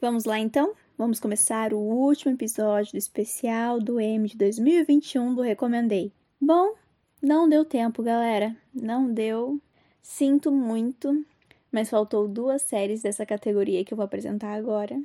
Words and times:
Vamos 0.00 0.24
lá 0.26 0.38
então? 0.38 0.74
Vamos 0.98 1.18
começar 1.18 1.72
o 1.72 1.78
último 1.78 2.34
episódio 2.34 2.92
do 2.92 2.98
especial 2.98 3.80
do 3.80 3.98
M 3.98 4.28
de 4.28 4.36
2021 4.36 5.34
do 5.34 5.40
Recomendei. 5.40 6.12
Bom, 6.38 6.74
não 7.22 7.48
deu 7.48 7.64
tempo, 7.64 8.02
galera. 8.02 8.54
Não 8.74 9.10
deu. 9.10 9.58
Sinto 10.02 10.52
muito, 10.52 11.24
mas 11.72 11.88
faltou 11.88 12.28
duas 12.28 12.60
séries 12.60 13.02
dessa 13.02 13.24
categoria 13.24 13.84
que 13.84 13.94
eu 13.94 13.96
vou 13.96 14.04
apresentar 14.04 14.52
agora. 14.52 15.02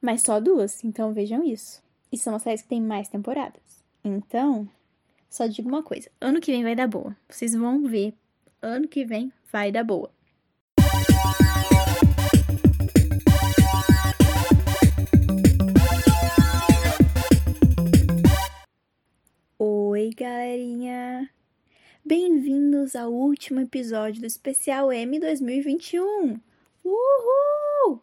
Mas 0.00 0.22
só 0.22 0.40
duas, 0.40 0.82
então 0.82 1.12
vejam 1.12 1.44
isso. 1.44 1.82
E 2.10 2.16
são 2.16 2.34
as 2.34 2.42
séries 2.42 2.62
que 2.62 2.68
têm 2.68 2.80
mais 2.80 3.08
temporadas. 3.08 3.84
Então, 4.02 4.66
só 5.28 5.46
digo 5.46 5.68
uma 5.68 5.82
coisa: 5.82 6.10
ano 6.18 6.40
que 6.40 6.52
vem 6.52 6.62
vai 6.62 6.74
dar 6.74 6.88
boa. 6.88 7.14
Vocês 7.28 7.54
vão 7.54 7.86
ver. 7.86 8.14
Ano 8.62 8.88
que 8.88 9.04
vem 9.04 9.30
vai 9.52 9.70
dar 9.70 9.84
boa. 9.84 10.10
Oi, 20.06 20.14
galerinha! 20.14 21.28
Bem-vindos 22.04 22.94
ao 22.94 23.12
último 23.12 23.58
episódio 23.58 24.20
do 24.20 24.26
Especial 24.26 24.92
M 24.92 25.18
2021! 25.18 26.38
Uhul! 26.84 28.00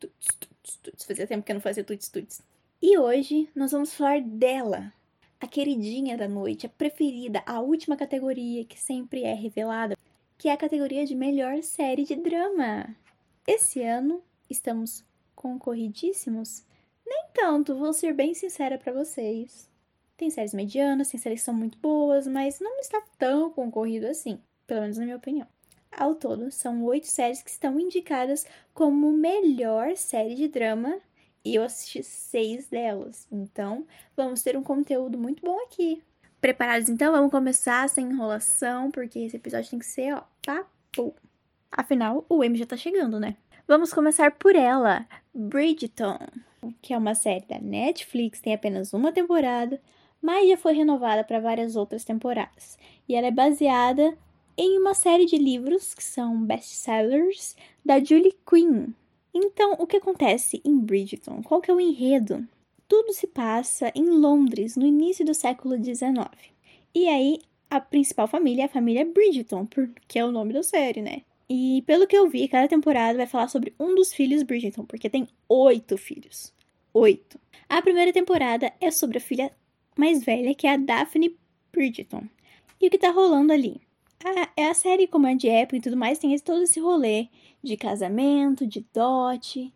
Tuts, 0.00 0.28
tuts, 0.40 0.76
tuts. 0.82 1.04
Fazia 1.04 1.26
tempo 1.26 1.44
que 1.44 1.52
eu 1.52 1.56
não 1.56 1.60
fazia 1.60 1.84
tuts, 1.84 2.08
tuts. 2.08 2.40
E 2.80 2.96
hoje 2.96 3.50
nós 3.54 3.72
vamos 3.72 3.92
falar 3.92 4.22
dela, 4.22 4.90
a 5.38 5.46
queridinha 5.46 6.16
da 6.16 6.26
noite, 6.26 6.64
a 6.64 6.70
preferida, 6.70 7.42
a 7.44 7.60
última 7.60 7.94
categoria 7.94 8.64
que 8.64 8.80
sempre 8.80 9.24
é 9.24 9.34
revelada, 9.34 9.94
que 10.38 10.48
é 10.48 10.52
a 10.52 10.56
categoria 10.56 11.04
de 11.04 11.14
melhor 11.14 11.62
série 11.62 12.04
de 12.04 12.16
drama. 12.16 12.96
Esse 13.46 13.82
ano 13.82 14.22
estamos 14.48 15.04
concorridíssimos? 15.34 16.64
Nem 17.06 17.26
tanto, 17.34 17.76
vou 17.76 17.92
ser 17.92 18.14
bem 18.14 18.32
sincera 18.32 18.78
para 18.78 18.90
vocês. 18.90 19.70
Tem 20.22 20.30
séries 20.30 20.54
medianas, 20.54 21.08
tem 21.08 21.18
séries 21.18 21.40
que 21.40 21.44
são 21.44 21.52
muito 21.52 21.76
boas, 21.78 22.28
mas 22.28 22.60
não 22.60 22.78
está 22.78 23.02
tão 23.18 23.50
concorrido 23.50 24.06
assim, 24.06 24.38
pelo 24.68 24.82
menos 24.82 24.96
na 24.96 25.02
minha 25.02 25.16
opinião. 25.16 25.48
Ao 25.90 26.14
todo, 26.14 26.48
são 26.52 26.84
oito 26.84 27.08
séries 27.08 27.42
que 27.42 27.50
estão 27.50 27.80
indicadas 27.80 28.46
como 28.72 29.10
melhor 29.10 29.96
série 29.96 30.36
de 30.36 30.46
drama 30.46 30.96
e 31.44 31.56
eu 31.56 31.64
assisti 31.64 32.04
seis 32.04 32.68
delas. 32.68 33.26
Então, 33.32 33.84
vamos 34.16 34.44
ter 34.44 34.56
um 34.56 34.62
conteúdo 34.62 35.18
muito 35.18 35.44
bom 35.44 35.58
aqui. 35.64 36.00
Preparados 36.40 36.88
então? 36.88 37.10
Vamos 37.10 37.32
começar 37.32 37.88
sem 37.88 38.06
enrolação, 38.06 38.92
porque 38.92 39.18
esse 39.18 39.38
episódio 39.38 39.70
tem 39.70 39.80
que 39.80 39.86
ser, 39.86 40.14
ó, 40.14 40.22
papo. 40.46 41.16
Afinal, 41.72 42.24
o 42.28 42.44
M 42.44 42.56
já 42.56 42.64
tá 42.64 42.76
chegando, 42.76 43.18
né? 43.18 43.36
Vamos 43.66 43.92
começar 43.92 44.30
por 44.30 44.54
ela, 44.54 45.04
Bridgeton, 45.34 46.16
que 46.80 46.94
é 46.94 46.96
uma 46.96 47.16
série 47.16 47.44
da 47.44 47.58
Netflix, 47.58 48.40
tem 48.40 48.54
apenas 48.54 48.92
uma 48.92 49.10
temporada, 49.10 49.80
mas 50.22 50.48
já 50.48 50.56
foi 50.56 50.72
renovada 50.72 51.24
para 51.24 51.40
várias 51.40 51.74
outras 51.74 52.04
temporadas. 52.04 52.78
E 53.08 53.14
ela 53.16 53.26
é 53.26 53.32
baseada 53.32 54.16
em 54.56 54.78
uma 54.78 54.94
série 54.94 55.26
de 55.26 55.36
livros 55.36 55.94
que 55.94 56.04
são 56.04 56.40
best-sellers 56.44 57.56
da 57.84 58.02
Julie 58.02 58.36
Quinn. 58.48 58.92
Então, 59.34 59.72
o 59.78 59.86
que 59.86 59.96
acontece 59.96 60.62
em 60.64 60.78
Bridgerton? 60.78 61.42
Qual 61.42 61.60
que 61.60 61.70
é 61.70 61.74
o 61.74 61.80
enredo? 61.80 62.46
Tudo 62.86 63.12
se 63.12 63.26
passa 63.26 63.90
em 63.94 64.04
Londres, 64.04 64.76
no 64.76 64.86
início 64.86 65.24
do 65.24 65.34
século 65.34 65.82
XIX. 65.82 66.28
E 66.94 67.08
aí, 67.08 67.40
a 67.70 67.80
principal 67.80 68.28
família 68.28 68.62
é 68.62 68.64
a 68.66 68.68
família 68.68 69.04
Bridgerton, 69.04 69.64
porque 69.64 70.18
é 70.18 70.24
o 70.24 70.30
nome 70.30 70.52
da 70.52 70.62
série, 70.62 71.00
né? 71.00 71.22
E 71.48 71.82
pelo 71.86 72.06
que 72.06 72.16
eu 72.16 72.28
vi, 72.28 72.46
cada 72.46 72.68
temporada 72.68 73.16
vai 73.16 73.26
falar 73.26 73.48
sobre 73.48 73.74
um 73.80 73.94
dos 73.94 74.12
filhos 74.12 74.42
Bridgerton, 74.42 74.84
porque 74.84 75.08
tem 75.08 75.26
oito 75.48 75.96
filhos. 75.96 76.52
Oito. 76.92 77.40
A 77.68 77.80
primeira 77.80 78.12
temporada 78.12 78.70
é 78.78 78.90
sobre 78.90 79.16
a 79.16 79.20
filha 79.20 79.50
mais 79.96 80.24
velha, 80.24 80.54
que 80.54 80.66
é 80.66 80.74
a 80.74 80.76
Daphne 80.76 81.36
Bridgerton. 81.72 82.24
E 82.80 82.86
o 82.86 82.90
que 82.90 82.98
tá 82.98 83.10
rolando 83.10 83.52
ali? 83.52 83.80
A, 84.24 84.50
é 84.56 84.66
a 84.66 84.74
série, 84.74 85.06
como 85.06 85.26
é 85.26 85.34
de 85.34 85.48
época 85.48 85.76
e 85.76 85.80
tudo 85.80 85.96
mais, 85.96 86.18
tem 86.18 86.32
esse, 86.32 86.44
todo 86.44 86.62
esse 86.62 86.80
rolê 86.80 87.28
de 87.62 87.76
casamento, 87.76 88.66
de 88.66 88.84
dote, 88.92 89.72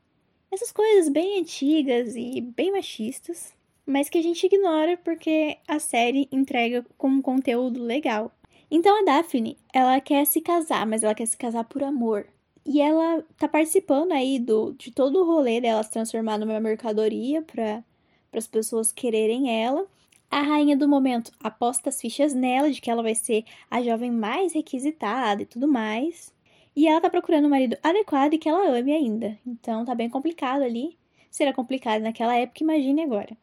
essas 0.50 0.72
coisas 0.72 1.08
bem 1.08 1.40
antigas 1.40 2.14
e 2.16 2.40
bem 2.40 2.72
machistas, 2.72 3.52
mas 3.84 4.08
que 4.08 4.18
a 4.18 4.22
gente 4.22 4.46
ignora 4.46 4.96
porque 4.96 5.58
a 5.68 5.78
série 5.78 6.28
entrega 6.32 6.84
com 6.96 7.08
um 7.08 7.22
conteúdo 7.22 7.82
legal. 7.82 8.32
Então 8.70 9.00
a 9.00 9.04
Daphne, 9.04 9.56
ela 9.72 10.00
quer 10.00 10.26
se 10.26 10.40
casar, 10.40 10.86
mas 10.86 11.02
ela 11.02 11.14
quer 11.14 11.26
se 11.26 11.36
casar 11.36 11.64
por 11.64 11.84
amor. 11.84 12.26
E 12.64 12.80
ela 12.80 13.22
tá 13.38 13.46
participando 13.46 14.10
aí 14.10 14.40
do, 14.40 14.72
de 14.72 14.90
todo 14.90 15.20
o 15.20 15.24
rolê 15.24 15.60
dela 15.60 15.84
se 15.84 15.90
transformar 15.90 16.36
numa 16.36 16.58
mercadoria 16.58 17.40
para 17.42 17.84
as 18.32 18.48
pessoas 18.48 18.90
quererem 18.90 19.62
ela. 19.62 19.86
A 20.30 20.42
rainha 20.42 20.76
do 20.76 20.88
momento 20.88 21.30
aposta 21.40 21.88
as 21.88 22.00
fichas 22.00 22.34
nela 22.34 22.70
de 22.70 22.80
que 22.80 22.90
ela 22.90 23.02
vai 23.02 23.14
ser 23.14 23.44
a 23.70 23.80
jovem 23.80 24.10
mais 24.10 24.52
requisitada 24.52 25.42
e 25.42 25.46
tudo 25.46 25.68
mais. 25.68 26.34
E 26.74 26.86
ela 26.86 27.00
tá 27.00 27.08
procurando 27.08 27.46
um 27.46 27.50
marido 27.50 27.76
adequado 27.82 28.34
e 28.34 28.38
que 28.38 28.48
ela 28.48 28.68
ame 28.68 28.92
ainda. 28.92 29.38
Então 29.46 29.84
tá 29.84 29.94
bem 29.94 30.10
complicado 30.10 30.62
ali. 30.62 30.98
Será 31.30 31.52
complicado 31.52 32.02
naquela 32.02 32.36
época, 32.36 32.62
imagine 32.62 33.02
agora. 33.02 33.36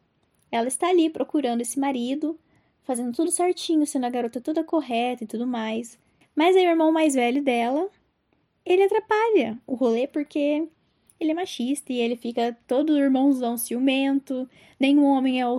Ela 0.50 0.68
está 0.68 0.88
ali 0.88 1.10
procurando 1.10 1.62
esse 1.62 1.80
marido, 1.80 2.38
fazendo 2.84 3.12
tudo 3.12 3.30
certinho, 3.30 3.86
sendo 3.86 4.06
a 4.06 4.10
garota 4.10 4.40
toda 4.40 4.62
correta 4.62 5.24
e 5.24 5.26
tudo 5.26 5.46
mais. 5.46 5.98
Mas 6.34 6.54
aí 6.54 6.66
o 6.66 6.70
irmão 6.70 6.92
mais 6.92 7.14
velho 7.14 7.42
dela, 7.42 7.88
ele 8.64 8.84
atrapalha 8.84 9.58
o 9.66 9.74
rolê 9.74 10.06
porque 10.06 10.68
ele 11.20 11.30
é 11.30 11.34
machista 11.34 11.92
e 11.92 11.98
ele 11.98 12.16
fica 12.16 12.56
todo 12.66 12.98
irmãozão 12.98 13.56
ciumento, 13.56 14.48
nenhum 14.78 15.04
homem 15.04 15.40
é 15.40 15.46
o 15.46 15.58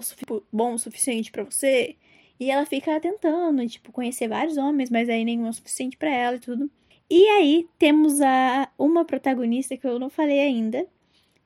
bom 0.52 0.74
o 0.74 0.80
suficiente 0.80 1.32
para 1.32 1.44
você. 1.44 1.96
E 2.40 2.52
ela 2.52 2.66
fica 2.66 3.00
tentando, 3.00 3.66
tipo, 3.68 3.92
conhecer 3.92 4.28
vários 4.28 4.58
homens, 4.58 4.90
mas 4.90 5.08
aí 5.10 5.24
nenhum 5.24 5.48
é 5.48 5.50
o 5.50 5.54
suficiente 5.54 5.96
para 5.98 6.10
ela 6.10 6.36
e 6.36 6.40
tudo. 6.40 6.70
E 7.10 7.28
aí 7.30 7.68
temos 7.78 8.20
a 8.22 8.70
uma 8.78 9.06
protagonista 9.06 9.78
que 9.78 9.88
eu 9.88 10.00
não 10.00 10.10
falei 10.10 10.40
ainda, 10.40 10.86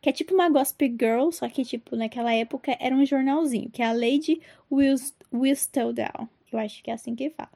que 0.02 0.10
é 0.10 0.14
tipo 0.14 0.34
uma 0.34 0.50
gospel 0.50 0.90
girl, 0.90 1.32
só 1.32 1.48
que 1.50 1.64
tipo 1.66 1.96
naquela 1.96 2.34
época 2.34 2.76
era 2.80 2.96
um 2.96 3.06
jornalzinho, 3.06 3.70
que 3.70 3.82
é 3.82 3.86
a 3.86 3.94
Lady 3.94 4.42
Whistledown. 5.32 6.30
Eu 6.52 6.60
acho 6.60 6.82
que 6.82 6.90
é 6.90 6.94
assim 6.94 7.14
que 7.16 7.30
fala. 7.30 7.52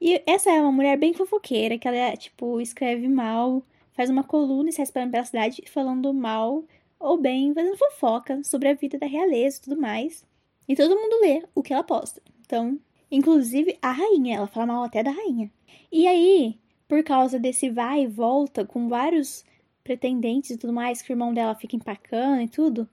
E 0.00 0.22
essa 0.26 0.50
é 0.50 0.60
uma 0.60 0.70
mulher 0.70 0.96
bem 0.96 1.12
fofoqueira, 1.14 1.78
que 1.78 1.88
ela 1.88 1.96
tipo 2.16 2.60
escreve 2.60 3.08
mal, 3.08 3.64
faz 3.98 4.10
uma 4.10 4.22
coluna 4.22 4.68
e 4.68 4.72
sai 4.72 4.84
espalhando 4.84 5.10
pela 5.10 5.24
cidade 5.24 5.60
falando 5.66 6.14
mal 6.14 6.62
ou 7.00 7.18
bem, 7.18 7.52
fazendo 7.52 7.76
fofoca 7.76 8.44
sobre 8.44 8.68
a 8.68 8.74
vida 8.74 8.96
da 8.96 9.08
realeza 9.08 9.58
e 9.58 9.60
tudo 9.60 9.80
mais. 9.80 10.24
E 10.68 10.76
todo 10.76 10.94
mundo 10.94 11.20
lê 11.20 11.42
o 11.52 11.64
que 11.64 11.72
ela 11.72 11.82
posta. 11.82 12.22
Então, 12.46 12.78
inclusive 13.10 13.76
a 13.82 13.90
rainha, 13.90 14.36
ela 14.36 14.46
fala 14.46 14.66
mal 14.66 14.84
até 14.84 15.02
da 15.02 15.10
rainha. 15.10 15.50
E 15.90 16.06
aí, 16.06 16.56
por 16.86 17.02
causa 17.02 17.40
desse 17.40 17.70
vai 17.70 18.02
e 18.02 18.06
volta 18.06 18.64
com 18.64 18.88
vários 18.88 19.44
pretendentes 19.82 20.50
e 20.50 20.56
tudo 20.56 20.72
mais, 20.72 21.02
que 21.02 21.10
o 21.10 21.14
irmão 21.14 21.34
dela 21.34 21.56
fica 21.56 21.74
empacando 21.74 22.40
e 22.40 22.48
tudo, 22.48 22.88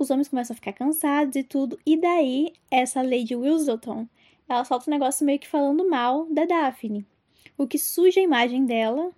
os 0.00 0.10
homens 0.10 0.26
começam 0.26 0.52
a 0.54 0.56
ficar 0.56 0.72
cansados 0.72 1.36
e 1.36 1.44
tudo. 1.44 1.78
E 1.86 1.96
daí, 1.96 2.52
essa 2.68 3.02
Lady 3.02 3.36
Wilsdelton, 3.36 4.04
ela 4.48 4.64
solta 4.64 4.90
um 4.90 4.94
negócio 4.94 5.24
meio 5.24 5.38
que 5.38 5.46
falando 5.46 5.88
mal 5.88 6.26
da 6.26 6.44
Daphne. 6.44 7.06
O 7.56 7.68
que 7.68 7.78
suja 7.78 8.18
a 8.18 8.24
imagem 8.24 8.66
dela 8.66 9.12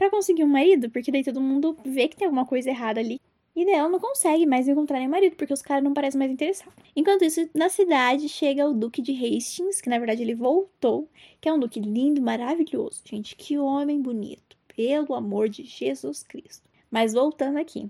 para 0.00 0.08
conseguir 0.08 0.44
um 0.44 0.48
marido, 0.48 0.88
porque 0.88 1.12
daí 1.12 1.22
todo 1.22 1.42
mundo 1.42 1.76
vê 1.84 2.08
que 2.08 2.16
tem 2.16 2.24
alguma 2.24 2.46
coisa 2.46 2.70
errada 2.70 2.98
ali. 2.98 3.20
E 3.54 3.66
daí 3.66 3.74
ela 3.74 3.88
não 3.90 4.00
consegue 4.00 4.46
mais 4.46 4.66
encontrar 4.66 4.98
nem 4.98 5.06
marido, 5.06 5.36
porque 5.36 5.52
os 5.52 5.60
caras 5.60 5.84
não 5.84 5.92
parecem 5.92 6.18
mais 6.18 6.30
interessados. 6.32 6.72
Enquanto 6.96 7.22
isso, 7.22 7.50
na 7.54 7.68
cidade 7.68 8.26
chega 8.26 8.66
o 8.66 8.72
Duque 8.72 9.02
de 9.02 9.12
Hastings, 9.12 9.78
que 9.78 9.90
na 9.90 9.98
verdade 9.98 10.22
ele 10.22 10.34
voltou, 10.34 11.06
que 11.38 11.50
é 11.50 11.52
um 11.52 11.58
duque 11.58 11.78
lindo, 11.80 12.22
maravilhoso. 12.22 13.02
Gente, 13.04 13.36
que 13.36 13.58
homem 13.58 14.00
bonito. 14.00 14.56
Pelo 14.74 15.14
amor 15.14 15.50
de 15.50 15.64
Jesus 15.64 16.22
Cristo. 16.22 16.66
Mas 16.90 17.12
voltando 17.12 17.58
aqui. 17.58 17.86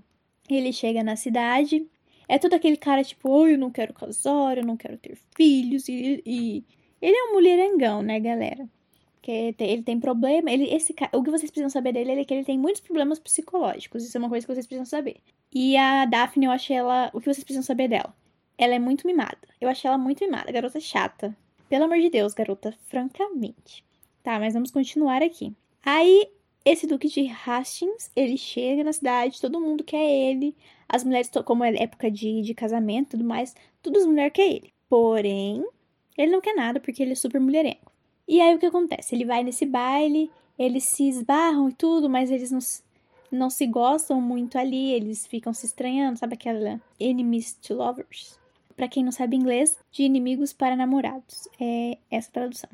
Ele 0.49 0.73
chega 0.73 1.05
na 1.05 1.15
cidade, 1.15 1.87
é 2.27 2.37
todo 2.37 2.55
aquele 2.55 2.75
cara 2.75 3.05
tipo, 3.05 3.29
oh, 3.29 3.47
eu 3.47 3.57
não 3.57 3.71
quero 3.71 3.93
casar, 3.93 4.57
eu 4.57 4.65
não 4.65 4.75
quero 4.75 4.97
ter 4.97 5.17
filhos, 5.33 5.87
e, 5.87 6.21
e... 6.25 6.65
ele 7.01 7.15
é 7.15 7.23
um 7.29 7.33
mulherengão, 7.35 8.01
né, 8.01 8.19
galera? 8.19 8.67
Que 9.21 9.55
ele 9.59 9.83
tem 9.83 9.99
problema, 9.99 10.49
ele 10.51 10.73
esse 10.73 10.95
o 11.13 11.23
que 11.23 11.29
vocês 11.29 11.51
precisam 11.51 11.69
saber 11.69 11.93
dele 11.93 12.11
é 12.11 12.25
que 12.25 12.33
ele 12.33 12.43
tem 12.43 12.57
muitos 12.57 12.81
problemas 12.81 13.19
psicológicos, 13.19 14.03
isso 14.03 14.17
é 14.17 14.19
uma 14.19 14.29
coisa 14.29 14.45
que 14.45 14.53
vocês 14.53 14.65
precisam 14.65 14.85
saber. 14.85 15.17
E 15.53 15.77
a 15.77 16.05
Daphne, 16.05 16.45
eu 16.45 16.51
achei 16.51 16.75
ela, 16.77 17.11
o 17.13 17.19
que 17.19 17.25
vocês 17.25 17.43
precisam 17.43 17.63
saber 17.63 17.87
dela? 17.87 18.15
Ela 18.57 18.75
é 18.75 18.79
muito 18.79 19.05
mimada. 19.05 19.39
Eu 19.59 19.69
achei 19.69 19.87
ela 19.87 19.97
muito 19.97 20.23
mimada, 20.23 20.51
garota 20.51 20.79
chata. 20.79 21.35
Pelo 21.69 21.85
amor 21.85 21.99
de 21.99 22.09
Deus, 22.09 22.33
garota, 22.33 22.73
francamente. 22.87 23.83
Tá, 24.23 24.39
mas 24.39 24.53
vamos 24.53 24.71
continuar 24.71 25.21
aqui. 25.21 25.53
Aí 25.83 26.27
esse 26.63 26.85
duque 26.85 27.07
de 27.07 27.27
Hastings, 27.27 28.11
ele 28.15 28.37
chega 28.37 28.83
na 28.83 28.93
cidade, 28.93 29.41
todo 29.41 29.59
mundo 29.59 29.83
quer 29.83 30.03
ele. 30.03 30.55
As 30.87 31.03
mulheres, 31.03 31.29
como 31.45 31.63
é 31.63 31.75
época 31.75 32.11
de, 32.11 32.41
de 32.41 32.53
casamento 32.53 33.07
e 33.07 33.11
tudo 33.11 33.23
mais, 33.23 33.55
todas 33.81 34.03
as 34.03 34.07
mulheres 34.07 34.33
querem 34.33 34.57
ele. 34.57 34.73
Porém, 34.87 35.65
ele 36.17 36.31
não 36.31 36.41
quer 36.41 36.53
nada 36.53 36.79
porque 36.79 37.01
ele 37.01 37.13
é 37.13 37.15
super 37.15 37.41
mulherengo. 37.41 37.90
E 38.31 38.39
aí 38.39 38.55
o 38.55 38.59
que 38.59 38.65
acontece? 38.65 39.13
Ele 39.13 39.25
vai 39.25 39.43
nesse 39.43 39.65
baile, 39.65 40.31
eles 40.57 40.85
se 40.85 41.05
esbarram 41.09 41.67
e 41.67 41.73
tudo, 41.73 42.09
mas 42.09 42.31
eles 42.31 42.49
não. 42.49 42.59
não 43.29 43.49
se 43.49 43.67
gostam 43.67 44.21
muito 44.21 44.57
ali, 44.57 44.93
eles 44.93 45.27
ficam 45.27 45.53
se 45.53 45.65
estranhando, 45.65 46.17
sabe 46.17 46.35
aquela 46.35 46.81
enemies 46.97 47.51
to 47.55 47.73
lovers? 47.73 48.39
Para 48.73 48.87
quem 48.87 49.03
não 49.03 49.11
sabe 49.11 49.35
inglês, 49.35 49.77
de 49.91 50.03
inimigos 50.03 50.53
para 50.53 50.77
namorados. 50.77 51.49
É 51.59 51.97
essa 52.09 52.31
tradução. 52.31 52.69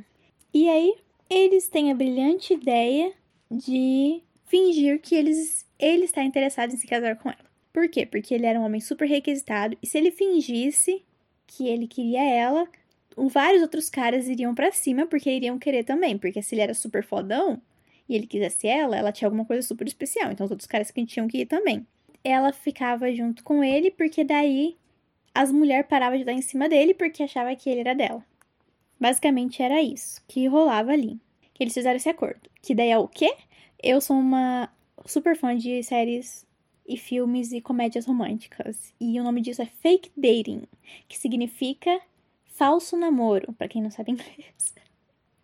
E 0.53 0.69
aí, 0.69 0.93
eles 1.27 1.67
têm 1.67 1.91
a 1.91 1.95
brilhante 1.95 2.53
ideia 2.53 3.11
de 3.49 4.21
fingir 4.45 5.01
que 5.01 5.15
eles, 5.15 5.65
ele 5.79 6.05
está 6.05 6.23
interessado 6.23 6.71
em 6.71 6.77
se 6.77 6.85
casar 6.85 7.15
com 7.15 7.29
ela. 7.29 7.49
Por 7.73 7.89
quê? 7.89 8.05
Porque 8.05 8.35
ele 8.35 8.45
era 8.45 8.59
um 8.59 8.63
homem 8.63 8.79
super 8.79 9.07
requisitado 9.07 9.75
e 9.81 9.87
se 9.87 9.97
ele 9.97 10.11
fingisse 10.11 11.03
que 11.47 11.67
ele 11.67 11.87
queria 11.87 12.23
ela, 12.23 12.69
vários 13.17 13.63
outros 13.63 13.89
caras 13.89 14.27
iriam 14.27 14.53
para 14.53 14.71
cima 14.71 15.07
porque 15.07 15.31
iriam 15.31 15.57
querer 15.57 15.83
também, 15.83 16.17
porque 16.17 16.41
se 16.41 16.53
ele 16.53 16.61
era 16.61 16.73
super 16.75 17.03
fodão 17.03 17.59
e 18.07 18.15
ele 18.15 18.27
quisesse 18.27 18.67
ela, 18.67 18.95
ela 18.95 19.11
tinha 19.11 19.27
alguma 19.27 19.45
coisa 19.45 19.65
super 19.65 19.87
especial, 19.87 20.31
então 20.31 20.45
os 20.45 20.51
outros 20.51 20.67
caras 20.67 20.91
que 20.91 21.05
tinham 21.05 21.27
que 21.27 21.39
ir 21.39 21.45
também. 21.47 21.85
Ela 22.23 22.53
ficava 22.53 23.11
junto 23.13 23.43
com 23.43 23.63
ele 23.63 23.89
porque 23.89 24.23
daí 24.23 24.77
as 25.33 25.51
mulheres 25.51 25.87
paravam 25.87 26.17
de 26.17 26.23
dar 26.23 26.33
em 26.33 26.41
cima 26.41 26.69
dele 26.69 26.93
porque 26.93 27.23
achava 27.23 27.55
que 27.55 27.69
ele 27.69 27.79
era 27.79 27.95
dela. 27.95 28.23
Basicamente 28.99 29.61
era 29.61 29.81
isso 29.81 30.21
que 30.27 30.47
rolava 30.47 30.91
ali. 30.91 31.19
Que 31.53 31.63
eles 31.63 31.73
fizeram 31.73 31.97
esse 31.97 32.09
acordo. 32.09 32.49
Que 32.61 32.75
daí 32.75 32.89
é 32.89 32.97
o 32.97 33.07
quê? 33.07 33.33
Eu 33.81 34.01
sou 34.01 34.17
uma 34.17 34.69
super 35.05 35.35
fã 35.35 35.55
de 35.55 35.81
séries 35.83 36.45
e 36.87 36.97
filmes 36.97 37.51
e 37.51 37.61
comédias 37.61 38.05
românticas. 38.05 38.93
E 38.99 39.19
o 39.19 39.23
nome 39.23 39.41
disso 39.41 39.61
é 39.61 39.65
fake 39.65 40.11
dating, 40.15 40.63
que 41.07 41.17
significa 41.17 41.99
falso 42.57 42.97
namoro, 42.97 43.53
para 43.53 43.67
quem 43.67 43.81
não 43.81 43.91
sabe 43.91 44.11
inglês. 44.11 44.75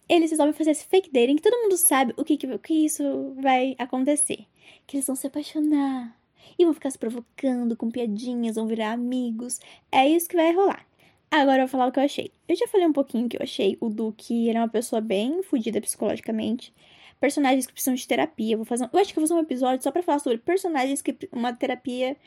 Eles 0.09 0.31
resolvem 0.31 0.53
fazer 0.53 0.71
esse 0.71 0.85
fake 0.85 1.11
dating 1.11 1.37
que 1.37 1.43
todo 1.43 1.61
mundo 1.61 1.77
sabe 1.77 2.13
o 2.17 2.25
que, 2.25 2.35
que, 2.35 2.57
que 2.57 2.73
isso 2.85 3.33
vai 3.37 3.75
acontecer. 3.77 4.45
Que 4.85 4.97
eles 4.97 5.07
vão 5.07 5.15
se 5.15 5.27
apaixonar 5.27 6.17
e 6.57 6.65
vão 6.65 6.73
ficar 6.73 6.91
se 6.91 6.97
provocando 6.97 7.77
com 7.77 7.89
piadinhas, 7.89 8.55
vão 8.55 8.67
virar 8.67 8.91
amigos. 8.91 9.59
É 9.91 10.07
isso 10.07 10.27
que 10.27 10.35
vai 10.35 10.51
rolar. 10.51 10.85
Agora 11.31 11.63
eu 11.63 11.67
vou 11.67 11.69
falar 11.69 11.87
o 11.87 11.91
que 11.91 11.99
eu 11.99 12.03
achei. 12.03 12.31
Eu 12.47 12.55
já 12.55 12.67
falei 12.67 12.85
um 12.85 12.93
pouquinho 12.93 13.29
que 13.29 13.37
eu 13.37 13.41
achei 13.41 13.77
o 13.79 13.89
Duque, 13.89 14.49
ele 14.49 14.57
é 14.57 14.61
uma 14.61 14.69
pessoa 14.69 15.01
bem 15.01 15.41
fodida 15.43 15.79
psicologicamente. 15.81 16.73
Personagens 17.19 17.65
que 17.65 17.73
precisam 17.73 17.95
de 17.95 18.07
terapia. 18.07 18.57
Vou 18.57 18.65
fazer, 18.65 18.89
eu 18.91 18.99
acho 18.99 19.13
que 19.13 19.19
vou 19.19 19.27
fazer 19.27 19.39
um 19.39 19.43
episódio 19.43 19.83
só 19.83 19.91
para 19.91 20.03
falar 20.03 20.19
sobre 20.19 20.37
personagens 20.39 21.01
que 21.01 21.17
uma 21.31 21.53
terapia 21.53 22.17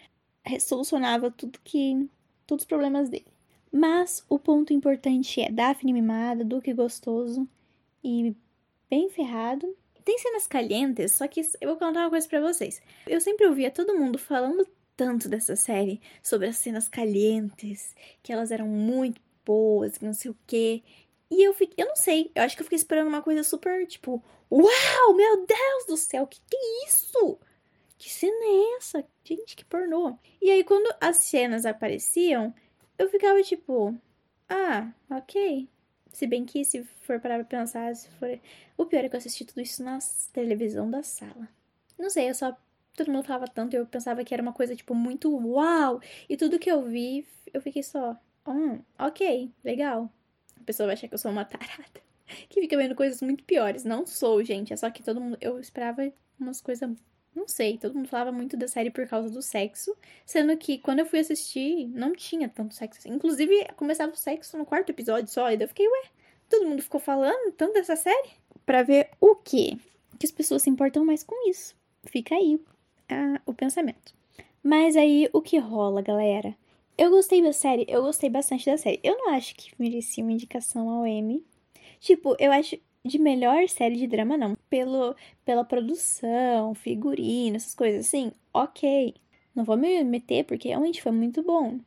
solucionava 0.61 1.31
tudo 1.31 1.59
que 1.63 2.09
todos 2.47 2.63
os 2.63 2.69
problemas 2.69 3.09
dele. 3.09 3.36
Mas 3.73 4.25
o 4.29 4.39
ponto 4.39 4.73
importante 4.73 5.41
é 5.41 5.51
Daphne 5.51 5.93
mimada, 5.93 6.45
Duque 6.45 6.73
gostoso 6.73 7.49
e 8.03 8.35
bem 8.89 9.09
ferrado. 9.11 9.77
Tem 10.05 10.19
cenas 10.19 10.47
calientes, 10.47 11.13
só 11.13 11.27
que 11.27 11.41
eu 11.61 11.69
vou 11.71 11.77
contar 11.77 12.01
uma 12.01 12.11
coisa 12.11 12.29
para 12.29 12.41
vocês. 12.41 12.81
Eu 13.07 13.21
sempre 13.21 13.47
ouvia 13.47 13.71
todo 13.71 13.99
mundo 13.99 14.19
falando 14.19 14.67
tanto 14.97 15.29
dessa 15.29 15.57
série 15.57 16.01
sobre 16.23 16.49
as 16.49 16.57
cenas 16.57 16.89
calientes, 16.89 17.95
que 18.23 18.33
elas 18.33 18.51
eram 18.51 18.67
muito 18.67 19.21
boas, 19.45 19.99
que 19.99 20.05
não 20.05 20.15
sei 20.15 20.31
o 20.31 20.37
quê. 20.47 20.83
E 21.31 21.43
eu 21.43 21.53
fiquei, 21.53 21.85
eu 21.85 21.89
não 21.89 21.97
sei, 21.97 22.31
eu 22.35 22.43
acho 22.43 22.57
que 22.57 22.63
eu 22.63 22.65
fiquei 22.65 22.77
esperando 22.77 23.09
uma 23.09 23.21
coisa 23.21 23.43
super, 23.43 23.87
tipo, 23.87 24.23
uau, 24.51 25.15
meu 25.15 25.45
Deus 25.45 25.87
do 25.89 25.97
céu, 25.97 26.27
que 26.27 26.41
que 26.49 26.57
é 26.57 26.87
isso? 26.87 27.39
Que 27.99 28.11
cena 28.13 28.45
é 28.45 28.77
essa? 28.77 29.05
Gente, 29.25 29.57
que 29.57 29.65
pornô. 29.65 30.17
E 30.41 30.51
aí, 30.51 30.63
quando 30.63 30.95
as 31.01 31.17
cenas 31.17 31.67
apareciam, 31.67 32.55
eu 32.99 33.09
ficava 33.09 33.43
tipo, 33.43 33.97
ah, 34.49 34.93
ok. 35.11 35.69
Se 36.13 36.27
bem 36.27 36.45
que, 36.45 36.65
se 36.65 36.83
for 37.03 37.21
parar 37.21 37.37
pra 37.45 37.59
pensar, 37.59 37.95
se 37.95 38.09
for... 38.11 38.39
o 38.77 38.87
pior 38.87 39.05
é 39.05 39.09
que 39.09 39.17
eu 39.17 39.19
assisti 39.19 39.45
tudo 39.45 39.61
isso 39.61 39.83
na 39.83 39.99
televisão 40.33 40.91
da 40.91 41.03
sala. 41.03 41.49
Não 41.99 42.09
sei, 42.11 42.31
eu 42.31 42.35
só 42.35 42.57
todo 42.97 43.13
mundo 43.13 43.25
falava 43.25 43.47
tanto 43.47 43.75
e 43.75 43.79
eu 43.79 43.87
pensava 43.87 44.25
que 44.25 44.33
era 44.33 44.43
uma 44.43 44.53
coisa, 44.53 44.75
tipo, 44.75 44.95
muito 44.95 45.31
uau. 45.37 46.01
E 46.29 46.37
tudo 46.37 46.59
que 46.59 46.71
eu 46.71 46.83
vi, 46.83 47.27
eu 47.53 47.61
fiquei 47.61 47.83
só, 47.83 48.17
hum, 48.47 48.81
ok, 48.99 49.51
legal. 49.63 50.11
A 50.61 50.65
pessoa 50.65 50.87
vai 50.87 50.95
achar 50.95 51.09
que 51.09 51.15
eu 51.15 51.19
sou 51.19 51.31
uma 51.31 51.45
tarada. 51.45 51.85
Que 52.49 52.61
fica 52.61 52.77
vendo 52.77 52.97
coisas 52.97 53.23
muito 53.23 53.45
piores. 53.45 53.85
Não 53.85 54.05
sou, 54.05 54.43
gente. 54.43 54.73
É 54.73 54.77
só 54.77 54.91
que 54.91 55.01
todo 55.01 55.21
mundo. 55.21 55.39
Eu 55.41 55.61
esperava 55.61 56.13
umas 56.41 56.61
coisas. 56.61 56.91
Não 57.37 57.47
sei. 57.47 57.77
Todo 57.77 57.95
mundo 57.95 58.09
falava 58.09 58.33
muito 58.33 58.57
da 58.57 58.67
série 58.67 58.91
por 58.91 59.07
causa 59.07 59.29
do 59.29 59.43
sexo. 59.43 59.95
Sendo 60.25 60.57
que 60.57 60.79
quando 60.79 61.01
eu 61.01 61.07
fui 61.07 61.19
assistir, 61.19 61.87
não 61.89 62.15
tinha 62.15 62.49
tanto 62.49 62.75
sexo. 62.75 63.07
Inclusive, 63.07 63.67
começava 63.77 64.11
o 64.11 64.17
sexo 64.17 64.57
no 64.57 64.65
quarto 64.65 64.89
episódio 64.89 65.31
só. 65.31 65.53
E 65.53 65.57
daí 65.59 65.67
eu 65.67 65.69
fiquei, 65.69 65.87
ué, 65.87 66.05
todo 66.49 66.67
mundo 66.67 66.83
ficou 66.83 66.99
falando 66.99 67.53
tanto 67.53 67.75
dessa 67.75 67.95
série? 67.95 68.31
Pra 68.65 68.83
ver 68.83 69.11
o 69.21 69.37
quê? 69.37 69.77
Que 70.19 70.25
as 70.25 70.33
pessoas 70.33 70.63
se 70.63 70.71
importam 70.71 71.05
mais 71.05 71.23
com 71.23 71.51
isso. 71.51 71.77
Fica 72.07 72.35
aí 72.35 72.59
o 73.45 73.53
pensamento. 73.53 74.15
Mas 74.63 74.97
aí, 74.97 75.29
o 75.33 75.43
que 75.43 75.59
rola, 75.59 76.01
galera? 76.01 76.57
Eu 76.99 77.11
gostei 77.11 77.43
da 77.43 77.53
série, 77.53 77.85
eu 77.87 78.03
gostei 78.03 78.31
bastante 78.31 78.65
da 78.65 78.79
série. 78.79 78.99
Eu 79.05 79.17
não 79.19 79.35
acho 79.35 79.55
que 79.55 79.71
merecia 79.79 80.25
uma 80.25 80.33
indicação 80.33 80.89
ao 80.89 81.07
Emmy. 81.07 81.45
Tipo, 82.01 82.35
eu 82.39 82.51
acho 82.51 82.77
de 83.07 83.19
melhor 83.19 83.69
série 83.69 83.97
de 83.97 84.07
drama, 84.07 84.37
não. 84.37 84.57
Pelo, 84.69 85.15
pela 85.45 85.65
produção, 85.65 86.75
figurino, 86.75 87.57
essas 87.57 87.75
coisas 87.75 88.07
assim, 88.07 88.33
ok. 88.53 89.15
Não 89.55 89.65
vou 89.65 89.77
me 89.77 90.05
meter 90.05 90.45
porque 90.45 90.69
realmente 90.69 91.03
foi 91.03 91.13
muito 91.13 91.43
bom. 91.43 91.79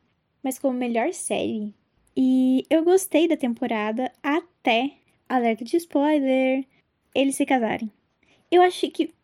Mas 0.42 0.58
como 0.58 0.76
melhor 0.76 1.12
série. 1.12 1.74
E 2.16 2.66
eu 2.68 2.84
gostei 2.84 3.28
da 3.28 3.36
temporada 3.36 4.10
até, 4.22 4.92
alerta 5.28 5.64
de 5.64 5.76
spoiler, 5.76 6.66
eles 7.14 7.36
se 7.36 7.46
casarem. 7.46 7.90
Eu 8.50 8.62
achei 8.62 8.90
que 8.90 9.14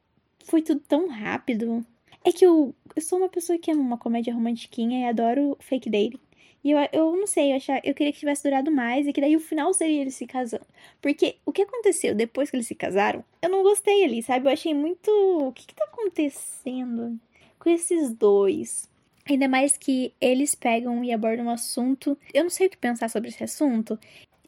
foi 0.45 0.63
tudo 0.63 0.81
tão 0.81 1.09
rápido. 1.09 1.85
É 2.25 2.33
que 2.33 2.47
eu, 2.47 2.75
eu 2.95 3.03
sou 3.03 3.19
uma 3.19 3.29
pessoa 3.29 3.59
que 3.59 3.71
ama 3.71 3.81
uma 3.81 3.99
comédia 3.99 4.35
romantiquinha 4.35 5.01
e 5.01 5.09
adoro 5.09 5.57
fake 5.61 5.91
dating. 5.91 6.21
E 6.64 6.73
eu, 6.73 6.79
eu 6.93 7.17
não 7.17 7.26
sei, 7.26 7.53
eu, 7.53 7.56
achar, 7.56 7.81
eu 7.85 7.94
queria 7.94 8.12
que 8.12 8.19
tivesse 8.19 8.43
durado 8.43 8.70
mais 8.73 9.06
e 9.06 9.12
que 9.12 9.20
daí 9.20 9.37
o 9.37 9.41
final 9.41 9.73
seria 9.73 10.00
eles 10.03 10.14
se 10.14 10.26
casando. 10.26 10.67
Porque 11.00 11.37
o 11.44 11.53
que 11.53 11.62
aconteceu 11.62 12.14
depois 12.14 12.50
que 12.50 12.56
eles 12.56 12.67
se 12.67 12.75
casaram, 12.75 13.25
eu 13.41 13.49
não 13.49 13.62
gostei 13.62 14.05
ali, 14.05 14.23
sabe? 14.23 14.47
Eu 14.47 14.53
achei 14.53 14.75
muito. 14.75 15.11
O 15.11 15.53
que, 15.53 15.67
que 15.67 15.75
tá 15.75 15.85
acontecendo 15.85 17.19
com 17.58 17.70
esses 17.70 18.12
dois? 18.12 18.88
Ainda 19.29 19.49
mais 19.49 19.76
que 19.76 20.12
eles 20.20 20.55
pegam 20.55 21.03
e 21.05 21.12
abordam 21.12 21.47
um 21.47 21.50
assunto. 21.50 22.19
Eu 22.32 22.44
não 22.44 22.50
sei 22.50 22.69
o 22.69 22.70
que 22.70 22.76
pensar 22.76 23.09
sobre 23.11 23.29
esse 23.31 23.43
assunto. 23.43 23.99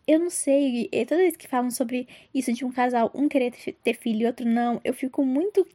Eu 0.07 0.21
não 0.21 0.31
sei. 0.31 0.89
Toda 1.07 1.23
vez 1.23 1.37
que 1.37 1.49
falam 1.49 1.71
sobre 1.71 2.09
isso 2.35 2.53
de 2.53 2.65
um 2.65 2.73
casal, 2.73 3.11
um 3.15 3.29
querer 3.29 3.53
ter 3.83 3.95
filho 3.95 4.23
e 4.23 4.27
outro 4.27 4.47
não, 4.47 4.81
eu 4.85 4.95
fico 4.95 5.25
muito 5.25 5.67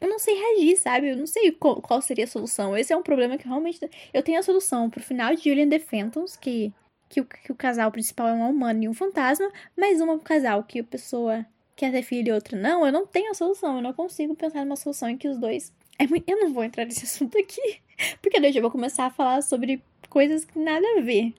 eu 0.00 0.08
não 0.08 0.18
sei 0.18 0.34
reagir, 0.34 0.76
sabe? 0.76 1.10
Eu 1.10 1.16
não 1.16 1.26
sei 1.26 1.52
qual, 1.52 2.02
seria 2.02 2.24
a 2.24 2.28
solução. 2.28 2.76
Esse 2.76 2.92
é 2.92 2.96
um 2.96 3.02
problema 3.02 3.38
que 3.38 3.46
realmente. 3.46 3.80
Eu 4.12 4.22
tenho 4.22 4.38
a 4.38 4.42
solução 4.42 4.90
pro 4.90 5.02
final 5.02 5.34
de 5.34 5.44
Julian 5.44 5.68
the 5.68 5.78
Phantoms, 5.78 6.36
que, 6.36 6.72
que, 7.08 7.20
o, 7.20 7.24
que 7.24 7.52
o 7.52 7.54
casal 7.54 7.90
principal 7.90 8.28
é 8.28 8.32
um 8.32 8.50
humano 8.50 8.84
e 8.84 8.88
um 8.88 8.94
fantasma, 8.94 9.50
mas 9.76 10.00
uma 10.00 10.18
casal 10.18 10.62
que 10.64 10.80
a 10.80 10.84
pessoa 10.84 11.46
quer 11.74 11.92
ter 11.92 12.02
filho 12.02 12.28
e 12.28 12.32
outra 12.32 12.58
não, 12.58 12.84
eu 12.86 12.92
não 12.92 13.06
tenho 13.06 13.30
a 13.30 13.34
solução. 13.34 13.76
Eu 13.76 13.82
não 13.82 13.92
consigo 13.92 14.34
pensar 14.34 14.64
numa 14.64 14.76
solução 14.76 15.08
em 15.08 15.16
que 15.16 15.28
os 15.28 15.38
dois. 15.38 15.72
É 15.98 16.06
muito... 16.06 16.28
Eu 16.28 16.40
não 16.40 16.52
vou 16.52 16.62
entrar 16.62 16.84
nesse 16.84 17.04
assunto 17.06 17.38
aqui, 17.38 17.80
porque 18.20 18.38
daí 18.40 18.54
eu 18.54 18.62
vou 18.62 18.70
começar 18.70 19.06
a 19.06 19.10
falar 19.10 19.42
sobre 19.42 19.82
coisas 20.10 20.44
que 20.44 20.58
nada 20.58 20.86
a 20.98 21.00
ver. 21.00 21.32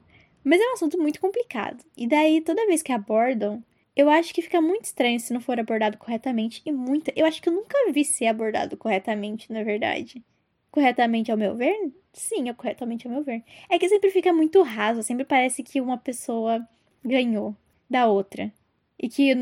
Mas 0.44 0.62
é 0.62 0.70
um 0.70 0.74
assunto 0.74 0.98
muito 0.98 1.20
complicado. 1.20 1.84
E 1.96 2.08
daí, 2.08 2.42
toda 2.42 2.66
vez 2.66 2.82
que 2.82 2.92
abordam 2.92 3.62
eu 3.98 4.12
acho 4.12 4.32
que 4.32 4.44
fica 4.44 4.62
muito 4.62 4.86
estranho 4.86 5.20
se 5.20 5.34
não 5.34 5.42
for 5.42 5.60
abordado 5.60 5.98
corretamente 5.98 6.62
e 6.64 6.72
muita. 6.72 7.12
Eu 7.16 7.26
acho 7.26 7.42
que 7.42 7.50
eu 7.50 7.54
nunca 7.54 7.76
vi 7.92 8.06
ser 8.06 8.28
abordado 8.28 8.78
corretamente, 8.78 9.52
na 9.52 9.64
verdade. 9.64 10.24
Corretamente 10.70 11.32
ao 11.32 11.38
meu 11.38 11.56
ver? 11.56 11.92
Sim, 12.14 12.48
é 12.48 12.54
corretamente 12.54 13.08
ao 13.08 13.14
meu 13.14 13.24
ver. 13.24 13.44
É 13.68 13.80
que 13.80 13.90
sempre 13.90 14.12
fica 14.12 14.32
muito 14.32 14.62
raso, 14.62 15.02
sempre 15.02 15.26
parece 15.26 15.64
que 15.64 15.82
uma 15.82 15.98
pessoa 15.98 16.64
ganhou 17.04 17.56
da 17.90 18.06
outra. 18.06 18.54
E 19.00 19.10
que 19.10 19.34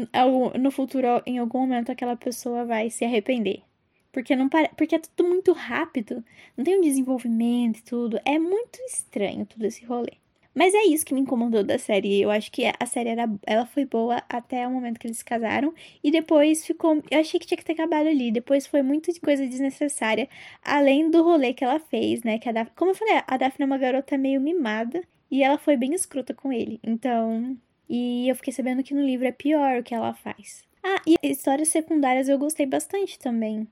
no 0.58 0.72
futuro, 0.72 1.22
em 1.26 1.38
algum 1.38 1.60
momento, 1.60 1.92
aquela 1.92 2.16
pessoa 2.16 2.64
vai 2.64 2.90
se 2.90 3.04
arrepender. 3.04 3.62
Porque 4.10 4.38
não 4.38 4.48
pare... 4.48 4.70
porque 4.78 4.96
é 4.96 5.00
tudo 5.00 5.28
muito 5.28 5.52
rápido, 5.52 6.24
não 6.56 6.64
tem 6.64 6.78
um 6.78 6.82
desenvolvimento 6.82 7.80
e 7.80 7.84
tudo. 7.84 8.22
É 8.24 8.40
muito 8.40 8.80
estranho 8.88 9.46
todo 9.46 9.66
esse 9.66 9.84
rolê. 9.84 10.14
Mas 10.56 10.74
é 10.74 10.84
isso 10.86 11.06
que 11.06 11.14
me 11.14 11.20
incomodou 11.20 11.64
da 11.66 11.78
série. 11.78 12.22
Eu 12.22 12.32
acho 12.32 12.50
que 12.50 12.64
a 12.66 12.86
série 12.86 13.10
era, 13.10 13.30
ela 13.46 13.66
foi 13.66 13.84
boa 13.84 14.24
até 14.30 14.66
o 14.66 14.72
momento 14.72 14.98
que 14.98 15.06
eles 15.06 15.18
se 15.18 15.26
casaram. 15.26 15.74
E 16.02 16.10
depois 16.10 16.66
ficou. 16.66 17.04
Eu 17.12 17.20
achei 17.20 17.38
que 17.38 17.46
tinha 17.46 17.58
que 17.58 17.66
ter 17.66 17.74
acabado 17.74 18.08
ali. 18.08 18.32
Depois 18.32 18.66
foi 18.66 18.82
muita 18.82 19.12
coisa 19.20 19.46
desnecessária. 19.46 20.30
Além 20.64 21.12
do 21.12 21.22
rolê 21.22 21.54
que 21.54 21.64
ela 21.64 21.78
fez, 21.78 22.24
né? 22.24 22.40
Que 22.40 22.48
a 22.48 22.54
Daphne, 22.54 22.76
como 22.78 22.92
eu 22.92 22.96
falei, 22.96 23.22
a 23.28 23.38
Daphne 23.38 23.64
é 23.64 23.66
uma 23.66 23.78
garota 23.78 24.18
meio 24.18 24.40
mimada. 24.40 25.04
E 25.30 25.44
ela 25.44 25.58
foi 25.58 25.76
bem 25.76 25.94
escrota 25.94 26.34
com 26.34 26.54
ele. 26.54 26.80
Então. 26.82 27.58
E 27.90 28.28
eu 28.30 28.36
fiquei 28.36 28.54
sabendo 28.54 28.82
que 28.82 28.94
no 28.94 29.06
livro 29.06 29.28
é 29.28 29.32
pior 29.34 29.80
o 29.80 29.84
que 29.84 29.94
ela 29.94 30.14
faz. 30.14 30.64
Ah, 30.82 31.02
e 31.06 31.16
histórias 31.22 31.68
secundárias 31.68 32.30
eu 32.30 32.40
gostei 32.40 32.66
bastante 32.66 33.20
também. 33.20 33.68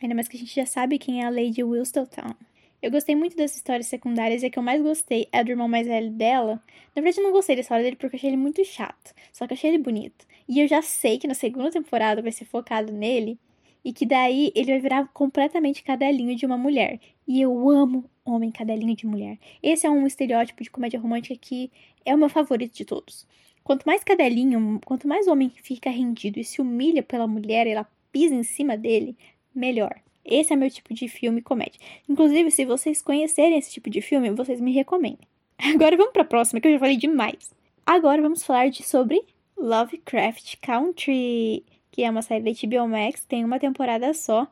Ainda 0.00 0.14
mais 0.14 0.28
que 0.28 0.36
a 0.36 0.40
gente 0.40 0.54
já 0.54 0.66
sabe 0.66 0.98
quem 0.98 1.22
é 1.22 1.26
a 1.26 1.30
Lady 1.30 1.64
Whistledown. 1.64 2.34
Eu 2.82 2.90
gostei 2.90 3.14
muito 3.14 3.36
das 3.36 3.54
histórias 3.54 3.86
secundárias 3.86 4.42
e 4.42 4.46
a 4.46 4.50
que 4.50 4.58
eu 4.58 4.62
mais 4.62 4.82
gostei 4.82 5.28
é 5.30 5.38
a 5.38 5.42
do 5.44 5.50
irmão 5.50 5.68
mais 5.68 5.86
velho 5.86 6.10
dela. 6.10 6.60
Na 6.96 7.00
verdade, 7.00 7.20
eu 7.20 7.22
não 7.22 7.30
gostei 7.30 7.54
da 7.54 7.62
história 7.62 7.84
dele 7.84 7.94
porque 7.94 8.16
eu 8.16 8.18
achei 8.18 8.30
ele 8.30 8.36
muito 8.36 8.64
chato. 8.64 9.14
Só 9.32 9.46
que 9.46 9.52
eu 9.52 9.56
achei 9.56 9.70
ele 9.70 9.78
bonito. 9.78 10.26
E 10.48 10.58
eu 10.58 10.66
já 10.66 10.82
sei 10.82 11.16
que 11.16 11.28
na 11.28 11.34
segunda 11.34 11.70
temporada 11.70 12.20
vai 12.20 12.32
ser 12.32 12.44
focado 12.44 12.92
nele. 12.92 13.38
E 13.84 13.92
que 13.92 14.04
daí 14.04 14.50
ele 14.56 14.72
vai 14.72 14.80
virar 14.80 15.08
completamente 15.14 15.84
cadelinho 15.84 16.34
de 16.34 16.44
uma 16.44 16.58
mulher. 16.58 16.98
E 17.26 17.40
eu 17.40 17.70
amo 17.70 18.04
homem 18.24 18.50
cadelinho 18.50 18.96
de 18.96 19.06
mulher. 19.06 19.38
Esse 19.62 19.86
é 19.86 19.90
um 19.90 20.04
estereótipo 20.04 20.64
de 20.64 20.70
comédia 20.70 20.98
romântica 20.98 21.36
que 21.40 21.70
é 22.04 22.12
o 22.12 22.18
meu 22.18 22.28
favorito 22.28 22.74
de 22.74 22.84
todos. 22.84 23.28
Quanto 23.62 23.84
mais 23.84 24.02
cadelinho, 24.02 24.80
quanto 24.84 25.06
mais 25.06 25.28
homem 25.28 25.52
fica 25.62 25.88
rendido 25.88 26.40
e 26.40 26.44
se 26.44 26.60
humilha 26.60 27.02
pela 27.04 27.28
mulher, 27.28 27.68
ela 27.68 27.86
pisa 28.10 28.34
em 28.34 28.42
cima 28.42 28.76
dele, 28.76 29.16
melhor. 29.54 30.02
Esse 30.24 30.52
é 30.52 30.56
meu 30.56 30.70
tipo 30.70 30.94
de 30.94 31.08
filme 31.08 31.42
comédia. 31.42 31.80
Inclusive, 32.08 32.50
se 32.50 32.64
vocês 32.64 33.02
conhecerem 33.02 33.58
esse 33.58 33.72
tipo 33.72 33.90
de 33.90 34.00
filme, 34.00 34.30
vocês 34.30 34.60
me 34.60 34.72
recomendem. 34.72 35.26
Agora 35.58 35.96
vamos 35.96 36.12
para 36.12 36.22
a 36.22 36.26
próxima, 36.26 36.60
que 36.60 36.68
eu 36.68 36.72
já 36.72 36.78
falei 36.78 36.96
demais. 36.96 37.50
Agora 37.84 38.22
vamos 38.22 38.44
falar 38.44 38.70
de 38.70 38.82
sobre 38.82 39.20
Lovecraft 39.56 40.56
Country, 40.60 41.64
que 41.90 42.02
é 42.02 42.10
uma 42.10 42.22
série 42.22 42.44
da 42.44 42.50
HBO 42.50 42.88
Max, 42.88 43.24
tem 43.24 43.44
uma 43.44 43.58
temporada 43.58 44.14
só. 44.14 44.46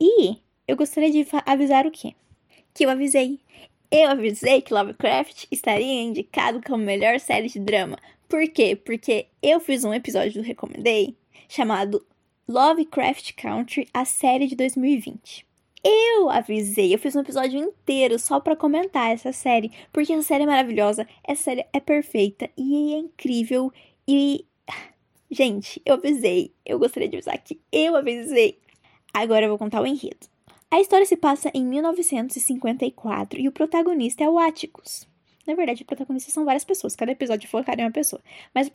E 0.00 0.36
eu 0.66 0.76
gostaria 0.76 1.10
de 1.10 1.26
avisar 1.46 1.86
o 1.86 1.90
quê? 1.90 2.14
Que 2.72 2.84
eu 2.84 2.90
avisei. 2.90 3.38
Eu 3.90 4.10
avisei 4.10 4.60
que 4.60 4.74
Lovecraft 4.74 5.46
estaria 5.50 6.02
indicado 6.02 6.60
como 6.66 6.84
melhor 6.84 7.20
série 7.20 7.48
de 7.48 7.60
drama. 7.60 7.96
Por 8.28 8.48
quê? 8.48 8.74
Porque 8.74 9.26
eu 9.42 9.60
fiz 9.60 9.84
um 9.84 9.94
episódio 9.94 10.42
do 10.42 10.46
Recomendei 10.46 11.16
chamado 11.48 12.04
Lovecraft 12.46 13.32
Country, 13.36 13.88
a 13.94 14.04
série 14.04 14.46
de 14.46 14.54
2020. 14.54 15.46
Eu 15.82 16.28
avisei, 16.28 16.94
eu 16.94 16.98
fiz 16.98 17.16
um 17.16 17.20
episódio 17.20 17.58
inteiro 17.58 18.18
só 18.18 18.38
para 18.38 18.54
comentar 18.54 19.10
essa 19.10 19.32
série, 19.32 19.72
porque 19.90 20.12
essa 20.12 20.22
série 20.22 20.44
é 20.44 20.46
maravilhosa, 20.46 21.08
essa 21.26 21.42
série 21.42 21.64
é 21.72 21.80
perfeita 21.80 22.50
e 22.54 22.92
é 22.92 22.98
incrível 22.98 23.72
e 24.06 24.44
gente, 25.30 25.80
eu 25.86 25.94
avisei. 25.94 26.52
Eu 26.66 26.78
gostaria 26.78 27.08
de 27.08 27.16
avisar 27.16 27.38
que 27.38 27.58
eu 27.72 27.96
avisei. 27.96 28.58
Agora 29.14 29.46
eu 29.46 29.48
vou 29.48 29.58
contar 29.58 29.80
o 29.80 29.86
enredo. 29.86 30.26
A 30.70 30.80
história 30.80 31.06
se 31.06 31.16
passa 31.16 31.50
em 31.54 31.64
1954 31.64 33.40
e 33.40 33.48
o 33.48 33.52
protagonista 33.52 34.22
é 34.22 34.28
o 34.28 34.38
Atticus. 34.38 35.08
Na 35.46 35.54
verdade, 35.54 35.82
o 35.82 35.86
protagonista 35.86 36.30
são 36.30 36.44
várias 36.44 36.64
pessoas, 36.64 36.94
cada 36.94 37.12
episódio 37.12 37.48
focar 37.48 37.78
em 37.80 37.84
uma 37.84 37.90
pessoa. 37.90 38.20
Mas 38.54 38.66
o 38.66 38.70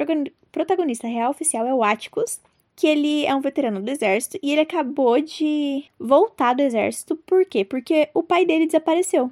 protagonista 0.51 1.07
real 1.07 1.29
oficial 1.29 1.67
é 1.67 1.73
o 1.73 1.83
Atticus, 1.83 2.39
que 2.79 2.88
ele 2.88 3.25
é 3.25 3.36
um 3.36 3.41
veterano 3.41 3.81
do 3.81 3.91
exército 3.91 4.39
e 4.41 4.53
ele 4.53 4.62
acabou 4.62 5.19
de 5.19 5.83
voltar 6.00 6.53
do 6.53 6.62
exército. 6.62 7.17
Por 7.17 7.43
quê? 7.43 7.65
Porque 7.65 8.07
o 8.13 8.24
pai 8.24 8.45
dele 8.45 8.67
desapareceu. 8.67 9.29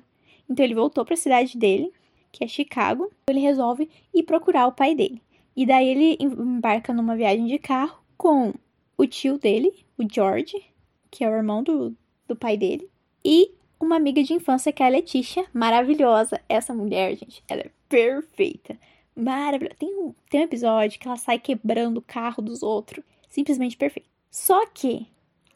Então 0.50 0.66
ele 0.66 0.76
voltou 0.76 1.06
para 1.06 1.14
a 1.14 1.18
cidade 1.18 1.58
dele, 1.58 1.94
que 2.30 2.44
é 2.44 2.48
Chicago. 2.48 3.10
Ele 3.30 3.40
resolve 3.40 3.90
ir 4.14 4.24
procurar 4.24 4.68
o 4.68 4.74
pai 4.74 4.94
dele. 4.94 5.22
E 5.56 5.66
daí 5.66 5.88
ele 5.88 6.18
embarca 6.20 6.94
numa 6.94 7.16
viagem 7.16 7.46
de 7.46 7.58
carro 7.58 7.98
com 8.18 8.54
o 8.98 9.08
tio 9.08 9.38
dele, 9.38 9.72
o 9.98 10.04
George, 10.06 10.62
que 11.10 11.24
é 11.24 11.30
o 11.30 11.34
irmão 11.34 11.64
do, 11.64 11.96
do 12.28 12.36
pai 12.36 12.58
dele, 12.58 12.90
e 13.24 13.52
uma 13.80 13.96
amiga 13.96 14.22
de 14.22 14.34
infância 14.34 14.74
que 14.74 14.84
é 14.84 14.88
a 14.88 14.90
Letícia, 14.90 15.46
maravilhosa. 15.54 16.42
Essa 16.50 16.74
mulher, 16.74 17.16
gente, 17.16 17.42
ela 17.48 17.62
é 17.62 17.72
perfeita. 17.88 18.78
Maravilhosa. 19.16 19.78
Tem 19.80 19.90
um, 19.98 20.14
tem 20.30 20.42
um 20.42 20.44
episódio 20.44 21.00
que 21.00 21.08
ela 21.08 21.16
sai 21.16 21.40
quebrando 21.40 22.00
o 22.00 22.02
carro 22.02 22.44
dos 22.44 22.62
outros 22.62 23.06
simplesmente 23.38 23.78
perfeito. 23.78 24.10
Só 24.32 24.66
que 24.66 25.06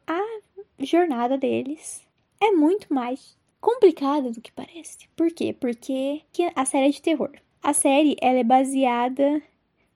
a 0.05 0.21
jornada 0.79 1.35
deles 1.35 2.07
é 2.39 2.51
muito 2.51 2.93
mais 2.93 3.35
complicada 3.59 4.29
do 4.29 4.39
que 4.39 4.51
parece. 4.51 5.09
Por 5.15 5.31
quê? 5.31 5.55
Porque 5.59 6.21
a 6.55 6.63
série 6.63 6.89
é 6.89 6.91
de 6.91 7.01
terror. 7.01 7.31
A 7.63 7.73
série 7.73 8.15
ela 8.21 8.37
é 8.37 8.43
baseada 8.43 9.41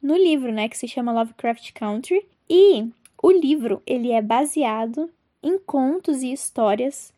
no 0.01 0.15
livro, 0.15 0.51
né, 0.51 0.67
que 0.67 0.77
se 0.77 0.87
chama 0.87 1.13
Lovecraft 1.13 1.73
Country, 1.73 2.25
e 2.49 2.87
o 3.21 3.31
livro 3.31 3.81
ele 3.85 4.11
é 4.11 4.21
baseado 4.21 5.09
em 5.41 5.59
contos 5.59 6.23
e 6.23 6.31
histórias 6.31 7.13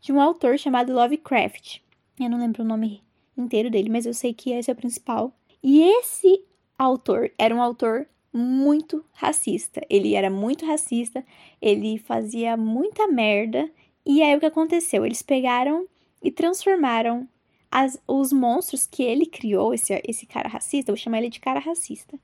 de 0.00 0.12
um 0.12 0.20
autor 0.20 0.58
chamado 0.58 0.92
Lovecraft. 0.92 1.80
Eu 2.20 2.28
não 2.28 2.38
lembro 2.38 2.62
o 2.62 2.66
nome 2.66 3.02
inteiro 3.36 3.70
dele, 3.70 3.88
mas 3.88 4.04
eu 4.04 4.12
sei 4.12 4.34
que 4.34 4.50
esse 4.50 4.70
é 4.70 4.74
o 4.74 4.76
principal. 4.76 5.32
E 5.62 5.80
esse 5.80 6.42
autor 6.78 7.30
era 7.38 7.54
um 7.54 7.62
autor 7.62 8.06
muito 8.32 9.04
racista. 9.12 9.84
Ele 9.90 10.14
era 10.14 10.30
muito 10.30 10.64
racista, 10.64 11.24
ele 11.60 11.98
fazia 11.98 12.56
muita 12.56 13.06
merda. 13.06 13.70
E 14.04 14.22
aí 14.22 14.36
o 14.36 14.40
que 14.40 14.46
aconteceu? 14.46 15.04
Eles 15.04 15.22
pegaram 15.22 15.86
e 16.22 16.30
transformaram 16.30 17.28
as, 17.70 18.00
os 18.06 18.32
monstros 18.32 18.86
que 18.86 19.02
ele 19.02 19.26
criou, 19.26 19.72
esse, 19.72 20.00
esse 20.06 20.26
cara 20.26 20.48
racista, 20.48 20.92
vou 20.92 20.96
chamar 20.96 21.18
ele 21.18 21.30
de 21.30 21.40
cara 21.40 21.60
racista. 21.60 22.18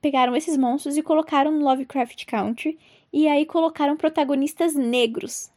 Pegaram 0.00 0.36
esses 0.36 0.56
monstros 0.56 0.96
e 0.96 1.02
colocaram 1.02 1.50
no 1.50 1.64
Lovecraft 1.64 2.24
Country. 2.26 2.78
E 3.12 3.26
aí 3.26 3.46
colocaram 3.46 3.96
protagonistas 3.96 4.74
negros, 4.74 5.50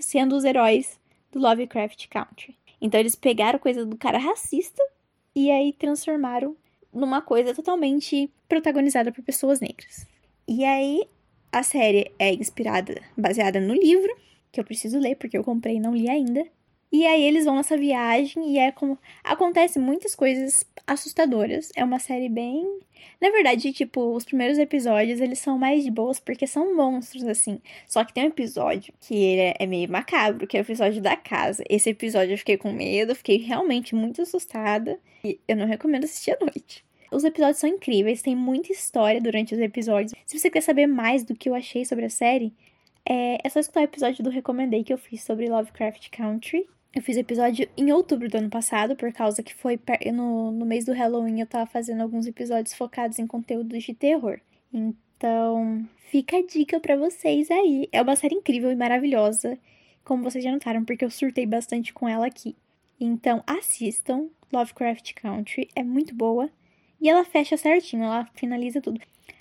sendo 0.00 0.34
os 0.34 0.44
heróis 0.44 0.98
do 1.30 1.38
Lovecraft 1.38 2.08
Country. 2.08 2.56
Então 2.80 2.98
eles 2.98 3.14
pegaram 3.14 3.58
coisa 3.58 3.86
do 3.86 3.96
cara 3.96 4.18
racista 4.18 4.82
e 5.34 5.50
aí 5.50 5.72
transformaram 5.72 6.56
numa 6.92 7.22
coisa 7.22 7.54
totalmente 7.54 8.30
protagonizada 8.48 9.10
por 9.10 9.22
pessoas 9.22 9.60
negras. 9.60 10.06
E 10.46 10.64
aí, 10.64 11.02
a 11.50 11.62
série 11.62 12.12
é 12.18 12.32
inspirada, 12.32 13.00
baseada 13.16 13.60
no 13.60 13.74
livro, 13.74 14.14
que 14.50 14.60
eu 14.60 14.64
preciso 14.64 14.98
ler 14.98 15.16
porque 15.16 15.36
eu 15.36 15.44
comprei 15.44 15.76
e 15.76 15.80
não 15.80 15.94
li 15.94 16.08
ainda. 16.08 16.44
E 16.92 17.06
aí 17.06 17.22
eles 17.22 17.46
vão 17.46 17.56
nessa 17.56 17.76
viagem 17.76 18.52
e 18.52 18.58
é 18.58 18.70
como 18.70 18.98
acontece 19.24 19.78
muitas 19.78 20.14
coisas 20.14 20.66
assustadoras. 20.86 21.70
É 21.74 21.82
uma 21.82 21.98
série 21.98 22.28
bem, 22.28 22.80
na 23.18 23.30
verdade, 23.30 23.72
tipo, 23.72 24.14
os 24.14 24.26
primeiros 24.26 24.58
episódios 24.58 25.18
eles 25.18 25.38
são 25.38 25.56
mais 25.56 25.84
de 25.84 25.90
boas 25.90 26.20
porque 26.20 26.46
são 26.46 26.76
monstros 26.76 27.24
assim. 27.24 27.60
Só 27.86 28.04
que 28.04 28.12
tem 28.12 28.24
um 28.24 28.28
episódio 28.28 28.92
que 29.00 29.14
ele 29.14 29.54
é, 29.58 29.66
meio 29.66 29.90
macabro, 29.90 30.46
que 30.46 30.54
é 30.54 30.60
o 30.60 30.62
episódio 30.62 31.00
da 31.00 31.16
casa. 31.16 31.64
Esse 31.66 31.88
episódio 31.88 32.34
eu 32.34 32.38
fiquei 32.38 32.58
com 32.58 32.70
medo, 32.70 33.14
fiquei 33.14 33.38
realmente 33.38 33.94
muito 33.94 34.20
assustada 34.20 34.98
e 35.24 35.40
eu 35.48 35.56
não 35.56 35.66
recomendo 35.66 36.04
assistir 36.04 36.32
à 36.32 36.38
noite. 36.40 36.84
Os 37.10 37.24
episódios 37.24 37.58
são 37.58 37.70
incríveis, 37.70 38.22
tem 38.22 38.36
muita 38.36 38.70
história 38.70 39.20
durante 39.20 39.54
os 39.54 39.60
episódios. 39.60 40.12
Se 40.26 40.38
você 40.38 40.50
quer 40.50 40.62
saber 40.62 40.86
mais 40.86 41.24
do 41.24 41.34
que 41.34 41.48
eu 41.48 41.54
achei 41.54 41.84
sobre 41.84 42.04
a 42.04 42.10
série, 42.10 42.52
é, 43.08 43.38
é 43.42 43.48
só 43.48 43.60
escutar 43.60 43.80
o 43.80 43.84
episódio 43.84 44.22
do 44.22 44.30
Recomendei 44.30 44.84
que 44.84 44.92
eu 44.92 44.98
fiz 44.98 45.22
sobre 45.22 45.48
Lovecraft 45.48 46.10
Country. 46.10 46.66
Eu 46.94 47.00
fiz 47.00 47.16
episódio 47.16 47.66
em 47.74 47.90
outubro 47.90 48.28
do 48.28 48.36
ano 48.36 48.50
passado, 48.50 48.94
por 48.94 49.10
causa 49.14 49.42
que 49.42 49.54
foi 49.54 49.80
no, 50.12 50.50
no 50.50 50.66
mês 50.66 50.84
do 50.84 50.92
Halloween 50.92 51.40
eu 51.40 51.46
tava 51.46 51.64
fazendo 51.64 52.02
alguns 52.02 52.26
episódios 52.26 52.74
focados 52.74 53.18
em 53.18 53.26
conteúdos 53.26 53.82
de 53.82 53.94
terror. 53.94 54.38
Então, 54.70 55.88
fica 56.10 56.36
a 56.36 56.46
dica 56.46 56.78
para 56.78 56.94
vocês 56.94 57.50
aí. 57.50 57.88
É 57.90 58.02
uma 58.02 58.14
série 58.14 58.34
incrível 58.34 58.70
e 58.70 58.76
maravilhosa, 58.76 59.58
como 60.04 60.22
vocês 60.22 60.44
já 60.44 60.52
notaram, 60.52 60.84
porque 60.84 61.02
eu 61.02 61.10
surtei 61.10 61.46
bastante 61.46 61.94
com 61.94 62.06
ela 62.06 62.26
aqui. 62.26 62.54
Então, 63.00 63.42
assistam 63.46 64.28
Lovecraft 64.52 65.14
Country, 65.14 65.70
é 65.74 65.82
muito 65.82 66.14
boa. 66.14 66.50
E 67.00 67.08
ela 67.08 67.24
fecha 67.24 67.56
certinho, 67.56 68.04
ela 68.04 68.28
finaliza 68.34 68.82
tudo. 68.82 69.00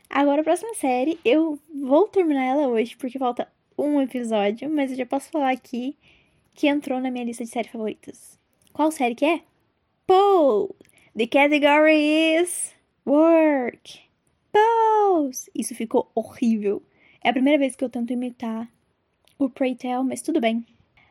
Agora, 0.09 0.39
a 0.39 0.43
próxima 0.43 0.73
série, 0.75 1.19
eu 1.25 1.59
vou 1.75 2.07
terminar 2.07 2.45
ela 2.45 2.69
hoje, 2.69 2.95
porque 2.95 3.19
falta 3.19 3.45
um 3.77 4.01
episódio, 4.01 4.69
mas 4.69 4.91
eu 4.91 4.97
já 4.97 5.05
posso 5.05 5.29
falar 5.29 5.51
aqui 5.51 5.97
que 6.61 6.67
entrou 6.67 7.01
na 7.01 7.09
minha 7.09 7.25
lista 7.25 7.43
de 7.43 7.49
séries 7.49 7.71
favoritas. 7.71 8.37
Qual 8.71 8.91
série 8.91 9.15
que 9.15 9.25
é? 9.25 9.41
Pose! 10.05 10.75
The 11.17 11.25
category 11.25 12.37
is 12.39 12.71
work. 13.03 13.99
Pose! 14.51 15.49
Isso 15.55 15.73
ficou 15.73 16.11
horrível. 16.13 16.83
É 17.23 17.29
a 17.29 17.33
primeira 17.33 17.57
vez 17.57 17.75
que 17.75 17.83
eu 17.83 17.89
tento 17.89 18.13
imitar 18.13 18.71
o 19.39 19.49
Pray 19.49 19.73
Tell, 19.73 20.03
mas 20.03 20.21
tudo 20.21 20.39
bem. 20.39 20.63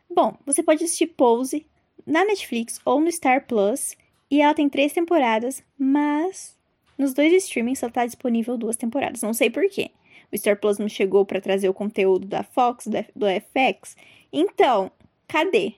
Bom, 0.09 0.37
você 0.47 0.63
pode 0.63 0.85
assistir 0.85 1.09
Pose 1.09 1.67
na 2.07 2.25
Netflix 2.25 2.81
ou 2.85 3.01
no 3.01 3.11
Star 3.11 3.45
Plus. 3.45 3.97
E 4.31 4.41
ela 4.41 4.55
tem 4.55 4.69
três 4.69 4.93
temporadas, 4.93 5.65
mas 5.77 6.57
nos 6.97 7.13
dois 7.13 7.33
streamings 7.33 7.81
só 7.81 7.91
tá 7.91 8.07
disponível 8.07 8.57
duas 8.57 8.77
temporadas. 8.77 9.21
Não 9.21 9.35
sei 9.35 9.51
porquê. 9.51 9.91
O 10.33 10.39
Star 10.39 10.61
Plus 10.61 10.79
não 10.79 10.89
chegou 10.89 11.27
para 11.27 11.41
trazer 11.41 11.69
o 11.69 11.75
conteúdo 11.75 12.25
da 12.29 12.45
Fox, 12.45 12.87
do 12.87 13.27
FX. 13.27 13.97
Então, 14.33 14.93
Cadê? 15.31 15.75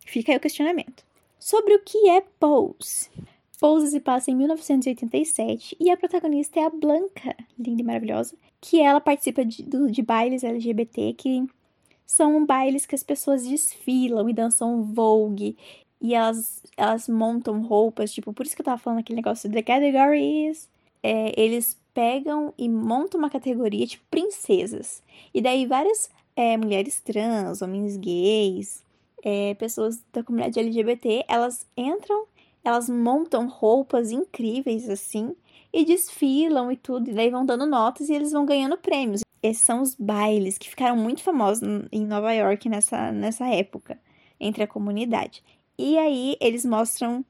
Fica 0.00 0.32
aí 0.32 0.36
o 0.36 0.40
questionamento. 0.40 1.02
Sobre 1.38 1.74
o 1.74 1.78
que 1.82 2.10
é 2.10 2.20
Pose. 2.38 3.08
Pose 3.58 3.90
se 3.90 4.00
passa 4.00 4.30
em 4.30 4.36
1987 4.36 5.78
e 5.80 5.90
a 5.90 5.96
protagonista 5.96 6.60
é 6.60 6.64
a 6.64 6.70
Blanca, 6.70 7.34
linda 7.58 7.80
e 7.80 7.84
maravilhosa, 7.84 8.36
que 8.60 8.82
ela 8.82 9.00
participa 9.00 9.46
de, 9.46 9.62
de 9.62 10.02
bailes 10.02 10.44
LGBT, 10.44 11.14
que 11.14 11.46
são 12.04 12.44
bailes 12.44 12.84
que 12.84 12.94
as 12.94 13.02
pessoas 13.02 13.46
desfilam 13.46 14.28
e 14.28 14.34
dançam 14.34 14.82
vogue 14.82 15.56
e 15.98 16.14
elas, 16.14 16.62
elas 16.76 17.08
montam 17.08 17.62
roupas, 17.62 18.12
tipo, 18.12 18.30
por 18.34 18.44
isso 18.44 18.54
que 18.54 18.60
eu 18.60 18.66
tava 18.66 18.76
falando 18.76 18.98
aquele 18.98 19.16
negócio 19.16 19.48
de 19.48 19.62
categories. 19.62 20.68
É, 21.02 21.32
eles 21.40 21.80
pegam 21.94 22.52
e 22.58 22.68
montam 22.68 23.18
uma 23.18 23.30
categoria, 23.30 23.86
tipo, 23.86 24.04
princesas. 24.10 25.02
E 25.32 25.40
daí 25.40 25.64
várias 25.64 26.10
é, 26.36 26.56
mulheres 26.56 27.00
trans, 27.00 27.62
homens 27.62 27.96
gays, 27.96 28.84
é, 29.22 29.54
pessoas 29.54 30.02
da 30.12 30.22
comunidade 30.22 30.58
LGBT, 30.58 31.24
elas 31.28 31.66
entram, 31.76 32.26
elas 32.64 32.88
montam 32.88 33.48
roupas 33.48 34.10
incríveis 34.10 34.88
assim 34.88 35.34
e 35.72 35.84
desfilam 35.84 36.70
e 36.70 36.76
tudo, 36.76 37.10
e 37.10 37.14
daí 37.14 37.30
vão 37.30 37.46
dando 37.46 37.66
notas 37.66 38.08
e 38.08 38.14
eles 38.14 38.32
vão 38.32 38.44
ganhando 38.44 38.76
prêmios. 38.76 39.22
esses 39.42 39.62
são 39.62 39.82
os 39.82 39.94
bailes 39.94 40.58
que 40.58 40.68
ficaram 40.68 40.96
muito 40.96 41.22
famosos 41.22 41.62
em 41.90 42.06
Nova 42.06 42.32
York 42.32 42.68
nessa, 42.68 43.10
nessa 43.10 43.46
época, 43.46 43.98
entre 44.38 44.62
a 44.62 44.66
comunidade. 44.66 45.42
E 45.78 45.98
aí 45.98 46.36
eles 46.40 46.64
mostram. 46.64 47.24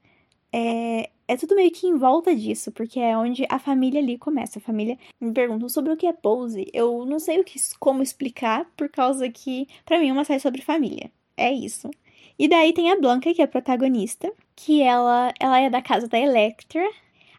É, 0.55 1.09
é 1.27 1.37
tudo 1.37 1.55
meio 1.55 1.71
que 1.71 1.87
em 1.87 1.97
volta 1.97 2.35
disso, 2.35 2.71
porque 2.71 2.99
é 2.99 3.17
onde 3.17 3.45
a 3.49 3.59
família 3.59 4.01
ali 4.01 4.17
começa. 4.17 4.59
A 4.59 4.61
família 4.61 4.97
me 5.19 5.31
perguntam 5.31 5.69
sobre 5.69 5.93
o 5.93 5.97
que 5.97 6.07
é 6.07 6.13
pose. 6.13 6.69
Eu 6.73 7.05
não 7.05 7.19
sei 7.19 7.39
o 7.39 7.43
que, 7.43 7.59
como 7.79 8.03
explicar, 8.03 8.65
por 8.75 8.89
causa 8.89 9.29
que, 9.29 9.67
para 9.85 9.99
mim, 9.99 10.09
é 10.09 10.13
uma 10.13 10.25
série 10.25 10.39
sobre 10.39 10.61
família. 10.61 11.11
É 11.37 11.51
isso. 11.51 11.89
E 12.37 12.47
daí 12.47 12.73
tem 12.73 12.91
a 12.91 12.99
Blanca, 12.99 13.33
que 13.33 13.41
é 13.41 13.45
a 13.45 13.47
protagonista, 13.47 14.31
que 14.55 14.81
ela, 14.81 15.33
ela 15.39 15.59
é 15.59 15.69
da 15.69 15.81
casa 15.81 16.07
da 16.07 16.19
Electra. 16.19 16.81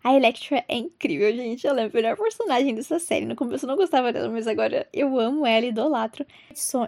A 0.03 0.15
Electra 0.15 0.65
é 0.69 0.77
incrível, 0.77 1.35
gente. 1.35 1.67
Ela 1.67 1.83
é 1.83 1.85
a 1.87 1.91
melhor 1.93 2.17
personagem 2.17 2.75
dessa 2.75 2.99
série. 2.99 3.27
No 3.27 3.37
começo 3.37 3.65
eu 3.65 3.69
não 3.69 3.77
gostava 3.77 4.13
dela, 4.13 4.31
mas 4.31 4.47
agora 4.47 4.87
eu 4.93 5.19
amo 5.19 5.47
ela, 5.47 5.67
idolatro. 5.67 6.25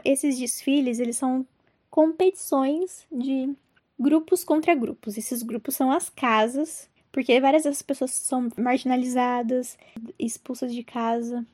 Esses 0.05 0.39
desfiles, 0.39 0.99
eles 0.99 1.17
são 1.17 1.47
competições 1.91 3.07
de 3.11 3.55
grupos 3.99 4.45
contra 4.45 4.75
grupos. 4.75 5.17
Esses 5.17 5.43
grupos 5.43 5.75
são 5.75 5.91
as 5.91 6.09
casas, 6.09 6.89
porque 7.11 7.41
várias 7.41 7.65
dessas 7.65 7.83
pessoas 7.83 8.13
são 8.13 8.49
marginalizadas, 8.57 9.79
expulsas 10.19 10.73
de 10.73 10.83
casa. 10.83 11.45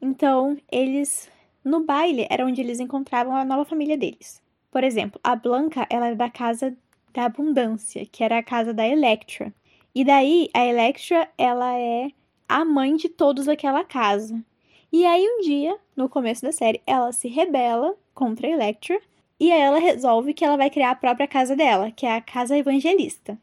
Então, 0.00 0.56
eles 0.70 1.30
no 1.64 1.84
baile 1.84 2.26
era 2.28 2.44
onde 2.44 2.60
eles 2.60 2.80
encontravam 2.80 3.36
a 3.36 3.44
nova 3.44 3.64
família 3.64 3.96
deles. 3.96 4.42
Por 4.70 4.82
exemplo, 4.82 5.20
a 5.22 5.36
Blanca, 5.36 5.86
ela 5.90 6.06
era 6.06 6.16
da 6.16 6.30
casa 6.30 6.76
da 7.12 7.26
abundância, 7.26 8.06
que 8.06 8.24
era 8.24 8.38
a 8.38 8.42
casa 8.42 8.72
da 8.72 8.86
Electra. 8.86 9.52
E 9.94 10.04
daí 10.04 10.48
a 10.54 10.64
Electra, 10.64 11.28
ela 11.36 11.78
é 11.78 12.10
a 12.48 12.64
mãe 12.64 12.96
de 12.96 13.08
todos 13.08 13.46
daquela 13.46 13.84
casa. 13.84 14.42
E 14.90 15.04
aí 15.06 15.24
um 15.26 15.42
dia, 15.42 15.76
no 15.96 16.08
começo 16.08 16.42
da 16.42 16.52
série, 16.52 16.82
ela 16.86 17.12
se 17.12 17.28
rebela 17.28 17.94
contra 18.14 18.46
a 18.46 18.50
Electra 18.50 18.98
e 19.42 19.50
aí 19.50 19.60
ela 19.60 19.80
resolve 19.80 20.32
que 20.34 20.44
ela 20.44 20.56
vai 20.56 20.70
criar 20.70 20.92
a 20.92 20.94
própria 20.94 21.26
casa 21.26 21.56
dela, 21.56 21.90
que 21.90 22.06
é 22.06 22.14
a 22.14 22.20
casa 22.20 22.56
evangelista. 22.56 23.36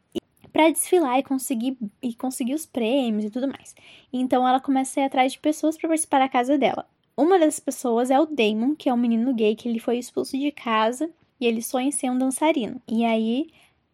Para 0.50 0.70
desfilar 0.70 1.18
e 1.18 1.22
conseguir 1.22 1.76
e 2.02 2.14
conseguir 2.14 2.54
os 2.54 2.64
prêmios 2.64 3.26
e 3.26 3.30
tudo 3.30 3.46
mais. 3.46 3.74
Então 4.10 4.48
ela 4.48 4.58
começa 4.58 4.98
a 4.98 5.02
ir 5.02 5.06
atrás 5.06 5.32
de 5.32 5.38
pessoas 5.38 5.76
para 5.76 5.90
participar 5.90 6.20
da 6.20 6.28
casa 6.30 6.56
dela. 6.56 6.88
Uma 7.14 7.38
dessas 7.38 7.60
pessoas 7.60 8.10
é 8.10 8.18
o 8.18 8.24
Damon, 8.24 8.74
que 8.74 8.88
é 8.88 8.94
um 8.94 8.96
menino 8.96 9.34
gay 9.34 9.54
que 9.54 9.68
ele 9.68 9.78
foi 9.78 9.98
expulso 9.98 10.38
de 10.38 10.50
casa 10.50 11.10
e 11.38 11.46
ele 11.46 11.60
sonha 11.60 11.88
em 11.88 11.92
ser 11.92 12.08
um 12.08 12.16
dançarino. 12.16 12.80
E 12.88 13.04
aí 13.04 13.50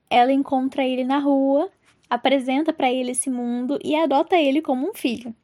ela 0.08 0.32
encontra 0.32 0.84
ele 0.84 1.02
na 1.02 1.18
rua, 1.18 1.68
apresenta 2.08 2.72
para 2.72 2.88
ele 2.88 3.10
esse 3.10 3.28
mundo 3.28 3.80
e 3.82 3.96
adota 3.96 4.36
ele 4.36 4.62
como 4.62 4.88
um 4.88 4.94
filho. 4.94 5.34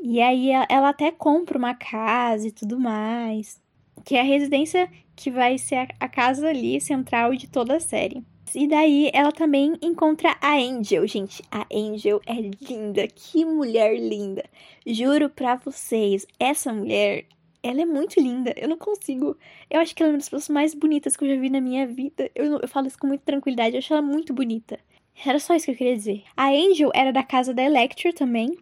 E 0.00 0.20
aí 0.20 0.50
ela 0.68 0.90
até 0.90 1.10
compra 1.10 1.58
uma 1.58 1.74
casa 1.74 2.46
e 2.46 2.52
tudo 2.52 2.78
mais, 2.78 3.60
que 4.04 4.16
é 4.16 4.20
a 4.20 4.24
residência 4.24 4.90
que 5.14 5.30
vai 5.30 5.58
ser 5.58 5.88
a 6.00 6.08
casa 6.08 6.48
ali 6.48 6.80
central 6.80 7.34
de 7.34 7.48
toda 7.48 7.76
a 7.76 7.80
série. 7.80 8.24
E 8.54 8.66
daí 8.68 9.10
ela 9.14 9.32
também 9.32 9.74
encontra 9.80 10.36
a 10.40 10.56
Angel, 10.56 11.06
gente. 11.06 11.42
A 11.50 11.66
Angel 11.72 12.20
é 12.26 12.34
linda, 12.34 13.06
que 13.08 13.44
mulher 13.44 13.98
linda. 13.98 14.44
Juro 14.86 15.30
pra 15.30 15.56
vocês, 15.56 16.26
essa 16.38 16.72
mulher 16.72 17.24
ela 17.62 17.80
é 17.80 17.86
muito 17.86 18.20
linda. 18.20 18.52
Eu 18.56 18.68
não 18.68 18.76
consigo. 18.76 19.36
Eu 19.70 19.80
acho 19.80 19.94
que 19.94 20.02
ela 20.02 20.10
é 20.10 20.12
uma 20.12 20.18
das 20.18 20.28
pessoas 20.28 20.48
mais 20.48 20.74
bonitas 20.74 21.16
que 21.16 21.24
eu 21.24 21.28
já 21.28 21.40
vi 21.40 21.48
na 21.48 21.60
minha 21.60 21.86
vida. 21.86 22.30
Eu, 22.34 22.58
eu 22.58 22.68
falo 22.68 22.88
isso 22.88 22.98
com 22.98 23.06
muita 23.06 23.24
tranquilidade. 23.24 23.74
Eu 23.74 23.78
acho 23.78 23.92
ela 23.92 24.02
muito 24.02 24.34
bonita. 24.34 24.78
Era 25.24 25.38
só 25.38 25.54
isso 25.54 25.66
que 25.66 25.72
eu 25.72 25.76
queria 25.76 25.96
dizer. 25.96 26.24
A 26.36 26.48
Angel 26.48 26.90
era 26.94 27.12
da 27.12 27.22
casa 27.22 27.54
da 27.54 27.62
Electra 27.62 28.12
também. 28.12 28.58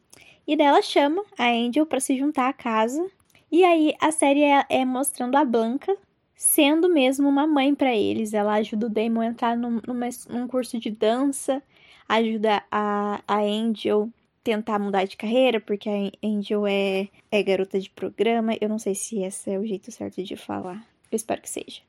E 0.46 0.56
daí 0.56 0.66
ela 0.66 0.82
chama 0.82 1.25
a 1.38 1.49
Angel 1.49 1.87
para 1.87 2.00
se 2.00 2.16
juntar 2.16 2.49
à 2.49 2.52
casa. 2.52 3.10
E 3.50 3.64
aí 3.64 3.95
a 4.00 4.11
série 4.12 4.42
é, 4.42 4.64
é 4.69 4.85
mostrando 4.85 5.37
a 5.37 5.45
Blanca 5.45 5.97
sendo 6.40 6.88
mesmo 6.88 7.28
uma 7.28 7.47
mãe 7.47 7.75
para 7.75 7.95
eles. 7.95 8.33
Ela 8.33 8.54
ajuda 8.54 8.87
o 8.87 8.90
Damon 8.90 9.21
a 9.21 9.26
entrar 9.26 9.57
num, 9.57 9.80
numa, 9.87 10.09
num 10.30 10.49
curso 10.49 10.78
de 10.78 10.90
dança, 10.90 11.62
ajuda 12.09 12.62
a, 12.71 13.21
a 13.28 13.41
Angel 13.41 14.08
tentar 14.43 14.78
mudar 14.78 15.04
de 15.04 15.19
carreira, 15.19 15.60
porque 15.60 15.89
a 15.89 16.26
Angel 16.26 16.67
é, 16.67 17.08
é 17.30 17.43
garota 17.43 17.78
de 17.78 17.91
programa. 17.91 18.56
Eu 18.58 18.71
não 18.71 18.78
sei 18.78 18.95
se 18.95 19.23
esse 19.23 19.50
é 19.50 19.58
o 19.58 19.67
jeito 19.67 19.93
certo 19.93 20.23
de 20.23 20.34
falar. 20.34 20.86
Eu 21.13 21.17
espero 21.17 21.43
que 21.43 21.50
seja. 21.50 21.82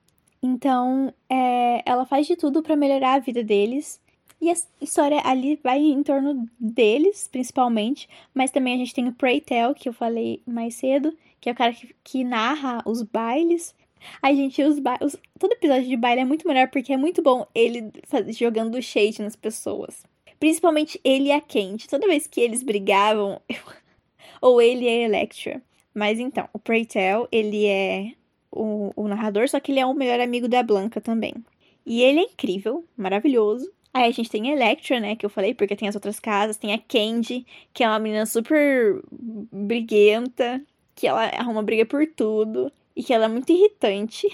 Então, 0.44 1.14
é, 1.30 1.82
ela 1.90 2.06
faz 2.06 2.28
de 2.28 2.36
tudo 2.36 2.62
para 2.62 2.76
melhorar 2.76 3.14
a 3.14 3.20
vida 3.20 3.44
deles. 3.44 4.02
E 4.42 4.50
a 4.50 4.56
história 4.82 5.22
ali 5.24 5.60
vai 5.64 5.80
em 5.80 6.02
torno 6.02 6.50
deles, 6.60 7.30
principalmente. 7.32 8.10
Mas 8.34 8.50
também 8.50 8.74
a 8.74 8.78
gente 8.78 8.94
tem 8.94 9.08
o 9.08 9.14
Pray 9.14 9.40
Tell, 9.40 9.76
que 9.76 9.88
eu 9.88 9.94
falei 9.94 10.42
mais 10.48 10.74
cedo, 10.76 11.16
que 11.40 11.48
é 11.48 11.52
o 11.52 11.56
cara 11.56 11.72
que, 11.72 11.96
que 12.04 12.24
narra 12.24 12.82
os 12.84 13.04
bailes. 13.04 13.76
Ai, 14.20 14.36
gente, 14.36 14.64
os, 14.64 14.80
bailes. 14.80 15.16
Todo 15.38 15.52
episódio 15.52 15.88
de 15.88 15.96
baile 15.96 16.22
é 16.22 16.26
muito 16.26 16.48
melhor 16.48 16.70
porque 16.70 16.92
é 16.92 16.98
muito 16.98 17.22
bom 17.22 17.46
ele 17.54 17.92
jogando 18.30 18.82
shade 18.82 19.22
nas 19.22 19.36
pessoas. 19.36 20.04
Principalmente 20.40 21.00
ele 21.04 21.26
e 21.26 21.32
a 21.32 21.40
Kent. 21.40 21.86
Toda 21.88 22.08
vez 22.08 22.26
que 22.26 22.42
eles 22.42 22.64
brigavam, 22.64 23.40
eu... 23.48 23.60
ou 24.42 24.60
ele 24.60 24.86
e 24.86 24.90
a 24.90 25.06
Electra. 25.06 25.62
Mas 25.94 26.20
então, 26.20 26.50
o 26.52 26.58
Preytel, 26.58 27.28
ele 27.32 27.68
é 27.68 28.14
o, 28.52 28.92
o 28.96 29.08
narrador, 29.08 29.48
só 29.48 29.60
que 29.60 29.72
ele 29.72 29.80
é 29.80 29.86
o 29.86 29.94
melhor 29.94 30.20
amigo 30.20 30.48
da 30.48 30.64
Blanca 30.64 31.00
também. 31.00 31.36
E 31.86 32.02
ele 32.02 32.22
é 32.22 32.24
incrível, 32.24 32.84
maravilhoso. 32.98 33.72
Aí 33.94 34.06
a 34.08 34.12
gente 34.12 34.30
tem 34.30 34.50
a 34.50 34.54
Electra, 34.54 35.00
né, 35.00 35.16
que 35.16 35.26
eu 35.26 35.30
falei, 35.30 35.54
porque 35.54 35.76
tem 35.76 35.88
as 35.88 35.96
outras 35.96 36.20
casas. 36.20 36.58
Tem 36.58 36.74
a 36.74 36.78
Candy, 36.78 37.46
que 37.74 37.84
é 37.84 37.88
uma 37.88 38.00
menina 38.00 38.26
super 38.26 39.02
briguenta, 39.52 40.62
que 40.96 41.08
ela 41.08 41.26
arruma 41.26 41.62
briga 41.62 41.86
por 41.86 42.08
tudo. 42.08 42.72
E 42.96 43.04
que 43.04 43.14
ela 43.14 43.26
é 43.26 43.28
muito 43.28 43.52
irritante. 43.52 44.28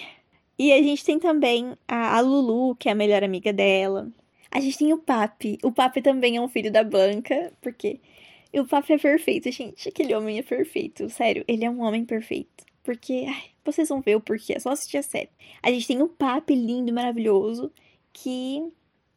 E 0.57 0.73
a 0.73 0.81
gente 0.81 1.05
tem 1.05 1.19
também 1.19 1.75
a, 1.87 2.17
a 2.17 2.19
Lulu, 2.21 2.75
que 2.75 2.89
é 2.89 2.91
a 2.91 2.95
melhor 2.95 3.23
amiga 3.23 3.53
dela. 3.53 4.11
A 4.51 4.59
gente 4.59 4.77
tem 4.77 4.93
o 4.93 4.97
Papi. 4.97 5.57
O 5.63 5.71
Papi 5.71 6.01
também 6.01 6.37
é 6.37 6.41
um 6.41 6.47
filho 6.47 6.71
da 6.71 6.83
Blanca, 6.83 7.53
porque 7.61 7.99
o 8.53 8.65
Papi 8.65 8.93
é 8.93 8.97
perfeito, 8.97 9.51
gente. 9.51 9.89
Aquele 9.89 10.15
homem 10.15 10.39
é 10.39 10.43
perfeito. 10.43 11.09
Sério, 11.09 11.43
ele 11.47 11.65
é 11.65 11.69
um 11.69 11.81
homem 11.81 12.05
perfeito. 12.05 12.65
Porque, 12.83 13.25
ai, 13.27 13.43
vocês 13.65 13.89
vão 13.89 14.01
ver 14.01 14.15
o 14.15 14.21
porquê, 14.21 14.53
é 14.53 14.59
só 14.59 14.69
assistir 14.69 14.97
a 14.97 15.03
série. 15.03 15.29
A 15.61 15.69
gente 15.71 15.87
tem 15.87 16.01
o 16.01 16.07
Papi 16.07 16.55
lindo 16.55 16.93
maravilhoso, 16.93 17.71
que 18.13 18.63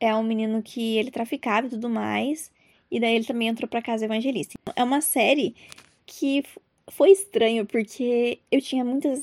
é 0.00 0.14
um 0.14 0.22
menino 0.22 0.62
que 0.62 0.96
ele 0.96 1.10
traficava 1.10 1.66
e 1.66 1.70
tudo 1.70 1.88
mais. 1.88 2.50
E 2.90 2.98
daí 2.98 3.14
ele 3.14 3.24
também 3.24 3.48
entrou 3.48 3.68
pra 3.68 3.82
casa 3.82 4.04
evangelista. 4.04 4.58
É 4.74 4.82
uma 4.82 5.00
série 5.00 5.54
que 6.06 6.42
foi 6.90 7.12
estranho, 7.12 7.64
porque 7.64 8.40
eu 8.50 8.60
tinha 8.60 8.84
muitas. 8.84 9.22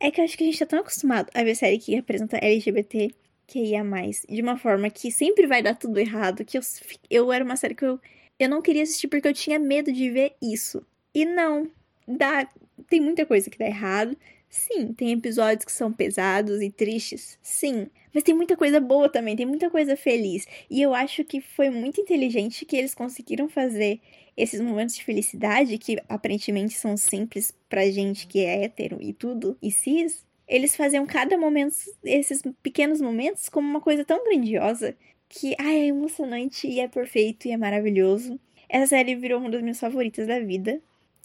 É 0.00 0.10
que 0.10 0.20
eu 0.20 0.24
acho 0.24 0.36
que 0.36 0.42
a 0.42 0.46
gente 0.46 0.58
tá 0.58 0.66
tão 0.66 0.80
acostumado 0.80 1.30
a 1.32 1.44
ver 1.44 1.54
série 1.54 1.78
que 1.78 1.94
representa 1.94 2.36
LGBT 2.38 3.14
que 3.46 3.60
ia 3.60 3.84
mais 3.84 4.26
de 4.28 4.42
uma 4.42 4.56
forma 4.58 4.90
que 4.90 5.10
sempre 5.10 5.46
vai 5.46 5.62
dar 5.62 5.76
tudo 5.76 5.98
errado, 6.00 6.44
que 6.44 6.58
eu, 6.58 6.62
eu 7.08 7.32
era 7.32 7.44
uma 7.44 7.56
série 7.56 7.74
que 7.74 7.84
eu, 7.84 8.00
eu 8.38 8.48
não 8.48 8.60
queria 8.60 8.82
assistir 8.82 9.08
porque 9.08 9.28
eu 9.28 9.32
tinha 9.32 9.58
medo 9.58 9.92
de 9.92 10.10
ver 10.10 10.34
isso. 10.42 10.84
E 11.14 11.24
não, 11.24 11.70
dá, 12.06 12.48
tem 12.88 13.00
muita 13.00 13.24
coisa 13.24 13.48
que 13.48 13.58
dá 13.58 13.66
errado. 13.66 14.16
Sim, 14.56 14.94
tem 14.94 15.12
episódios 15.12 15.66
que 15.66 15.70
são 15.72 15.92
pesados 15.92 16.62
e 16.62 16.70
tristes, 16.70 17.38
sim, 17.42 17.88
mas 18.12 18.22
tem 18.22 18.34
muita 18.34 18.56
coisa 18.56 18.80
boa 18.80 19.06
também, 19.06 19.36
tem 19.36 19.44
muita 19.44 19.68
coisa 19.68 19.96
feliz. 19.96 20.46
E 20.70 20.80
eu 20.80 20.94
acho 20.94 21.22
que 21.24 21.42
foi 21.42 21.68
muito 21.68 22.00
inteligente 22.00 22.64
que 22.64 22.74
eles 22.74 22.94
conseguiram 22.94 23.50
fazer 23.50 24.00
esses 24.34 24.58
momentos 24.60 24.94
de 24.96 25.04
felicidade 25.04 25.76
que 25.76 25.98
aparentemente 26.08 26.72
são 26.72 26.96
simples 26.96 27.52
pra 27.68 27.90
gente 27.90 28.26
que 28.26 28.40
é 28.40 28.64
hétero 28.64 28.96
e 29.00 29.12
tudo, 29.12 29.58
e 29.60 29.70
cis, 29.70 30.24
eles 30.48 30.74
faziam 30.74 31.04
cada 31.06 31.36
momento, 31.36 31.76
esses 32.02 32.40
pequenos 32.62 33.00
momentos, 33.00 33.50
como 33.50 33.68
uma 33.68 33.80
coisa 33.80 34.04
tão 34.06 34.24
grandiosa 34.24 34.96
que 35.28 35.54
ai, 35.58 35.80
é 35.80 35.86
emocionante 35.88 36.66
e 36.66 36.80
é 36.80 36.88
perfeito 36.88 37.46
e 37.46 37.52
é 37.52 37.56
maravilhoso. 37.58 38.40
Essa 38.68 38.86
série 38.88 39.14
virou 39.16 39.38
uma 39.40 39.50
das 39.50 39.60
minhas 39.60 39.78
favoritas 39.80 40.26
da 40.26 40.40
vida. 40.40 40.80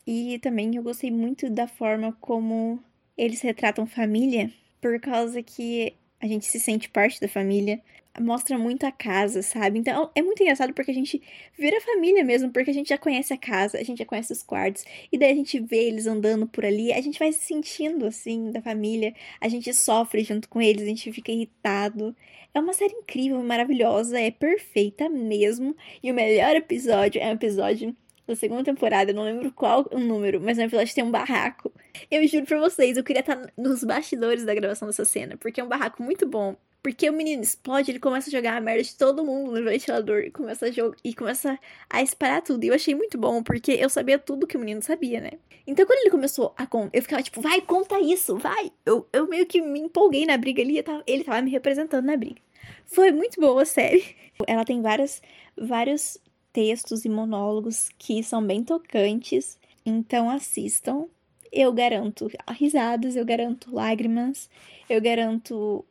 E 0.05 0.39
também 0.39 0.75
eu 0.75 0.81
gostei 0.83 1.11
muito 1.11 1.49
da 1.49 1.67
forma 1.67 2.11
como 2.19 2.83
eles 3.17 3.41
retratam 3.41 3.85
família, 3.85 4.51
por 4.79 4.99
causa 4.99 5.41
que 5.43 5.93
a 6.19 6.27
gente 6.27 6.45
se 6.45 6.59
sente 6.59 6.89
parte 6.89 7.19
da 7.19 7.27
família 7.27 7.81
mostra 8.19 8.57
muito 8.57 8.85
a 8.85 8.91
casa, 8.91 9.41
sabe? 9.41 9.79
Então 9.79 10.09
é 10.13 10.21
muito 10.21 10.41
engraçado 10.41 10.73
porque 10.73 10.91
a 10.91 10.93
gente 10.93 11.21
vira 11.57 11.79
família 11.79 12.23
mesmo, 12.23 12.51
porque 12.51 12.71
a 12.71 12.73
gente 12.73 12.89
já 12.89 12.97
conhece 12.97 13.33
a 13.33 13.37
casa, 13.37 13.77
a 13.77 13.83
gente 13.83 13.99
já 13.99 14.05
conhece 14.05 14.33
os 14.33 14.43
quartos, 14.43 14.83
e 15.11 15.17
daí 15.17 15.31
a 15.31 15.35
gente 15.35 15.59
vê 15.59 15.87
eles 15.87 16.07
andando 16.07 16.47
por 16.47 16.65
ali, 16.65 16.91
a 16.91 16.99
gente 16.99 17.19
vai 17.19 17.31
se 17.31 17.45
sentindo 17.45 18.05
assim 18.05 18.51
da 18.51 18.61
família, 18.61 19.13
a 19.39 19.47
gente 19.47 19.73
sofre 19.73 20.23
junto 20.23 20.49
com 20.49 20.61
eles, 20.61 20.83
a 20.83 20.87
gente 20.87 21.11
fica 21.11 21.31
irritado. 21.31 22.15
É 22.53 22.59
uma 22.59 22.73
série 22.73 22.93
incrível, 22.93 23.41
maravilhosa, 23.41 24.19
é 24.19 24.29
perfeita 24.29 25.07
mesmo. 25.09 25.75
E 26.03 26.11
o 26.11 26.13
melhor 26.13 26.53
episódio 26.55 27.21
é 27.21 27.27
um 27.27 27.31
episódio 27.31 27.95
da 28.31 28.39
segunda 28.39 28.63
temporada, 28.63 29.13
não 29.13 29.23
lembro 29.23 29.51
qual 29.51 29.87
o 29.91 29.99
número, 29.99 30.39
mas 30.41 30.57
no 30.57 30.63
episódio 30.63 30.93
tem 30.93 31.03
um 31.03 31.11
barraco. 31.11 31.71
Eu 32.09 32.25
juro 32.27 32.45
pra 32.45 32.59
vocês, 32.59 32.97
eu 32.97 33.03
queria 33.03 33.19
estar 33.19 33.51
nos 33.57 33.83
bastidores 33.83 34.43
da 34.43 34.55
gravação 34.55 34.87
dessa 34.87 35.05
cena, 35.05 35.37
porque 35.37 35.61
é 35.61 35.63
um 35.63 35.67
barraco 35.67 36.01
muito 36.01 36.25
bom 36.27 36.55
Porque 36.83 37.09
o 37.09 37.13
menino 37.13 37.43
explode, 37.43 37.91
ele 37.91 37.99
começa 37.99 38.29
a 38.29 38.31
jogar 38.31 38.57
a 38.57 38.61
merda 38.61 38.83
de 38.83 38.95
todo 38.95 39.23
mundo 39.23 39.51
no 39.51 39.63
ventilador 39.63 40.21
e 40.21 40.31
começa 40.31 40.65
a 40.65 40.71
jogar 40.71 40.97
e 41.03 41.13
começa 41.13 41.59
a 41.89 42.01
espalhar 42.01 42.41
tudo. 42.41 42.63
E 42.63 42.69
eu 42.69 42.73
achei 42.73 42.95
muito 42.95 43.17
bom, 43.17 43.43
porque 43.43 43.73
eu 43.73 43.89
sabia 43.89 44.17
tudo 44.17 44.47
que 44.47 44.57
o 44.57 44.59
menino 44.59 44.81
sabia, 44.81 45.21
né? 45.21 45.31
Então 45.67 45.85
quando 45.85 45.99
ele 45.99 46.09
começou 46.09 46.53
a 46.57 46.65
contar, 46.65 46.97
eu 46.97 47.01
ficava 47.03 47.21
tipo, 47.21 47.39
vai, 47.39 47.61
conta 47.61 47.99
isso, 47.99 48.35
vai. 48.37 48.71
Eu, 48.85 49.07
eu 49.13 49.27
meio 49.27 49.45
que 49.45 49.61
me 49.61 49.79
empolguei 49.79 50.25
na 50.25 50.37
briga 50.37 50.61
ali, 50.61 50.83
ele 51.05 51.23
tava 51.23 51.41
me 51.41 51.51
representando 51.51 52.05
na 52.05 52.17
briga. 52.17 52.41
Foi 52.85 53.11
muito 53.11 53.39
boa 53.39 53.61
a 53.61 53.65
série. 53.65 54.03
Ela 54.47 54.65
tem 54.65 54.81
várias, 54.81 55.21
vários 55.55 56.17
textos 56.53 57.05
e 57.05 57.09
monólogos 57.09 57.89
que 57.97 58.23
são 58.23 58.43
bem 58.43 58.63
tocantes, 58.63 59.57
então 59.85 60.29
assistam. 60.29 61.07
Eu 61.51 61.73
garanto 61.73 62.29
risadas, 62.49 63.15
eu 63.15 63.25
garanto 63.25 63.73
lágrimas, 63.73 64.49
eu 64.89 65.01
garanto 65.01 65.83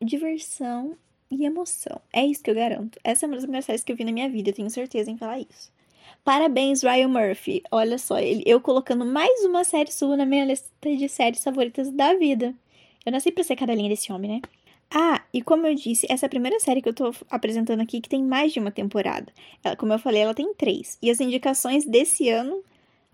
diversão 0.00 0.96
e 1.30 1.44
emoção. 1.44 2.00
É 2.12 2.24
isso 2.24 2.42
que 2.42 2.50
eu 2.50 2.54
garanto. 2.54 2.98
Essa 3.04 3.26
é 3.26 3.26
uma 3.26 3.36
das 3.36 3.44
melhores 3.44 3.66
séries 3.66 3.84
que 3.84 3.92
eu 3.92 3.96
vi 3.96 4.04
na 4.04 4.12
minha 4.12 4.28
vida, 4.28 4.50
eu 4.50 4.54
tenho 4.54 4.70
certeza 4.70 5.10
em 5.10 5.18
falar 5.18 5.40
isso. 5.40 5.72
Parabéns, 6.24 6.82
Ryan 6.82 7.08
Murphy. 7.08 7.62
Olha 7.70 7.98
só, 7.98 8.18
eu 8.18 8.60
colocando 8.60 9.04
mais 9.04 9.44
uma 9.44 9.62
série 9.62 9.92
sua 9.92 10.16
na 10.16 10.24
minha 10.24 10.44
lista 10.44 10.68
de 10.82 11.08
séries 11.08 11.44
favoritas 11.44 11.90
da 11.90 12.14
vida. 12.14 12.54
Eu 13.04 13.12
nasci 13.12 13.30
pra 13.30 13.44
ser 13.44 13.56
cadelinha 13.56 13.90
desse 13.90 14.10
homem, 14.10 14.30
né? 14.30 14.40
Ah, 14.90 15.22
e 15.32 15.42
como 15.42 15.66
eu 15.66 15.74
disse, 15.74 16.06
essa 16.08 16.28
primeira 16.28 16.60
série 16.60 16.80
que 16.80 16.88
eu 16.88 16.94
tô 16.94 17.12
apresentando 17.30 17.80
aqui 17.80 18.00
que 18.00 18.08
tem 18.08 18.22
mais 18.22 18.52
de 18.52 18.60
uma 18.60 18.70
temporada. 18.70 19.32
Ela, 19.62 19.76
como 19.76 19.92
eu 19.92 19.98
falei, 19.98 20.22
ela 20.22 20.34
tem 20.34 20.54
três. 20.54 20.98
E 21.02 21.10
as 21.10 21.20
indicações 21.20 21.84
desse 21.84 22.28
ano 22.28 22.62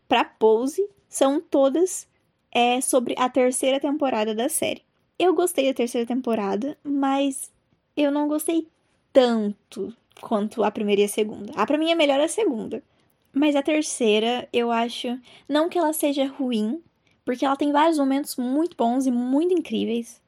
pra 0.06 0.24
Pose 0.24 0.86
são 1.08 1.40
todas 1.40 2.06
é, 2.52 2.80
sobre 2.80 3.14
a 3.16 3.28
terceira 3.28 3.80
temporada 3.80 4.34
da 4.34 4.48
série. 4.48 4.82
Eu 5.18 5.34
gostei 5.34 5.66
da 5.66 5.74
terceira 5.74 6.06
temporada, 6.06 6.76
mas 6.82 7.50
eu 7.96 8.10
não 8.10 8.28
gostei 8.28 8.66
tanto 9.12 9.94
quanto 10.20 10.62
a 10.62 10.70
primeira 10.70 11.02
e 11.02 11.04
a 11.04 11.08
segunda. 11.08 11.52
A 11.54 11.66
pra 11.66 11.78
mim 11.78 11.90
é 11.90 11.94
melhor 11.94 12.20
a 12.20 12.28
segunda. 12.28 12.82
Mas 13.32 13.54
a 13.54 13.62
terceira, 13.62 14.48
eu 14.52 14.70
acho. 14.70 15.18
Não 15.48 15.68
que 15.68 15.78
ela 15.78 15.92
seja 15.92 16.26
ruim, 16.26 16.82
porque 17.24 17.44
ela 17.44 17.56
tem 17.56 17.72
vários 17.72 17.98
momentos 17.98 18.36
muito 18.36 18.76
bons 18.76 19.06
e 19.06 19.10
muito 19.10 19.54
incríveis. 19.54 20.20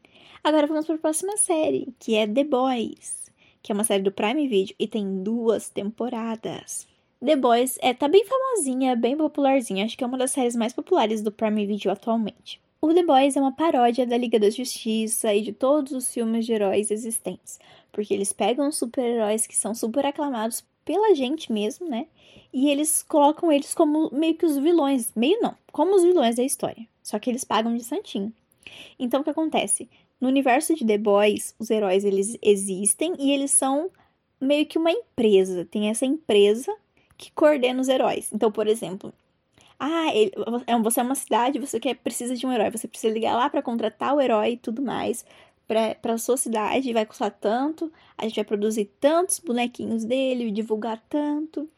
Agora 0.44 0.66
vamos 0.66 0.86
para 0.86 0.96
a 0.96 0.98
próxima 0.98 1.36
série, 1.36 1.94
que 2.00 2.16
é 2.16 2.26
The 2.26 2.42
Boys, 2.42 3.30
que 3.62 3.70
é 3.70 3.74
uma 3.74 3.84
série 3.84 4.02
do 4.02 4.10
Prime 4.10 4.48
Video 4.48 4.74
e 4.76 4.88
tem 4.88 5.22
duas 5.22 5.68
temporadas. 5.68 6.88
The 7.24 7.36
Boys 7.36 7.78
é, 7.80 7.94
tá 7.94 8.08
bem 8.08 8.24
famosinha, 8.24 8.96
bem 8.96 9.16
popularzinha, 9.16 9.84
acho 9.84 9.96
que 9.96 10.02
é 10.02 10.06
uma 10.06 10.18
das 10.18 10.32
séries 10.32 10.56
mais 10.56 10.72
populares 10.72 11.22
do 11.22 11.30
Prime 11.30 11.64
Video 11.64 11.92
atualmente. 11.92 12.60
O 12.80 12.92
The 12.92 13.04
Boys 13.04 13.36
é 13.36 13.40
uma 13.40 13.52
paródia 13.52 14.04
da 14.04 14.16
Liga 14.16 14.40
da 14.40 14.50
Justiça 14.50 15.32
e 15.32 15.42
de 15.42 15.52
todos 15.52 15.92
os 15.92 16.12
filmes 16.12 16.44
de 16.44 16.54
heróis 16.54 16.90
existentes, 16.90 17.60
porque 17.92 18.12
eles 18.12 18.32
pegam 18.32 18.72
super-heróis 18.72 19.46
que 19.46 19.54
são 19.54 19.72
super 19.76 20.04
aclamados 20.04 20.64
pela 20.84 21.14
gente 21.14 21.52
mesmo, 21.52 21.88
né? 21.88 22.08
E 22.52 22.68
eles 22.68 23.04
colocam 23.04 23.52
eles 23.52 23.74
como 23.74 24.10
meio 24.12 24.34
que 24.34 24.44
os 24.44 24.56
vilões, 24.56 25.12
meio 25.14 25.40
não, 25.40 25.54
como 25.70 25.94
os 25.94 26.02
vilões 26.02 26.34
da 26.34 26.42
história. 26.42 26.84
Só 27.00 27.20
que 27.20 27.30
eles 27.30 27.44
pagam 27.44 27.76
de 27.76 27.84
santinho. 27.84 28.32
Então 28.98 29.20
o 29.20 29.24
que 29.24 29.30
acontece? 29.30 29.88
No 30.22 30.28
universo 30.28 30.72
de 30.76 30.86
The 30.86 30.98
Boys, 30.98 31.52
os 31.58 31.68
heróis 31.68 32.04
eles 32.04 32.38
existem 32.40 33.12
e 33.18 33.32
eles 33.32 33.50
são 33.50 33.90
meio 34.40 34.64
que 34.66 34.78
uma 34.78 34.92
empresa. 34.92 35.64
Tem 35.64 35.90
essa 35.90 36.06
empresa 36.06 36.72
que 37.18 37.32
coordena 37.32 37.80
os 37.80 37.88
heróis. 37.88 38.30
Então, 38.32 38.52
por 38.52 38.68
exemplo, 38.68 39.12
ah, 39.80 40.14
ele, 40.14 40.30
é 40.64 40.78
você 40.78 41.00
é 41.00 41.02
uma 41.02 41.16
cidade, 41.16 41.58
você 41.58 41.80
quer 41.80 41.96
precisa 41.96 42.36
de 42.36 42.46
um 42.46 42.52
herói, 42.52 42.70
você 42.70 42.86
precisa 42.86 43.12
ligar 43.12 43.34
lá 43.34 43.50
para 43.50 43.60
contratar 43.62 44.14
o 44.14 44.20
herói 44.20 44.52
e 44.52 44.56
tudo 44.56 44.80
mais 44.80 45.24
para 45.98 46.18
sua 46.18 46.36
cidade, 46.36 46.92
vai 46.92 47.04
custar 47.04 47.30
tanto, 47.30 47.90
a 48.16 48.22
gente 48.24 48.36
vai 48.36 48.44
produzir 48.44 48.90
tantos 49.00 49.40
bonequinhos 49.40 50.04
dele, 50.04 50.52
divulgar 50.52 51.02
tanto. 51.08 51.68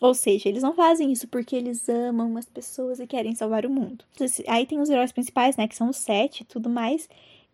Ou 0.00 0.14
seja, 0.14 0.48
eles 0.48 0.62
não 0.62 0.74
fazem 0.74 1.12
isso 1.12 1.28
porque 1.28 1.54
eles 1.54 1.86
amam 1.86 2.34
as 2.38 2.46
pessoas 2.46 2.98
e 2.98 3.06
querem 3.06 3.34
salvar 3.34 3.66
o 3.66 3.70
mundo. 3.70 4.04
Aí 4.48 4.64
tem 4.64 4.80
os 4.80 4.88
heróis 4.88 5.12
principais, 5.12 5.56
né, 5.58 5.68
que 5.68 5.76
são 5.76 5.90
os 5.90 5.96
sete 5.96 6.40
e 6.40 6.44
tudo 6.46 6.70
mais. 6.70 7.06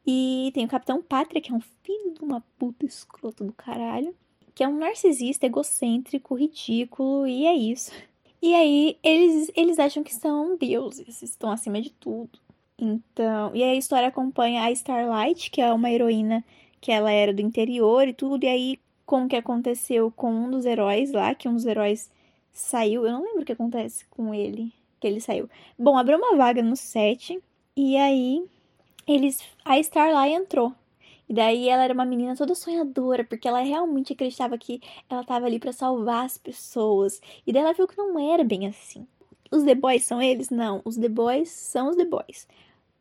E 0.06 0.50
tem 0.54 0.64
o 0.64 0.68
Capitão 0.68 1.02
Pátria, 1.02 1.40
que 1.40 1.50
é 1.50 1.54
um 1.54 1.60
filho 1.60 2.14
de 2.14 2.22
uma 2.22 2.42
puta 2.58 2.86
escroto 2.86 3.44
do 3.44 3.52
caralho. 3.52 4.14
Que 4.54 4.62
é 4.64 4.68
um 4.68 4.78
narcisista, 4.78 5.46
egocêntrico, 5.46 6.34
ridículo, 6.34 7.26
e 7.26 7.44
é 7.44 7.54
isso. 7.54 7.92
E 8.40 8.54
aí, 8.54 8.96
eles, 9.02 9.50
eles 9.54 9.78
acham 9.78 10.02
que 10.02 10.14
são 10.14 10.56
deuses, 10.56 11.20
estão 11.20 11.50
acima 11.50 11.80
de 11.80 11.90
tudo. 11.90 12.38
Então, 12.78 13.54
e 13.54 13.62
aí 13.62 13.70
a 13.70 13.74
história 13.74 14.08
acompanha 14.08 14.62
a 14.62 14.70
Starlight, 14.70 15.50
que 15.50 15.60
é 15.60 15.72
uma 15.72 15.90
heroína 15.90 16.44
que 16.80 16.92
ela 16.92 17.10
era 17.10 17.32
do 17.32 17.42
interior 17.42 18.06
e 18.06 18.12
tudo, 18.12 18.44
e 18.44 18.48
aí 18.48 18.80
como 19.04 19.28
que 19.28 19.36
aconteceu 19.36 20.10
com 20.10 20.30
um 20.30 20.50
dos 20.50 20.66
heróis 20.66 21.12
lá, 21.12 21.34
que 21.34 21.48
um 21.48 21.54
dos 21.54 21.64
heróis 21.64 22.10
saiu, 22.52 23.06
eu 23.06 23.12
não 23.12 23.24
lembro 23.24 23.42
o 23.42 23.44
que 23.44 23.52
acontece 23.52 24.04
com 24.06 24.34
ele, 24.34 24.72
que 25.00 25.06
ele 25.06 25.20
saiu. 25.20 25.48
Bom, 25.78 25.96
abriu 25.96 26.18
uma 26.18 26.36
vaga 26.36 26.62
no 26.62 26.76
set, 26.76 27.38
e 27.76 27.96
aí 27.96 28.44
eles 29.06 29.42
a 29.64 29.78
Starlight 29.78 30.34
entrou. 30.34 30.74
E 31.28 31.34
daí 31.34 31.68
ela 31.68 31.82
era 31.82 31.94
uma 31.94 32.04
menina 32.04 32.36
toda 32.36 32.54
sonhadora, 32.54 33.24
porque 33.24 33.48
ela 33.48 33.60
realmente 33.60 34.12
acreditava 34.12 34.56
que 34.56 34.80
ela 35.08 35.22
estava 35.22 35.46
ali 35.46 35.58
para 35.58 35.72
salvar 35.72 36.24
as 36.24 36.38
pessoas. 36.38 37.20
E 37.46 37.52
daí 37.52 37.62
ela 37.62 37.72
viu 37.72 37.88
que 37.88 37.96
não 37.96 38.18
era 38.32 38.44
bem 38.44 38.66
assim. 38.66 39.06
Os 39.50 39.64
The 39.64 39.74
Boys 39.74 40.04
são 40.04 40.22
eles? 40.22 40.50
Não, 40.50 40.82
os 40.84 40.96
The 40.96 41.08
Boys 41.08 41.48
são 41.50 41.90
os 41.90 41.96
The 41.96 42.04
Boys. 42.04 42.46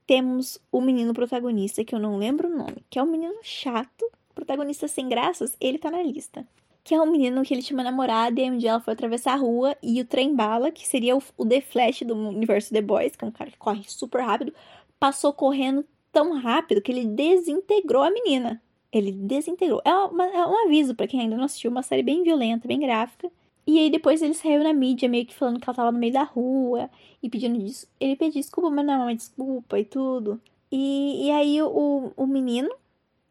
Temos 0.08 0.60
o 0.72 0.82
menino 0.82 1.14
protagonista, 1.14 1.84
que 1.84 1.94
eu 1.94 2.00
não 2.00 2.18
lembro 2.18 2.48
o 2.48 2.56
nome, 2.56 2.84
que 2.90 3.00
é 3.00 3.04
um 3.04 3.08
menino 3.08 3.36
chato, 3.42 4.06
protagonista 4.34 4.88
sem 4.88 5.08
graças, 5.08 5.56
ele 5.60 5.80
tá 5.80 5.90
na 5.90 6.04
lista. 6.04 6.48
Que 6.84 6.94
é 6.94 7.02
um 7.02 7.12
menino 7.12 7.42
que 7.44 7.54
ele 7.54 7.64
tinha 7.64 7.78
uma 7.78 7.84
namorada 7.84 8.40
e 8.40 8.50
um 8.50 8.58
dia 8.58 8.72
ela 8.72 8.80
foi 8.80 8.94
atravessar 8.94 9.34
a 9.34 9.38
rua 9.38 9.76
e 9.82 10.00
o 10.00 10.06
trem 10.06 10.36
bala, 10.36 10.72
que 10.72 10.88
seria 10.88 11.18
o, 11.18 11.24
o 11.36 11.46
The 11.46 11.62
Flash 11.62 12.02
do 12.02 12.16
universo 12.16 12.72
The 12.72 12.82
Boys, 12.82 13.16
que 13.16 13.26
é 13.26 13.28
um 13.28 13.32
cara 13.32 13.50
que 13.50 13.58
corre 13.58 13.84
super 13.88 14.22
rápido, 14.22 14.54
passou 15.00 15.34
correndo 15.34 15.84
tão 16.16 16.32
rápido 16.40 16.82
que 16.82 16.94
ele 16.94 17.06
desintegrou 17.06 18.02
a 18.02 18.10
menina. 18.10 18.62
Ele 18.90 19.12
desintegrou. 19.12 19.82
É, 19.84 19.94
uma, 19.94 20.26
é 20.26 20.48
um 20.48 20.66
aviso 20.66 20.96
para 20.96 21.08
quem 21.08 21.20
ainda 21.20 21.36
não 21.36 21.44
assistiu, 21.44 21.70
uma 21.70 21.84
série 21.84 22.02
bem 22.02 22.24
violenta, 22.24 22.70
bem 22.70 22.80
gráfica. 22.80 23.30
E 23.68 23.78
aí 23.78 23.90
depois 23.90 24.22
ele 24.22 24.34
saiu 24.34 24.64
na 24.64 24.72
mídia, 24.72 25.10
meio 25.10 25.26
que 25.26 25.36
falando 25.36 25.60
que 25.60 25.70
ela 25.70 25.76
tava 25.76 25.92
no 25.92 26.00
meio 26.00 26.14
da 26.14 26.24
rua 26.24 26.90
e 27.22 27.30
pedindo 27.30 27.60
des... 27.60 27.86
Ele 28.00 28.16
pediu 28.16 28.42
desculpa, 28.42 28.70
mas 28.70 28.86
não 28.86 28.94
é 28.94 28.98
uma 28.98 29.16
desculpa 29.16 29.78
e 29.78 29.84
tudo. 29.84 30.40
E, 30.72 31.28
e 31.28 31.32
aí 31.32 31.62
o, 31.62 32.14
o 32.16 32.26
menino, 32.26 32.70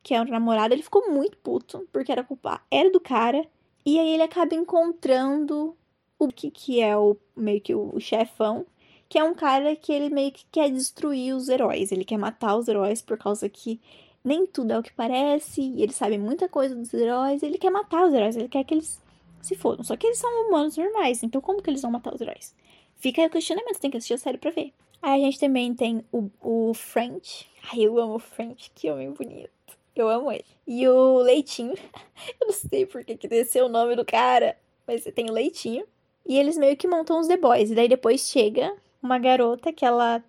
que 0.03 0.15
é 0.15 0.21
o 0.21 0.27
namorado, 0.27 0.75
ele 0.75 0.83
ficou 0.83 1.11
muito 1.11 1.39
puto, 1.39 1.89
porque 1.91 2.13
era 2.13 2.23
culpa 2.23 2.61
era 2.71 2.91
do 2.91 3.01
cara. 3.01 3.47
E 3.87 3.99
aí 3.99 4.13
ele 4.13 4.23
acaba 4.23 4.55
encontrando 4.55 5.75
o 6.19 6.29
que, 6.29 6.51
que 6.51 6.83
é 6.83 6.95
o 6.95 7.17
meio 7.35 7.63
que 7.63 7.75
o 7.75 7.99
chefão 7.99 8.67
que 9.09 9.19
é 9.19 9.25
um 9.25 9.35
cara 9.35 9.77
que 9.77 9.93
ele 9.93 10.11
meio 10.11 10.33
que 10.33 10.45
quer 10.51 10.71
destruir 10.71 11.35
os 11.35 11.49
heróis, 11.49 11.93
ele 11.93 12.05
quer 12.05 12.19
matar 12.19 12.57
os 12.57 12.69
heróis 12.69 13.03
por 13.03 13.19
causa 13.19 13.49
que 13.49 13.81
nem 14.25 14.47
tudo 14.47 14.73
é 14.73 14.79
o 14.79 14.83
que 14.83 14.93
parece, 14.93 15.61
e 15.61 15.83
ele 15.83 15.93
sabe 15.93 16.17
muita 16.17 16.49
coisa 16.49 16.75
dos 16.75 16.93
heróis, 16.95 17.43
ele 17.43 17.59
quer 17.59 17.71
matar 17.71 18.07
os 18.07 18.15
heróis, 18.15 18.37
ele 18.37 18.49
quer 18.49 18.65
que 18.65 18.75
eles 18.75 19.01
se 19.43 19.55
fodam. 19.55 19.85
Só 19.85 19.97
que 19.97 20.07
eles 20.07 20.19
são 20.19 20.49
humanos 20.49 20.77
normais, 20.77 21.23
então 21.23 21.41
como 21.41 21.63
que 21.63 21.69
eles 21.69 21.83
vão 21.83 21.91
matar 21.91 22.15
os 22.15 22.21
heróis? 22.21 22.55
Fica 22.97 23.21
aí 23.21 23.29
o 23.29 23.31
questionamento, 23.31 23.79
tem 23.79 23.91
que 23.91 23.99
assistir 23.99 24.15
a 24.15 24.19
série 24.19 24.39
pra 24.39 24.51
ver. 24.51 24.73
Aí 25.03 25.21
a 25.21 25.25
gente 25.27 25.39
também 25.39 25.75
tem 25.75 26.03
o, 26.11 26.31
o 26.41 26.73
French. 26.73 27.47
Ai, 27.71 27.81
eu 27.81 27.99
amo 27.99 28.15
o 28.15 28.19
French, 28.19 28.73
que 28.75 28.91
homem 28.91 29.11
bonito. 29.11 29.51
Eu 29.95 30.09
amo 30.09 30.33
ele. 30.33 30.47
E 30.67 30.89
o 30.89 31.19
Leitinho. 31.19 31.75
eu 32.41 32.47
não 32.47 32.55
sei 32.55 32.87
por 32.87 33.05
que, 33.05 33.17
que 33.17 33.29
desceu 33.29 33.67
o 33.67 33.69
nome 33.69 33.95
do 33.95 34.05
cara, 34.05 34.57
mas 34.87 35.05
tem 35.15 35.29
o 35.29 35.33
Leitinho. 35.33 35.85
E 36.27 36.39
eles 36.39 36.57
meio 36.57 36.75
que 36.77 36.89
montam 36.89 37.21
os 37.21 37.29
The 37.29 37.37
Boys. 37.37 37.71
E 37.71 37.75
daí 37.75 37.87
depois 37.87 38.23
chega 38.23 38.75
uma 39.07 39.19
garota 39.19 39.73
que 39.73 39.85
ela 39.85 40.23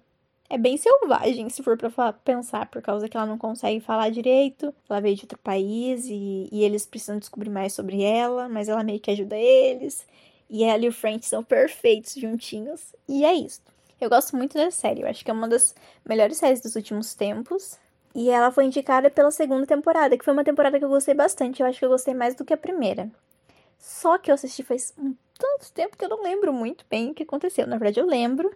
é 0.50 0.58
bem 0.58 0.78
selvagem, 0.78 1.50
se 1.50 1.64
for 1.64 1.78
pra 1.78 2.14
pensar, 2.14 2.68
por 2.68 2.82
causa 2.82 3.10
que 3.10 3.18
ela 3.18 3.26
não 3.26 3.38
consegue 3.38 3.80
falar 3.80 4.10
direito. 4.12 4.74
Ela 4.90 5.02
veio 5.02 5.16
de 5.16 5.24
outro 5.24 5.40
país 5.40 6.06
e, 6.08 6.48
e 6.52 6.64
eles 6.64 6.86
precisam 6.86 7.18
descobrir 7.18 7.50
mais 7.50 7.74
sobre 7.74 8.04
ela, 8.04 8.48
mas 8.48 8.70
ela 8.70 8.84
meio 8.84 9.00
que 9.00 9.12
ajuda 9.12 9.36
eles. 9.36 10.06
E 10.50 10.64
ela 10.64 10.86
e 10.86 10.88
o 10.88 10.94
French 10.94 11.26
são 11.26 11.44
perfeitos 11.44 12.14
juntinhos. 12.14 12.94
E 13.08 13.26
é 13.26 13.34
isso. 13.34 13.62
Eu 14.00 14.10
gosto 14.10 14.36
muito 14.36 14.56
da 14.56 14.70
série, 14.70 15.02
eu 15.02 15.08
acho 15.08 15.24
que 15.24 15.32
é 15.32 15.34
uma 15.34 15.48
das 15.48 15.74
melhores 16.08 16.38
séries 16.38 16.62
dos 16.62 16.76
últimos 16.76 17.16
tempos. 17.16 17.80
E 18.14 18.30
ela 18.30 18.52
foi 18.52 18.66
indicada 18.66 19.10
pela 19.10 19.32
segunda 19.32 19.66
temporada, 19.66 20.18
que 20.18 20.24
foi 20.24 20.34
uma 20.34 20.44
temporada 20.44 20.78
que 20.80 20.86
eu 20.86 20.90
gostei 20.90 21.14
bastante. 21.14 21.62
Eu 21.62 21.68
acho 21.68 21.80
que 21.80 21.86
eu 21.86 21.90
gostei 21.90 22.14
mais 22.14 22.36
do 22.36 22.46
que 22.46 22.54
a 22.54 22.58
primeira. 22.58 23.10
Só 23.78 24.18
que 24.18 24.32
eu 24.32 24.36
assisti 24.36 24.64
faz 24.64 24.94
um 24.98 25.14
tanto 25.38 25.72
tempo 25.74 25.98
que 25.98 26.06
eu 26.06 26.10
não 26.10 26.24
lembro 26.24 26.54
muito 26.54 26.86
bem 26.90 27.12
o 27.12 27.14
que 27.14 27.24
aconteceu. 27.24 27.68
Na 27.68 27.78
verdade, 27.78 28.00
eu 28.00 28.06
lembro, 28.08 28.56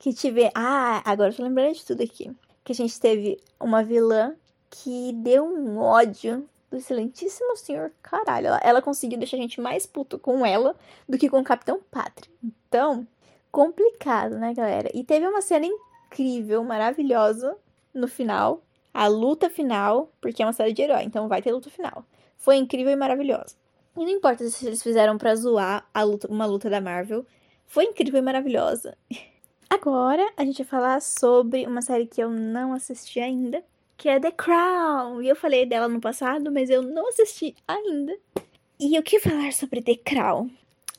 que 0.00 0.14
tive. 0.14 0.50
Ah, 0.54 1.02
agora 1.04 1.30
eu 1.30 1.36
tô 1.36 1.42
lembrando 1.44 1.74
de 1.74 1.84
tudo 1.84 2.02
aqui. 2.02 2.32
Que 2.64 2.72
a 2.72 2.74
gente 2.74 2.98
teve 2.98 3.38
uma 3.60 3.84
vilã 3.84 4.34
que 4.68 5.12
deu 5.12 5.44
um 5.44 5.78
ódio 5.78 6.48
do 6.70 6.78
excelentíssimo 6.78 7.56
senhor 7.56 7.92
caralho. 8.02 8.46
Ela, 8.48 8.60
ela 8.64 8.82
conseguiu 8.82 9.18
deixar 9.18 9.36
a 9.36 9.40
gente 9.40 9.60
mais 9.60 9.86
puto 9.86 10.18
com 10.18 10.44
ela 10.44 10.74
do 11.08 11.18
que 11.18 11.28
com 11.28 11.40
o 11.40 11.44
Capitão 11.44 11.80
Pátria. 11.90 12.30
Então, 12.42 13.06
complicado, 13.52 14.38
né, 14.38 14.54
galera? 14.54 14.90
E 14.94 15.04
teve 15.04 15.26
uma 15.26 15.42
cena 15.42 15.66
incrível, 15.66 16.64
maravilhosa 16.64 17.56
no 17.92 18.08
final. 18.08 18.62
A 18.94 19.06
luta 19.06 19.50
final, 19.50 20.10
porque 20.20 20.42
é 20.42 20.46
uma 20.46 20.52
série 20.52 20.72
de 20.72 20.82
herói, 20.82 21.02
então 21.02 21.28
vai 21.28 21.42
ter 21.42 21.52
luta 21.52 21.70
final. 21.70 22.04
Foi 22.38 22.56
incrível 22.56 22.92
e 22.92 22.96
maravilhosa. 22.96 23.54
E 23.96 24.00
não 24.00 24.08
importa 24.08 24.48
se 24.48 24.66
eles 24.66 24.82
fizeram 24.82 25.18
pra 25.18 25.34
zoar 25.34 25.86
a 25.92 26.02
luta, 26.02 26.26
uma 26.28 26.46
luta 26.46 26.70
da 26.70 26.80
Marvel. 26.80 27.26
Foi 27.66 27.84
incrível 27.84 28.18
e 28.18 28.22
maravilhosa. 28.22 28.96
Agora 29.72 30.28
a 30.36 30.44
gente 30.44 30.64
vai 30.64 30.66
falar 30.66 31.00
sobre 31.00 31.64
uma 31.64 31.80
série 31.80 32.04
que 32.04 32.20
eu 32.20 32.28
não 32.28 32.72
assisti 32.72 33.20
ainda, 33.20 33.62
que 33.96 34.08
é 34.08 34.18
The 34.18 34.32
Crown. 34.32 35.22
E 35.22 35.28
eu 35.28 35.36
falei 35.36 35.64
dela 35.64 35.86
no 35.86 36.00
passado, 36.00 36.50
mas 36.50 36.68
eu 36.68 36.82
não 36.82 37.08
assisti 37.08 37.54
ainda. 37.68 38.18
E 38.80 38.98
o 38.98 39.02
que 39.02 39.20
falar 39.20 39.52
sobre 39.52 39.80
The 39.80 39.94
Crown? 39.94 40.50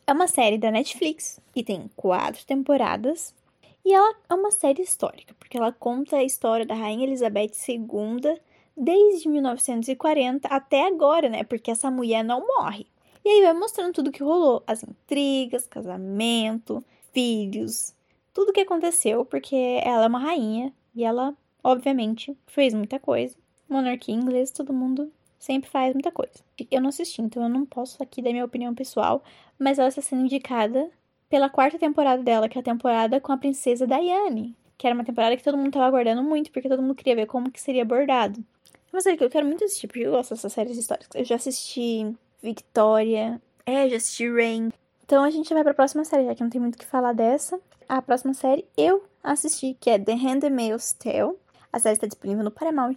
É 0.08 0.14
uma 0.14 0.26
série 0.26 0.58
da 0.58 0.72
Netflix 0.72 1.38
e 1.54 1.64
tem 1.66 1.92
quatro 1.98 2.46
temporadas. 2.46 3.36
E 3.84 3.94
ela 3.94 4.16
é 4.30 4.34
uma 4.34 4.52
série 4.52 4.82
histórica, 4.82 5.36
porque 5.38 5.58
ela 5.58 5.74
conta 5.74 6.16
a 6.16 6.24
história 6.24 6.66
da 6.66 6.74
Rainha 6.74 7.06
Elizabeth 7.06 7.52
II 7.68 8.40
desde 8.78 9.28
1940 9.28 10.48
até 10.48 10.88
agora, 10.88 11.28
né? 11.28 11.44
Porque 11.44 11.72
essa 11.72 11.92
mulher 11.92 12.24
não 12.24 12.48
morre. 12.48 12.88
E 13.26 13.30
aí 13.30 13.42
vai 13.42 13.54
mostrando 13.54 13.94
tudo 13.94 14.12
que 14.12 14.24
rolou: 14.24 14.64
as 14.66 14.82
intrigas, 14.82 15.68
casamento, 15.68 16.82
filhos, 17.12 17.94
tudo 18.34 18.54
que 18.54 18.62
aconteceu, 18.62 19.26
porque 19.26 19.80
ela 19.84 20.06
é 20.06 20.08
uma 20.08 20.20
rainha 20.20 20.74
e 20.96 21.04
ela, 21.04 21.36
obviamente, 21.64 22.38
fez 22.48 22.74
muita 22.74 23.00
coisa. 23.00 23.36
Monarquia 23.68 24.16
inglesa, 24.16 24.54
todo 24.54 24.74
mundo 24.74 25.12
sempre 25.40 25.70
faz 25.70 25.94
muita 25.94 26.12
coisa. 26.12 26.44
Eu 26.70 26.82
não 26.82 26.90
assisti, 26.90 27.22
então 27.22 27.44
eu 27.44 27.50
não 27.50 27.66
posso 27.66 28.02
aqui 28.02 28.22
dar 28.22 28.32
minha 28.32 28.46
opinião 28.46 28.74
pessoal, 28.76 29.24
mas 29.58 29.80
ela 29.80 29.90
está 29.90 30.02
sendo 30.02 30.24
indicada 30.24 30.90
pela 31.30 31.50
quarta 31.50 31.80
temporada 31.80 32.22
dela, 32.22 32.48
que 32.48 32.58
é 32.58 32.62
a 32.62 32.64
temporada 32.64 33.20
com 33.20 33.32
a 33.32 33.38
princesa 33.38 33.88
Diane, 33.88 34.56
que 34.78 34.86
era 34.86 34.94
uma 34.94 35.04
temporada 35.04 35.36
que 35.36 35.44
todo 35.44 35.58
mundo 35.58 35.68
estava 35.68 35.86
aguardando 35.86 36.22
muito, 36.22 36.52
porque 36.52 36.70
todo 36.70 36.82
mundo 36.82 36.96
queria 36.96 37.16
ver 37.16 37.26
como 37.26 37.50
que 37.50 37.60
seria 37.60 37.84
abordado. 37.84 38.44
É 38.74 38.96
uma 38.96 39.02
série 39.02 39.18
que 39.18 39.24
eu 39.24 39.30
quero 39.30 39.48
muito 39.48 39.64
assistir, 39.64 39.88
porque 39.88 40.02
eu 40.02 40.12
gosto 40.12 40.32
dessas 40.32 40.52
séries 40.52 40.78
históricas. 40.78 41.10
Eu 41.16 41.24
já 41.24 41.36
assisti 41.36 42.14
Victoria, 42.44 43.42
é, 43.66 43.88
já 43.90 43.96
assisti 43.96 44.30
Rain. 44.30 44.70
Então 45.06 45.24
a 45.24 45.30
gente 45.30 45.54
vai 45.54 45.64
para 45.64 45.72
a 45.72 45.76
próxima 45.76 46.04
série, 46.04 46.26
já 46.26 46.36
que 46.36 46.44
não 46.44 46.50
tem 46.50 46.60
muito 46.60 46.76
o 46.76 46.78
que 46.78 46.86
falar 46.86 47.14
dessa 47.14 47.60
a 47.92 48.02
próxima 48.02 48.34
série 48.34 48.66
eu 48.78 49.04
assisti, 49.22 49.76
que 49.78 49.90
é 49.90 50.00
The 50.00 50.14
Handmaid's 50.14 50.94
Tale. 50.94 51.36
A 51.74 51.78
série 51.78 51.96
está 51.96 52.08
disponível 52.08 52.42
no 52.42 52.50
Paramount+, 52.50 52.96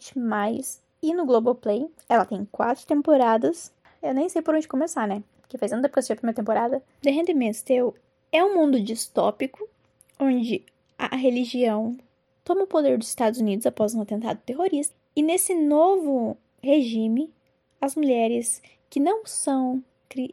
e 1.02 1.12
no 1.12 1.26
Globoplay. 1.26 1.90
Ela 2.08 2.24
tem 2.24 2.44
quatro 2.44 2.86
temporadas. 2.86 3.72
Eu 4.00 4.14
nem 4.14 4.28
sei 4.28 4.40
por 4.40 4.54
onde 4.54 4.68
começar, 4.68 5.08
né? 5.08 5.24
Porque 5.40 5.58
faz 5.58 5.72
tempo 5.72 5.88
que 5.88 5.98
eu 5.98 6.02
a 6.10 6.16
primeira 6.16 6.36
temporada. 6.36 6.80
The 7.02 7.10
Handmaid's 7.10 7.60
Tale 7.62 7.92
é 8.30 8.44
um 8.44 8.54
mundo 8.54 8.80
distópico, 8.80 9.68
onde 10.16 10.64
a 10.96 11.16
religião 11.16 11.98
toma 12.44 12.62
o 12.62 12.68
poder 12.68 12.96
dos 12.96 13.08
Estados 13.08 13.40
Unidos 13.40 13.66
após 13.66 13.96
um 13.96 14.02
atentado 14.02 14.40
terrorista. 14.46 14.94
E 15.16 15.24
nesse 15.24 15.56
novo 15.56 16.36
regime, 16.62 17.34
as 17.80 17.96
mulheres 17.96 18.62
que 18.88 19.00
não 19.00 19.26
são 19.26 19.82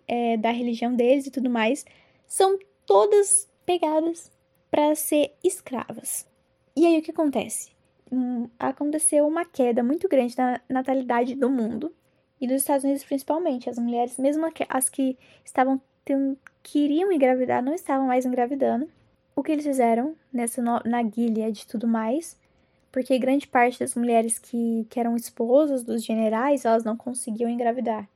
é, 0.08 0.38
da 0.38 0.52
religião 0.52 0.94
deles 0.94 1.26
e 1.26 1.32
tudo 1.32 1.50
mais, 1.50 1.84
são 2.28 2.60
todas 2.86 3.50
pegadas 3.66 4.30
para 4.72 4.96
ser 4.96 5.34
escravas. 5.44 6.26
E 6.76 6.88
aí 6.88 6.98
o 6.98 7.02
que 7.02 7.12
acontece? 7.12 7.72
Hum, 8.12 8.50
aconteceu 8.58 9.28
uma 9.28 9.46
queda 9.46 9.84
muito 9.84 10.08
grande 10.08 10.36
na 10.38 10.60
natalidade 10.70 11.36
do 11.36 11.50
mundo 11.50 11.94
e 12.40 12.48
dos 12.48 12.58
Estados 12.58 12.84
Unidos 12.84 13.04
principalmente. 13.04 13.70
As 13.70 13.78
mulheres, 13.78 14.18
mesmo 14.18 14.50
as 14.70 14.90
que 14.90 15.18
estavam 15.46 15.80
tendo, 16.04 16.38
queriam 16.64 17.12
engravidar, 17.12 17.62
não 17.62 17.74
estavam 17.74 18.08
mais 18.08 18.26
engravidando. 18.26 18.90
O 19.36 19.44
que 19.44 19.52
eles 19.52 19.66
fizeram 19.66 20.16
nessa 20.32 20.62
no, 20.62 20.82
na 20.86 21.04
guilha 21.04 21.52
de 21.52 21.68
tudo 21.68 21.88
mais, 21.88 22.38
porque 22.92 23.18
grande 23.20 23.48
parte 23.48 23.80
das 23.80 23.96
mulheres 23.96 24.40
que, 24.40 24.86
que 24.90 25.00
eram 25.00 25.16
esposas 25.16 25.84
dos 25.84 26.04
generais, 26.04 26.66
elas 26.66 26.84
não 26.84 26.98
conseguiam 26.98 27.50
engravidar. 27.50 28.08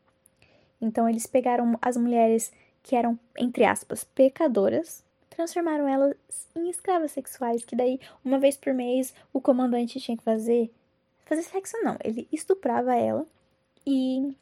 Então 0.82 1.08
eles 1.08 1.26
pegaram 1.26 1.78
as 1.82 1.96
mulheres 1.96 2.52
que 2.84 2.96
eram, 2.96 3.18
entre 3.38 3.64
aspas, 3.64 4.04
pecadoras, 4.04 5.05
transformaram 5.36 5.88
elas 5.88 6.16
em 6.56 6.70
escravas 6.70 7.12
sexuais, 7.12 7.66
que 7.66 7.76
daí, 7.76 8.00
uma 8.24 8.40
vez 8.40 8.58
por 8.58 8.74
mês, 8.74 9.14
o 9.34 9.42
comandante 9.42 10.00
tinha 10.00 10.18
que 10.18 10.24
fazer. 10.24 10.72
Fazer 11.26 11.44
sexo 11.44 11.78
não, 11.84 11.98
ele 12.04 12.28
estuprava 12.32 12.96
ela 12.96 13.26
e 13.86 14.36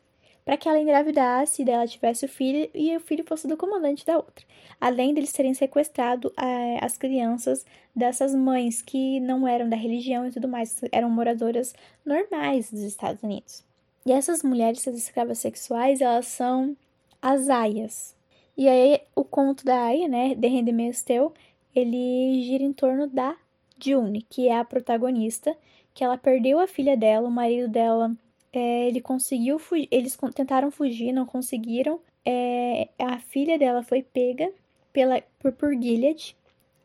para 0.45 0.57
que 0.57 0.67
ela 0.67 0.79
engravidasse 0.79 1.61
e 1.61 1.65
dela 1.65 1.87
tivesse 1.87 2.25
o 2.25 2.29
filho 2.29 2.69
e 2.73 2.95
o 2.95 2.99
filho 2.99 3.23
fosse 3.25 3.47
do 3.47 3.55
comandante 3.55 4.05
da 4.05 4.17
outra. 4.17 4.45
Além 4.79 5.13
deles 5.13 5.31
terem 5.31 5.53
sequestrado 5.53 6.33
é, 6.37 6.83
as 6.83 6.97
crianças 6.97 7.65
dessas 7.95 8.35
mães 8.35 8.81
que 8.81 9.19
não 9.21 9.47
eram 9.47 9.69
da 9.69 9.77
religião 9.77 10.27
e 10.27 10.31
tudo 10.31 10.47
mais, 10.47 10.81
eram 10.91 11.09
moradoras 11.09 11.73
normais 12.05 12.69
dos 12.69 12.81
Estados 12.81 13.23
Unidos. 13.23 13.63
E 14.05 14.11
essas 14.11 14.43
mulheres, 14.43 14.79
essas 14.79 14.97
escravas 14.97 15.39
sexuais, 15.39 16.01
elas 16.01 16.27
são 16.27 16.75
as 17.21 17.47
aias. 17.47 18.13
E 18.57 18.67
aí 18.67 19.01
o 19.15 19.23
conto 19.23 19.65
da 19.65 19.85
Aya, 19.85 20.07
né, 20.07 20.35
The 20.35 20.47
Handmaid's 20.47 21.03
Tale, 21.03 21.31
ele 21.75 22.43
gira 22.43 22.63
em 22.63 22.73
torno 22.73 23.07
da 23.07 23.35
June, 23.83 24.21
que 24.29 24.47
é 24.47 24.57
a 24.57 24.65
protagonista, 24.65 25.55
que 25.93 26.03
ela 26.03 26.17
perdeu 26.17 26.59
a 26.59 26.67
filha 26.67 26.95
dela, 26.95 27.27
o 27.27 27.31
marido 27.31 27.67
dela, 27.67 28.15
é, 28.51 28.87
ele 28.87 29.01
conseguiu 29.01 29.57
fugir, 29.57 29.87
eles 29.89 30.17
tentaram 30.35 30.69
fugir, 30.69 31.11
não 31.11 31.25
conseguiram. 31.25 31.99
É, 32.25 32.87
a 32.99 33.19
filha 33.19 33.57
dela 33.57 33.83
foi 33.83 34.03
pega 34.03 34.51
pela, 34.93 35.21
por, 35.39 35.51
por 35.53 35.73
Gilead 35.73 36.35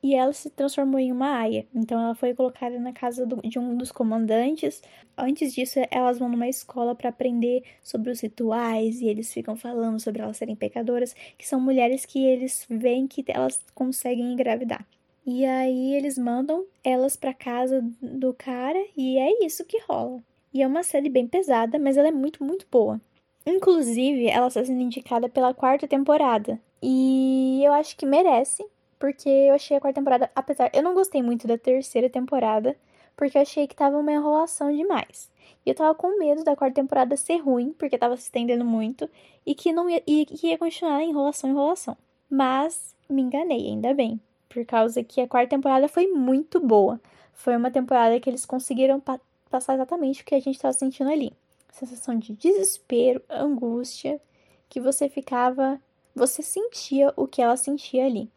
e 0.03 0.15
ela 0.15 0.33
se 0.33 0.51
transformou 0.51 0.99
em 0.99 1.11
uma 1.13 1.39
aia. 1.39 1.67
Então 1.75 2.01
ela 2.01 2.15
foi 2.15 2.35
colocada 2.35 2.79
na 2.79 2.93
casa 2.93 3.27
do, 3.27 3.37
de 3.43 3.59
um 3.59 3.77
dos 3.77 3.91
comandantes. 3.91 4.83
Antes 5.17 5.55
disso, 5.55 5.81
elas 5.91 6.19
vão 6.19 6.29
numa 6.29 6.49
escola 6.49 6.95
para 6.95 7.11
aprender 7.11 7.63
sobre 7.83 8.11
os 8.11 8.21
rituais 8.21 9.01
e 9.01 9.07
eles 9.07 9.33
ficam 9.33 9.57
falando 9.57 9.99
sobre 10.01 10.23
elas 10.23 10.37
serem 10.37 10.57
pecadoras, 10.57 11.15
que 11.37 11.47
são 11.47 11.61
mulheres 11.61 12.07
que 12.07 12.25
eles 12.25 12.67
veem 12.71 13.07
que 13.07 13.25
elas 13.29 13.61
conseguem 13.75 14.33
engravidar. 14.33 14.87
E 15.27 15.45
aí 15.45 15.95
eles 15.95 16.17
mandam 16.17 16.65
elas 16.83 17.15
para 17.15 17.35
casa 17.35 17.85
do 18.01 18.33
cara 18.33 18.83
e 18.97 19.19
é 19.19 19.45
isso 19.45 19.65
que 19.65 19.79
rola. 19.83 20.23
E 20.55 20.63
é 20.63 20.67
uma 20.67 20.83
série 20.83 21.11
bem 21.11 21.27
pesada, 21.27 21.79
mas 21.79 21.97
ela 21.97 22.09
é 22.09 22.13
muito, 22.13 22.43
muito 22.43 22.67
boa. 22.71 22.99
Inclusive, 23.45 24.27
ela 24.27 24.49
está 24.49 24.65
sendo 24.65 24.81
indicada 24.81 25.29
pela 25.29 25.53
quarta 25.53 25.87
temporada. 25.87 26.59
E 26.83 27.63
eu 27.65 27.73
acho 27.73 27.97
que 27.97 28.07
merece, 28.07 28.65
porque 28.99 29.29
eu 29.29 29.55
achei 29.55 29.77
a 29.77 29.81
quarta 29.81 30.01
temporada, 30.01 30.31
apesar, 30.35 30.71
eu 30.75 30.83
não 30.83 30.95
gostei 30.95 31.23
muito 31.23 31.47
da 31.47 31.57
terceira 31.57 32.11
temporada, 32.11 32.77
porque 33.17 33.37
eu 33.37 33.43
achei 33.43 33.67
que 33.67 33.75
tava 33.75 33.99
uma 33.99 34.13
enrolação 34.13 34.75
demais. 34.75 35.31
E 35.65 35.71
eu 35.71 35.75
tava 35.75 35.95
com 35.95 36.19
medo 36.19 36.45
da 36.45 36.57
quarta 36.57 36.81
temporada 36.81 37.17
ser 37.17 37.39
ruim, 37.39 37.75
porque 37.79 37.99
tava 37.99 38.17
se 38.17 38.25
estendendo 38.25 38.65
muito, 38.65 39.09
e 39.45 39.55
que 39.55 39.73
não 39.73 39.89
ia, 39.89 40.03
e 40.07 40.25
que 40.27 40.49
ia 40.49 40.59
continuar 40.59 41.03
enrolação, 41.03 41.51
enrolação. 41.51 41.97
Mas 42.31 42.95
me 43.09 43.23
enganei, 43.23 43.69
ainda 43.69 43.95
bem, 43.95 44.21
por 44.49 44.65
causa 44.65 45.03
que 45.03 45.21
a 45.21 45.29
quarta 45.29 45.51
temporada 45.51 45.89
foi 45.89 46.07
muito 46.07 46.61
boa. 46.61 47.01
Foi 47.33 47.57
uma 47.57 47.71
temporada 47.71 48.19
que 48.21 48.29
eles 48.29 48.45
conseguiram 48.47 49.01
pa 49.01 49.21
passar 49.51 49.75
exatamente 49.75 50.21
o 50.21 50.25
que 50.27 50.35
a 50.35 50.41
gente 50.41 50.59
tava 50.59 50.75
sentindo 50.75 51.11
ali. 51.11 51.33
Sensação 51.73 52.19
de 52.19 52.35
desespero, 52.35 53.23
angústia, 53.31 54.21
que 54.69 54.79
você 54.79 55.09
ficava, 55.09 55.81
você 56.15 56.43
sentia 56.43 57.13
o 57.17 57.27
que 57.27 57.41
ela 57.41 57.57
sentia 57.57 58.05
ali. 58.05 58.31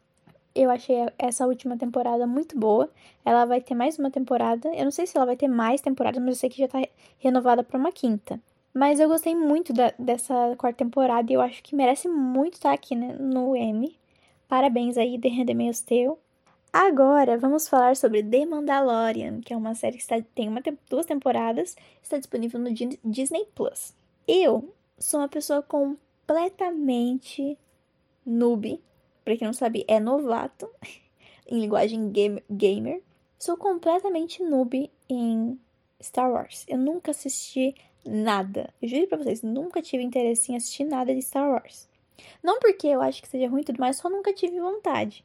Eu 0.54 0.70
achei 0.70 0.96
essa 1.18 1.48
última 1.48 1.78
temporada 1.78 2.28
muito 2.28 2.58
boa. 2.58 2.90
Ela 3.24 3.46
vai 3.46 3.62
ter 3.62 3.74
mais 3.74 3.98
uma 3.98 4.12
temporada. 4.12 4.68
Eu 4.76 4.84
não 4.84 4.92
sei 4.92 5.08
se 5.08 5.16
ela 5.16 5.26
vai 5.26 5.38
ter 5.38 5.48
mais 5.48 5.80
temporadas, 5.82 6.22
mas 6.22 6.36
eu 6.36 6.40
sei 6.40 6.50
que 6.50 6.60
já 6.60 6.68
tá 6.68 6.80
renovada 7.20 7.64
para 7.64 7.78
uma 7.78 7.92
quinta. 7.92 8.40
Mas 8.74 9.00
eu 9.00 9.08
gostei 9.08 9.36
muito 9.36 9.74
da, 9.74 9.94
dessa 9.98 10.56
quarta 10.58 10.84
temporada 10.84 11.32
e 11.32 11.36
eu 11.36 11.42
acho 11.42 11.62
que 11.64 11.76
merece 11.76 12.08
muito 12.08 12.56
estar 12.56 12.74
aqui 12.74 12.96
né, 12.96 13.16
no 13.20 13.56
M. 13.56 13.98
Parabéns 14.48 14.98
aí, 14.98 15.20
The 15.20 15.30
Handmaid's 15.30 15.82
Tale. 15.82 16.18
Agora 16.74 17.38
vamos 17.38 17.68
falar 17.68 17.98
sobre 17.98 18.24
The 18.24 18.46
Mandalorian, 18.46 19.42
que 19.42 19.54
é 19.54 19.58
uma 19.58 19.76
série 19.76 19.98
que 19.98 20.04
está, 20.04 20.22
tem 20.34 20.48
uma, 20.48 20.62
duas 20.90 21.06
temporadas, 21.06 21.76
está 22.02 22.18
disponível 22.18 22.62
no 22.62 22.70
Disney 22.72 23.46
Plus. 23.54 23.94
Eu 24.26 24.74
sou 24.98 25.20
uma 25.20 25.28
pessoa 25.28 25.62
completamente 25.62 27.58
noob 28.26 28.80
para 29.24 29.38
quem 29.38 29.46
não 29.46 29.54
sabe, 29.54 29.86
é 29.88 30.00
novato 30.00 30.70
em 31.48 31.60
linguagem 31.60 32.12
game, 32.12 32.44
gamer. 32.50 33.02
Sou 33.38 33.58
completamente 33.58 34.44
noob 34.44 34.90
em 35.10 35.60
Star 36.02 36.32
Wars. 36.32 36.66
Eu 36.68 36.78
nunca 36.78 37.12
assisti 37.12 37.76
nada. 38.06 38.74
Eu 38.82 38.88
juro 38.88 39.08
pra 39.08 39.18
vocês, 39.18 39.42
nunca 39.42 39.82
tive 39.82 40.04
interesse 40.04 40.52
em 40.52 40.56
assistir 40.56 40.84
nada 40.84 41.14
de 41.14 41.22
Star 41.22 41.50
Wars. 41.50 41.90
Não 42.44 42.60
porque 42.60 42.88
eu 42.88 43.02
acho 43.02 43.22
que 43.22 43.28
seja 43.28 43.50
ruim 43.50 43.62
e 43.62 43.66
tudo 43.66 43.80
mais, 43.80 43.98
só 43.98 44.10
nunca 44.10 44.34
tive 44.34 44.60
vontade. 44.60 45.24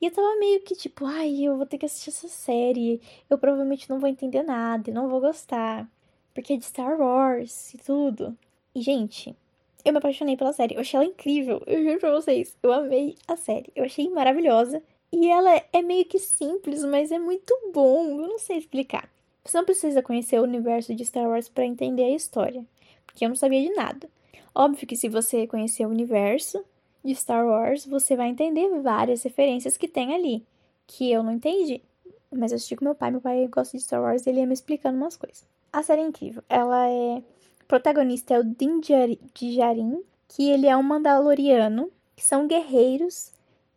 E 0.00 0.06
eu 0.06 0.10
tava 0.10 0.36
meio 0.38 0.60
que 0.62 0.74
tipo, 0.74 1.06
ai, 1.06 1.42
eu 1.42 1.56
vou 1.56 1.66
ter 1.66 1.78
que 1.78 1.86
assistir 1.86 2.10
essa 2.10 2.28
série. 2.28 3.00
Eu 3.30 3.38
provavelmente 3.38 3.88
não 3.88 4.00
vou 4.00 4.08
entender 4.08 4.42
nada, 4.42 4.90
não 4.92 5.08
vou 5.08 5.20
gostar. 5.20 5.88
Porque 6.34 6.54
é 6.54 6.56
de 6.56 6.64
Star 6.64 7.00
Wars 7.00 7.72
e 7.74 7.78
tudo. 7.78 8.36
E, 8.74 8.82
gente, 8.82 9.36
eu 9.84 9.92
me 9.92 9.98
apaixonei 9.98 10.36
pela 10.36 10.52
série. 10.52 10.74
Eu 10.74 10.80
achei 10.80 10.98
ela 10.98 11.08
incrível. 11.08 11.62
Eu 11.66 11.82
juro 11.82 11.98
pra 11.98 12.12
vocês. 12.12 12.56
Eu 12.62 12.72
amei 12.72 13.16
a 13.26 13.36
série. 13.36 13.72
Eu 13.74 13.84
achei 13.84 14.08
maravilhosa. 14.08 14.82
E 15.12 15.28
ela 15.28 15.62
é 15.72 15.82
meio 15.82 16.04
que 16.04 16.18
simples, 16.18 16.84
mas 16.84 17.12
é 17.12 17.18
muito 17.18 17.54
bom. 17.72 18.20
Eu 18.20 18.28
não 18.28 18.38
sei 18.38 18.58
explicar. 18.58 19.08
Você 19.44 19.58
não 19.58 19.64
precisa 19.64 20.02
conhecer 20.02 20.38
o 20.38 20.44
universo 20.44 20.94
de 20.94 21.04
Star 21.04 21.28
Wars 21.28 21.48
para 21.48 21.66
entender 21.66 22.04
a 22.04 22.14
história, 22.14 22.64
porque 23.04 23.24
eu 23.24 23.28
não 23.28 23.36
sabia 23.36 23.60
de 23.60 23.74
nada. 23.74 24.08
Óbvio 24.54 24.86
que 24.86 24.96
se 24.96 25.08
você 25.08 25.46
conhecer 25.46 25.84
o 25.84 25.90
universo 25.90 26.64
de 27.04 27.14
Star 27.14 27.44
Wars, 27.44 27.84
você 27.84 28.14
vai 28.14 28.28
entender 28.28 28.68
várias 28.80 29.22
referências 29.22 29.76
que 29.76 29.88
tem 29.88 30.14
ali, 30.14 30.46
que 30.86 31.10
eu 31.10 31.22
não 31.22 31.32
entendi. 31.32 31.82
Mas 32.30 32.52
eu 32.52 32.56
assisti 32.56 32.76
com 32.76 32.84
meu 32.84 32.94
pai, 32.94 33.10
meu 33.10 33.20
pai 33.20 33.46
gosta 33.48 33.76
de 33.76 33.82
Star 33.82 34.00
Wars 34.00 34.24
e 34.24 34.30
ele 34.30 34.40
ia 34.40 34.46
me 34.46 34.54
explicando 34.54 34.96
umas 34.96 35.16
coisas. 35.16 35.44
A 35.72 35.82
série 35.82 36.02
é 36.02 36.06
incrível. 36.06 36.42
Ela 36.48 36.88
é. 36.88 37.22
Protagonista 37.68 38.34
é 38.34 38.40
o 38.40 38.44
Din 38.44 38.80
Djarin, 38.80 40.02
que 40.28 40.50
ele 40.50 40.66
é 40.66 40.76
um 40.76 40.82
Mandaloriano, 40.82 41.90
que 42.16 42.24
são 42.24 42.46
guerreiros, 42.46 43.32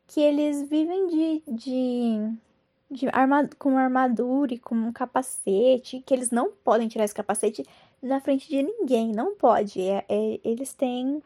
que 0.08 0.22
eles 0.22 0.68
vivem 0.70 1.08
de. 1.08 1.44
de, 1.48 2.32
de 2.92 3.08
arma, 3.12 3.50
com 3.58 3.78
armadura 3.78 4.54
e 4.54 4.60
com 4.60 4.76
um 4.76 4.92
capacete, 4.92 6.02
que 6.06 6.14
eles 6.14 6.32
não 6.32 6.52
podem 6.64 6.88
tirar 6.88 7.06
esse 7.06 7.16
capacete 7.16 7.66
na 8.02 8.22
frente 8.22 8.48
de 8.48 8.62
ninguém, 8.62 9.12
não 9.12 9.36
pode. 9.36 9.82
É, 9.82 10.06
é, 10.08 10.40
eles 10.44 10.74
têm. 10.74 11.22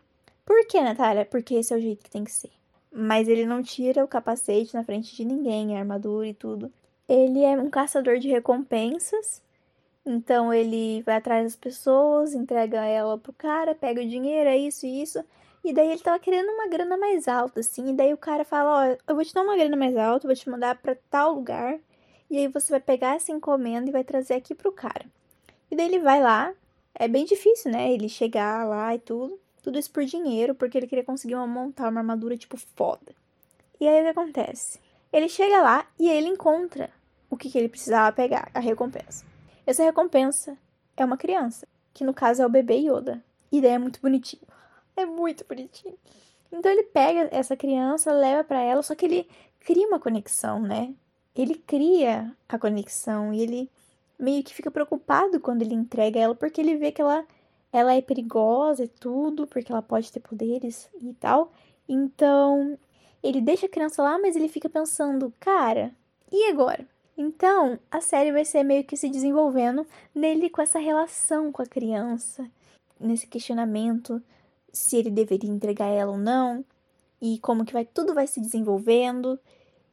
Por 0.45 0.65
que, 0.65 0.81
Natália? 0.81 1.25
Porque 1.25 1.55
esse 1.55 1.73
é 1.73 1.77
o 1.77 1.81
jeito 1.81 2.03
que 2.03 2.09
tem 2.09 2.23
que 2.23 2.31
ser. 2.31 2.51
Mas 2.91 3.27
ele 3.27 3.45
não 3.45 3.61
tira 3.61 4.03
o 4.03 4.07
capacete 4.07 4.73
na 4.73 4.83
frente 4.83 5.15
de 5.15 5.23
ninguém, 5.23 5.75
a 5.75 5.79
armadura 5.79 6.27
e 6.27 6.33
tudo. 6.33 6.71
Ele 7.07 7.43
é 7.43 7.59
um 7.59 7.69
caçador 7.69 8.17
de 8.17 8.27
recompensas. 8.27 9.41
Então 10.05 10.53
ele 10.53 11.01
vai 11.03 11.17
atrás 11.17 11.43
das 11.43 11.55
pessoas, 11.55 12.33
entrega 12.33 12.85
ela 12.85 13.17
pro 13.17 13.33
cara, 13.33 13.75
pega 13.75 14.01
o 14.01 14.07
dinheiro, 14.07 14.49
é 14.49 14.57
isso 14.57 14.85
e 14.85 15.01
isso. 15.01 15.23
E 15.63 15.73
daí 15.73 15.91
ele 15.91 16.01
tava 16.01 16.19
querendo 16.19 16.49
uma 16.49 16.67
grana 16.67 16.97
mais 16.97 17.27
alta, 17.27 17.59
assim. 17.59 17.89
E 17.89 17.93
daí 17.93 18.13
o 18.13 18.17
cara 18.17 18.45
fala: 18.45 18.95
Ó, 18.95 18.97
eu 19.07 19.15
vou 19.15 19.23
te 19.25 19.33
dar 19.33 19.43
uma 19.43 19.57
grana 19.57 19.75
mais 19.75 19.95
alta, 19.97 20.27
vou 20.27 20.35
te 20.35 20.49
mandar 20.49 20.75
para 20.75 20.95
tal 21.09 21.33
lugar. 21.33 21.79
E 22.29 22.37
aí 22.37 22.47
você 22.47 22.71
vai 22.71 22.79
pegar 22.79 23.15
essa 23.15 23.31
encomenda 23.31 23.89
e 23.89 23.93
vai 23.93 24.03
trazer 24.03 24.35
aqui 24.35 24.55
pro 24.55 24.71
cara. 24.71 25.05
E 25.69 25.75
daí 25.75 25.85
ele 25.87 25.99
vai 25.99 26.21
lá. 26.21 26.53
É 26.93 27.07
bem 27.07 27.25
difícil, 27.25 27.71
né? 27.71 27.91
Ele 27.91 28.09
chegar 28.09 28.67
lá 28.67 28.93
e 28.95 28.99
tudo. 28.99 29.39
Tudo 29.61 29.77
isso 29.77 29.91
por 29.91 30.05
dinheiro, 30.05 30.55
porque 30.55 30.77
ele 30.77 30.87
queria 30.87 31.03
conseguir 31.03 31.35
uma, 31.35 31.45
montar 31.45 31.89
uma 31.89 31.99
armadura, 31.99 32.37
tipo, 32.37 32.57
foda. 32.57 33.13
E 33.79 33.87
aí 33.87 33.99
o 33.99 34.03
que 34.03 34.09
acontece? 34.09 34.79
Ele 35.11 35.27
chega 35.27 35.61
lá 35.61 35.85
e 35.99 36.09
ele 36.09 36.27
encontra 36.27 36.89
o 37.29 37.37
que, 37.37 37.49
que 37.49 37.57
ele 37.57 37.69
precisava 37.69 38.15
pegar, 38.15 38.49
a 38.53 38.59
recompensa. 38.59 39.25
Essa 39.69 39.83
recompensa 39.83 40.57
é 40.97 41.05
uma 41.05 41.15
criança, 41.15 41.67
que 41.93 42.03
no 42.03 42.11
caso 42.11 42.41
é 42.41 42.45
o 42.47 42.49
bebê 42.49 42.77
Yoda. 42.77 43.23
E 43.51 43.61
daí 43.61 43.73
é 43.73 43.77
muito 43.77 44.01
bonitinho. 44.01 44.41
É 44.97 45.05
muito 45.05 45.45
bonitinho. 45.47 45.93
Então 46.51 46.71
ele 46.71 46.81
pega 46.85 47.29
essa 47.31 47.55
criança, 47.55 48.11
leva 48.11 48.43
para 48.43 48.59
ela, 48.59 48.81
só 48.81 48.95
que 48.95 49.05
ele 49.05 49.29
cria 49.59 49.87
uma 49.87 49.99
conexão, 49.99 50.59
né? 50.59 50.91
Ele 51.35 51.53
cria 51.53 52.35
a 52.47 52.57
conexão 52.57 53.31
e 53.31 53.41
ele 53.41 53.69
meio 54.17 54.43
que 54.43 54.55
fica 54.55 54.71
preocupado 54.71 55.39
quando 55.39 55.61
ele 55.61 55.75
entrega 55.75 56.19
ela, 56.19 56.33
porque 56.33 56.59
ele 56.59 56.75
vê 56.75 56.91
que 56.91 57.03
ela, 57.03 57.23
ela 57.71 57.93
é 57.93 58.01
perigosa 58.01 58.85
e 58.85 58.87
tudo, 58.87 59.45
porque 59.45 59.71
ela 59.71 59.83
pode 59.83 60.11
ter 60.11 60.19
poderes 60.19 60.89
e 60.99 61.13
tal. 61.13 61.51
Então, 61.87 62.75
ele 63.21 63.39
deixa 63.39 63.67
a 63.67 63.69
criança 63.69 64.01
lá, 64.01 64.17
mas 64.17 64.35
ele 64.35 64.47
fica 64.47 64.67
pensando, 64.67 65.31
cara, 65.39 65.93
e 66.31 66.49
agora? 66.49 66.87
Então, 67.21 67.77
a 67.91 67.99
série 67.99 68.31
vai 68.31 68.45
ser 68.45 68.63
meio 68.63 68.85
que 68.85 68.95
se 68.95 69.09
desenvolvendo 69.09 69.85
nele 70.15 70.49
com 70.49 70.61
essa 70.61 70.79
relação 70.79 71.51
com 71.51 71.61
a 71.61 71.65
criança, 71.65 72.49
nesse 72.97 73.27
questionamento 73.27 74.23
se 74.71 74.95
ele 74.95 75.09
deveria 75.11 75.49
entregar 75.49 75.87
ela 75.87 76.13
ou 76.13 76.17
não, 76.17 76.63
e 77.21 77.37
como 77.39 77.65
que 77.65 77.73
vai 77.73 77.83
tudo 77.83 78.13
vai 78.13 78.25
se 78.25 78.39
desenvolvendo, 78.39 79.37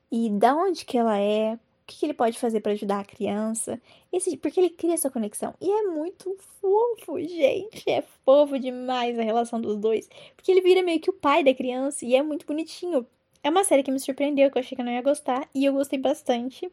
e 0.08 0.30
da 0.30 0.54
onde 0.54 0.84
que 0.84 0.96
ela 0.96 1.18
é, 1.18 1.54
o 1.54 1.58
que, 1.84 1.98
que 1.98 2.06
ele 2.06 2.14
pode 2.14 2.38
fazer 2.38 2.60
para 2.60 2.70
ajudar 2.70 3.00
a 3.00 3.04
criança, 3.04 3.80
esse, 4.12 4.36
porque 4.36 4.60
ele 4.60 4.70
cria 4.70 4.94
essa 4.94 5.10
conexão. 5.10 5.52
E 5.60 5.68
é 5.68 5.82
muito 5.82 6.32
fofo, 6.60 7.18
gente, 7.18 7.90
é 7.90 8.02
fofo 8.24 8.56
demais 8.56 9.18
a 9.18 9.22
relação 9.24 9.60
dos 9.60 9.76
dois, 9.76 10.08
porque 10.36 10.52
ele 10.52 10.60
vira 10.60 10.80
meio 10.80 11.00
que 11.00 11.10
o 11.10 11.12
pai 11.12 11.42
da 11.42 11.52
criança 11.52 12.04
e 12.04 12.14
é 12.14 12.22
muito 12.22 12.46
bonitinho. 12.46 13.04
É 13.42 13.50
uma 13.50 13.64
série 13.64 13.82
que 13.82 13.90
me 13.90 13.98
surpreendeu, 13.98 14.48
que 14.48 14.58
eu 14.58 14.60
achei 14.60 14.76
que 14.76 14.80
eu 14.80 14.86
não 14.86 14.92
ia 14.92 15.02
gostar, 15.02 15.48
e 15.52 15.64
eu 15.64 15.72
gostei 15.72 15.98
bastante. 15.98 16.70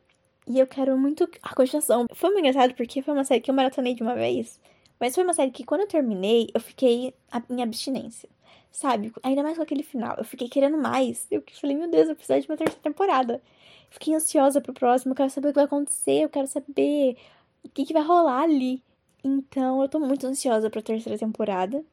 E 0.48 0.60
eu 0.60 0.68
quero 0.68 0.98
muito 0.98 1.30
a 1.42 1.56
continuação. 1.56 2.06
Foi 2.14 2.30
muito 2.30 2.48
engraçado 2.48 2.74
porque 2.76 3.02
foi 3.02 3.14
uma 3.14 3.24
série 3.24 3.42
que 3.42 3.50
eu 3.50 3.56
maratonei 3.56 3.94
de 3.94 4.04
uma 4.04 4.16
vez. 4.16 4.60
Mas 5.00 5.16
foi 5.16 5.24
uma 5.24 5.34
série 5.34 5.52
que 5.52 5.64
quando 5.64 5.82
eu 5.82 5.88
terminei, 5.88 6.50
eu 6.54 6.60
fiquei 6.60 7.14
em 7.50 7.62
abstinência. 7.62 8.30
Sabe? 8.72 9.14
Ainda 9.22 9.44
mais 9.44 9.58
com 9.58 9.64
aquele 9.64 9.84
final. 9.84 10.16
Eu 10.18 10.26
fiquei 10.26 10.50
querendo 10.50 10.78
mais. 10.78 11.28
Eu 11.30 11.44
falei, 11.60 11.76
meu 11.78 11.90
Deus, 11.90 12.10
eu 12.10 12.16
preciso 12.16 12.42
de 12.42 12.48
uma 12.50 12.58
terceira 12.58 12.82
temporada. 12.82 13.42
Fiquei 13.90 14.16
ansiosa 14.16 14.60
pro 14.60 14.74
próximo. 14.74 15.12
Eu 15.12 15.16
quero 15.16 15.30
saber 15.30 15.50
o 15.50 15.52
que 15.52 15.56
vai 15.56 15.66
acontecer. 15.66 16.24
Eu 16.24 16.30
quero 16.30 16.48
saber 16.48 17.18
o 17.64 17.70
que, 17.70 17.86
que 17.86 17.94
vai 17.94 18.04
rolar 18.04 18.42
ali. 18.42 18.82
Então, 19.24 19.82
eu 19.82 19.88
tô 19.88 20.00
muito 20.00 20.26
ansiosa 20.28 20.70
pra 20.70 20.82
terceira 20.82 21.18
temporada. 21.18 21.84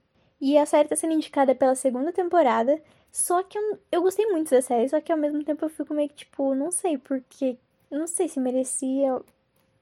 E 0.41 0.57
a 0.57 0.65
série 0.67 0.89
tá 0.89 0.97
sendo 0.97 1.13
indicada 1.13 1.55
pela 1.55 1.75
segunda 1.75 2.13
temporada. 2.13 2.81
Só 3.13 3.43
que 3.43 3.59
eu, 3.59 3.79
eu 3.93 4.03
gostei 4.03 4.27
muito 4.27 4.51
da 4.51 4.63
série. 4.63 4.89
Só 4.89 5.01
que 5.01 5.13
ao 5.13 5.19
mesmo 5.19 5.45
tempo 5.45 5.65
eu 5.65 5.69
fico 5.69 5.93
meio 5.93 6.09
que 6.09 6.17
tipo, 6.17 6.55
não 6.55 6.71
sei 6.71 6.97
porque 6.97 7.59
não 7.99 8.07
sei 8.07 8.29
se 8.29 8.39
merecia 8.39 9.21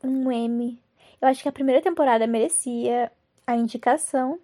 um 0.02 0.30
M. 0.32 0.78
Eu 1.20 1.28
acho 1.28 1.42
que 1.42 1.48
a 1.48 1.52
primeira 1.52 1.82
temporada 1.82 2.26
merecia 2.26 3.10
a 3.46 3.56
indicação, 3.56 4.38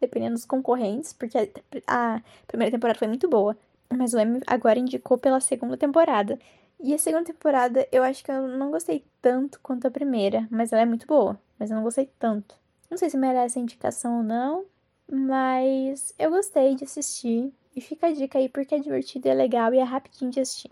dependendo 0.00 0.34
dos 0.34 0.44
concorrentes, 0.44 1.12
porque 1.12 1.50
a 1.86 2.20
primeira 2.46 2.72
temporada 2.72 2.98
foi 2.98 3.08
muito 3.08 3.28
boa. 3.28 3.56
Mas 3.94 4.14
o 4.14 4.18
M 4.18 4.40
agora 4.46 4.78
indicou 4.78 5.16
pela 5.16 5.40
segunda 5.40 5.76
temporada. 5.76 6.38
E 6.80 6.92
a 6.92 6.98
segunda 6.98 7.24
temporada 7.24 7.86
eu 7.90 8.02
acho 8.02 8.22
que 8.24 8.30
eu 8.30 8.46
não 8.48 8.70
gostei 8.70 9.04
tanto 9.22 9.60
quanto 9.60 9.86
a 9.86 9.90
primeira, 9.90 10.46
mas 10.50 10.72
ela 10.72 10.82
é 10.82 10.86
muito 10.86 11.06
boa. 11.06 11.38
Mas 11.58 11.70
eu 11.70 11.76
não 11.76 11.84
gostei 11.84 12.10
tanto. 12.18 12.54
Não 12.90 12.98
sei 12.98 13.08
se 13.08 13.16
merece 13.16 13.58
a 13.58 13.62
indicação 13.62 14.18
ou 14.18 14.22
não, 14.22 14.64
mas 15.10 16.14
eu 16.18 16.30
gostei 16.30 16.74
de 16.74 16.84
assistir. 16.84 17.52
E 17.74 17.80
fica 17.80 18.08
a 18.08 18.12
dica 18.12 18.38
aí 18.38 18.48
porque 18.48 18.74
é 18.74 18.78
divertido, 18.78 19.28
é 19.28 19.34
legal 19.34 19.72
e 19.72 19.78
é 19.78 19.82
rapidinho 19.82 20.30
de 20.30 20.40
assistir. 20.40 20.70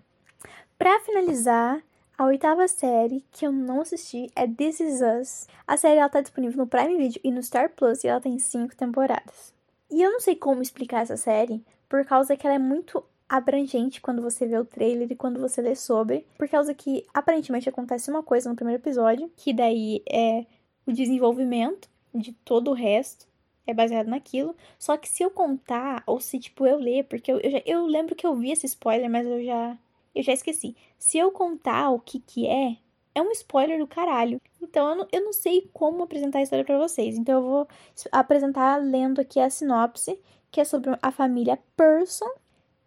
Pra 0.78 1.00
finalizar, 1.00 1.82
a 2.16 2.24
oitava 2.26 2.68
série 2.68 3.24
que 3.32 3.46
eu 3.46 3.52
não 3.52 3.80
assisti 3.80 4.30
é 4.36 4.46
This 4.46 4.80
Is 4.80 5.00
Us. 5.00 5.48
A 5.66 5.76
série 5.76 5.98
ela 5.98 6.08
tá 6.08 6.20
disponível 6.20 6.58
no 6.58 6.66
Prime 6.66 6.96
Video 6.96 7.20
e 7.24 7.30
no 7.30 7.42
Star 7.42 7.70
Plus 7.70 8.04
e 8.04 8.08
ela 8.08 8.20
tem 8.20 8.38
cinco 8.38 8.76
temporadas. 8.76 9.52
E 9.90 10.00
eu 10.00 10.12
não 10.12 10.20
sei 10.20 10.36
como 10.36 10.62
explicar 10.62 11.02
essa 11.02 11.16
série, 11.16 11.62
por 11.88 12.04
causa 12.04 12.36
que 12.36 12.46
ela 12.46 12.56
é 12.56 12.58
muito 12.58 13.02
abrangente 13.28 14.00
quando 14.00 14.22
você 14.22 14.46
vê 14.46 14.56
o 14.56 14.64
trailer 14.64 15.10
e 15.10 15.16
quando 15.16 15.40
você 15.40 15.60
lê 15.60 15.74
sobre, 15.74 16.24
por 16.38 16.48
causa 16.48 16.72
que 16.72 17.04
aparentemente 17.12 17.68
acontece 17.68 18.10
uma 18.10 18.22
coisa 18.22 18.48
no 18.48 18.56
primeiro 18.56 18.80
episódio, 18.80 19.30
que 19.36 19.52
daí 19.52 20.02
é 20.08 20.46
o 20.86 20.92
desenvolvimento 20.92 21.88
de 22.14 22.32
todo 22.44 22.70
o 22.70 22.74
resto, 22.74 23.26
é 23.66 23.74
baseado 23.74 24.06
naquilo. 24.06 24.54
Só 24.78 24.96
que 24.96 25.08
se 25.08 25.22
eu 25.22 25.30
contar, 25.30 26.02
ou 26.06 26.20
se 26.20 26.38
tipo 26.38 26.66
eu 26.66 26.78
ler, 26.78 27.04
porque 27.04 27.32
eu, 27.32 27.40
eu, 27.40 27.50
já, 27.50 27.62
eu 27.66 27.86
lembro 27.86 28.14
que 28.14 28.26
eu 28.26 28.36
vi 28.36 28.52
esse 28.52 28.66
spoiler, 28.66 29.10
mas 29.10 29.26
eu 29.26 29.42
já 29.44 29.76
eu 30.14 30.22
já 30.22 30.32
esqueci. 30.32 30.76
Se 30.98 31.18
eu 31.18 31.30
contar 31.30 31.90
o 31.90 32.00
que 32.00 32.20
que 32.20 32.46
é, 32.46 32.76
é 33.14 33.22
um 33.22 33.30
spoiler 33.30 33.78
do 33.78 33.86
caralho. 33.86 34.40
Então 34.60 34.88
eu 34.88 34.96
não, 34.96 35.08
eu 35.12 35.24
não 35.24 35.32
sei 35.32 35.68
como 35.72 36.02
apresentar 36.02 36.40
a 36.40 36.42
história 36.42 36.64
para 36.64 36.78
vocês. 36.78 37.16
Então 37.16 37.36
eu 37.36 37.42
vou 37.42 37.68
apresentar 38.10 38.76
lendo 38.82 39.20
aqui 39.20 39.38
a 39.38 39.48
sinopse, 39.48 40.18
que 40.50 40.60
é 40.60 40.64
sobre 40.64 40.90
a 41.00 41.10
família 41.12 41.58
Person, 41.76 42.28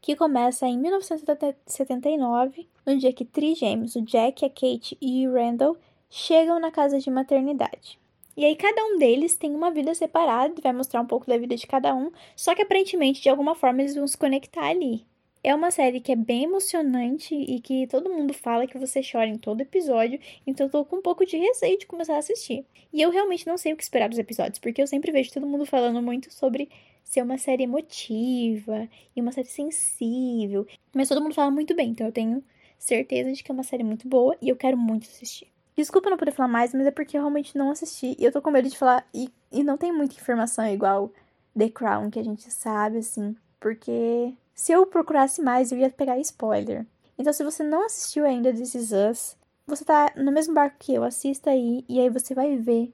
que 0.02 0.16
começa 0.16 0.68
em 0.68 0.78
1979, 0.78 2.68
no 2.86 2.98
dia 2.98 3.14
que 3.14 3.26
trigêmeos, 3.26 3.96
o 3.96 4.02
Jack, 4.02 4.46
a 4.46 4.50
Kate 4.50 4.98
e 5.02 5.28
o 5.28 5.34
Randall, 5.34 5.78
chegam 6.10 6.60
na 6.60 6.72
casa 6.72 7.00
de 7.00 7.10
maternidade. 7.10 8.00
E 8.36 8.46
aí 8.46 8.56
cada 8.56 8.86
um 8.86 8.98
deles 9.00 9.36
tem 9.36 9.56
uma 9.56 9.72
vida 9.72 9.96
separada, 9.96 10.62
vai 10.62 10.72
mostrar 10.72 11.02
um 11.02 11.08
pouco 11.08 11.26
da 11.26 11.38
vida 11.38 11.56
de 11.56 11.66
cada 11.66 11.96
um, 11.96 12.12
só 12.36 12.54
que 12.54 12.62
aparentemente 12.62 13.22
de 13.22 13.30
alguma 13.30 13.56
forma 13.56 13.82
eles 13.82 13.96
vão 13.96 14.08
se 14.08 14.18
conectar 14.18 14.68
ali. 14.68 15.06
É 15.44 15.54
uma 15.54 15.72
série 15.72 16.00
que 16.00 16.12
é 16.12 16.16
bem 16.16 16.44
emocionante 16.44 17.34
e 17.34 17.60
que 17.62 17.88
todo 17.88 18.10
mundo 18.10 18.34
fala 18.34 18.68
que 18.68 18.78
você 18.78 19.02
chora 19.02 19.28
em 19.28 19.38
todo 19.38 19.62
episódio, 19.62 20.20
então 20.46 20.66
eu 20.66 20.72
tô 20.72 20.86
com 20.86 20.98
um 20.98 21.02
pouco 21.02 21.26
de 21.26 21.38
receio 21.38 21.78
de 21.78 21.86
começar 21.86 22.16
a 22.16 22.20
assistir. 22.20 22.66
E 22.92 23.02
eu 23.02 23.10
realmente 23.10 23.46
não 23.48 23.58
sei 23.58 23.74
o 23.74 23.78
que 23.78 23.84
esperar 23.84 24.10
dos 24.10 24.18
episódios, 24.18 24.60
porque 24.60 24.82
eu 24.82 24.88
sempre 24.88 25.12
vejo 25.12 25.32
todo 25.32 25.48
mundo 25.48 25.66
falando 25.66 26.02
muito 26.02 26.34
sobre 26.34 26.70
ser 27.04 27.22
uma 27.22 27.38
série 27.38 27.64
emotiva 27.64 28.90
e 29.16 29.22
uma 29.22 29.32
série 29.32 29.48
sensível, 29.48 30.68
mas 30.94 31.08
todo 31.08 31.22
mundo 31.22 31.36
fala 31.36 31.52
muito 31.52 31.74
bem, 31.76 31.92
então 31.92 32.08
eu 32.08 32.12
tenho 32.12 32.44
certeza 32.78 33.32
de 33.32 33.44
que 33.44 33.52
é 33.52 33.54
uma 33.54 33.64
série 33.64 33.84
muito 33.84 34.08
boa 34.08 34.36
e 34.42 34.50
eu 34.50 34.56
quero 34.56 34.78
muito 34.78 35.04
assistir. 35.04 35.48
Desculpa 35.76 36.10
não 36.10 36.18
poder 36.18 36.32
falar 36.32 36.50
mais, 36.50 36.74
mas 36.74 36.88
é 36.88 36.92
porque 36.92 37.16
eu 37.16 37.22
realmente 37.22 37.56
não 37.56 37.70
assisti 37.70 38.16
e 38.18 38.26
eu 38.26 38.32
tô 38.32 38.42
com 38.42 38.50
medo 38.50 38.68
de 38.68 38.78
falar 38.78 39.08
e, 39.14 39.30
e 39.52 39.64
não 39.64 39.78
tem 39.78 39.94
muita 39.94 40.16
informação 40.16 40.66
igual 40.66 41.12
The 41.58 41.70
Crown 41.70 42.10
que 42.10 42.20
a 42.20 42.24
gente 42.24 42.52
sabe, 42.52 42.98
assim, 42.98 43.36
porque 43.60 44.34
se 44.58 44.72
eu 44.72 44.88
procurasse 44.88 45.40
mais, 45.40 45.72
eu 45.72 45.78
ia 45.78 45.90
pegar 45.90 46.18
spoiler. 46.18 46.84
Então, 47.16 47.32
se 47.32 47.44
você 47.44 47.64
não 47.64 47.86
assistiu 47.86 48.26
ainda 48.26 48.52
This 48.52 48.74
Is 48.74 48.92
Us, 48.92 49.38
você 49.68 49.86
tá 49.86 50.12
no 50.16 50.32
mesmo 50.32 50.56
barco 50.56 50.78
que 50.80 50.96
eu, 50.96 51.04
assista 51.04 51.52
aí 51.52 51.86
e 51.88 52.00
aí 52.00 52.10
você 52.10 52.34
vai 52.34 52.58
ver 52.58 52.92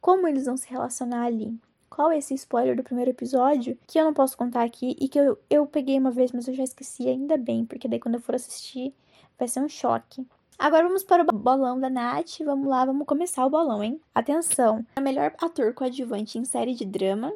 como 0.00 0.28
eles 0.28 0.46
vão 0.46 0.56
se 0.56 0.70
relacionar 0.70 1.24
ali. 1.24 1.58
Qual 1.90 2.12
é 2.12 2.18
esse 2.18 2.32
spoiler 2.34 2.76
do 2.76 2.84
primeiro 2.84 3.10
episódio 3.10 3.76
que 3.88 3.98
eu 3.98 4.04
não 4.04 4.14
posso 4.14 4.36
contar 4.36 4.62
aqui 4.62 4.96
e 5.00 5.08
que 5.08 5.18
eu, 5.18 5.36
eu 5.50 5.66
peguei 5.66 5.98
uma 5.98 6.12
vez, 6.12 6.30
mas 6.30 6.46
eu 6.46 6.54
já 6.54 6.62
esqueci 6.62 7.08
ainda 7.08 7.36
bem, 7.36 7.66
porque 7.66 7.88
daí 7.88 7.98
quando 7.98 8.14
eu 8.14 8.20
for 8.20 8.36
assistir 8.36 8.94
vai 9.36 9.48
ser 9.48 9.60
um 9.60 9.68
choque. 9.68 10.24
Agora 10.56 10.86
vamos 10.86 11.02
para 11.02 11.24
o 11.24 11.36
bolão 11.36 11.80
da 11.80 11.90
Nath. 11.90 12.38
Vamos 12.44 12.68
lá, 12.68 12.84
vamos 12.84 13.06
começar 13.06 13.44
o 13.44 13.50
bolão, 13.50 13.82
hein? 13.82 14.00
Atenção! 14.14 14.86
O 14.96 15.00
melhor 15.00 15.34
ator 15.42 15.74
coadjuvante 15.74 16.38
em 16.38 16.44
série 16.44 16.74
de 16.74 16.84
drama: 16.84 17.32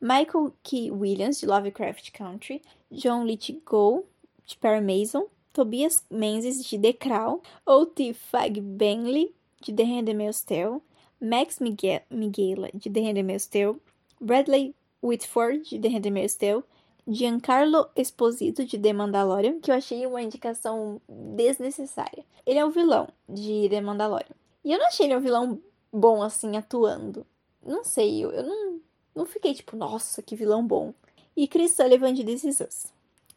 Michael 0.00 0.52
K. 0.62 0.90
Williams, 0.90 1.40
de 1.40 1.46
Lovecraft 1.46 2.12
Country, 2.12 2.62
John 2.90 3.24
Lithgow, 3.24 4.04
de 4.46 4.56
Perry 4.56 4.80
Mason, 4.80 5.26
Tobias 5.52 6.04
Menzies, 6.10 6.64
de 6.64 6.78
The 6.78 6.92
Crown, 6.92 7.40
Oti 7.66 8.12
Fagbenley, 8.12 9.34
de 9.60 9.72
The 9.72 9.84
Handmaid's 9.84 10.42
Tale, 10.42 10.80
Max 11.20 11.58
Miguela, 11.58 12.70
de 12.72 12.90
The 12.90 13.00
Handmaid's 13.00 13.46
Tale, 13.46 13.76
Bradley 14.20 14.74
Whitford, 15.02 15.68
de 15.68 15.78
The 15.78 15.88
Handmaid's 15.88 16.36
Tale, 16.36 16.62
Giancarlo 17.06 17.88
Esposito, 17.96 18.64
de 18.64 18.78
The 18.78 18.92
Mandalorian, 18.92 19.60
que 19.60 19.70
eu 19.70 19.74
achei 19.74 20.06
uma 20.06 20.22
indicação 20.22 21.00
desnecessária. 21.08 22.24
Ele 22.46 22.58
é 22.58 22.64
o 22.64 22.70
vilão 22.70 23.08
de 23.28 23.68
The 23.68 23.80
Mandalorian. 23.80 24.36
E 24.64 24.72
eu 24.72 24.78
não 24.78 24.86
achei 24.86 25.06
ele 25.06 25.16
um 25.16 25.20
vilão 25.20 25.60
bom, 25.92 26.22
assim, 26.22 26.56
atuando. 26.56 27.26
Não 27.64 27.82
sei, 27.82 28.24
eu, 28.24 28.30
eu 28.30 28.44
não, 28.44 28.80
não 29.18 29.26
fiquei 29.26 29.52
tipo, 29.52 29.76
nossa, 29.76 30.22
que 30.22 30.36
vilão 30.36 30.66
bom. 30.66 30.94
E 31.36 31.48
Chris 31.48 31.72
Sullivan, 31.74 32.14
de 32.14 32.24
This 32.24 32.44
Is 32.44 32.60
Us. 32.60 32.86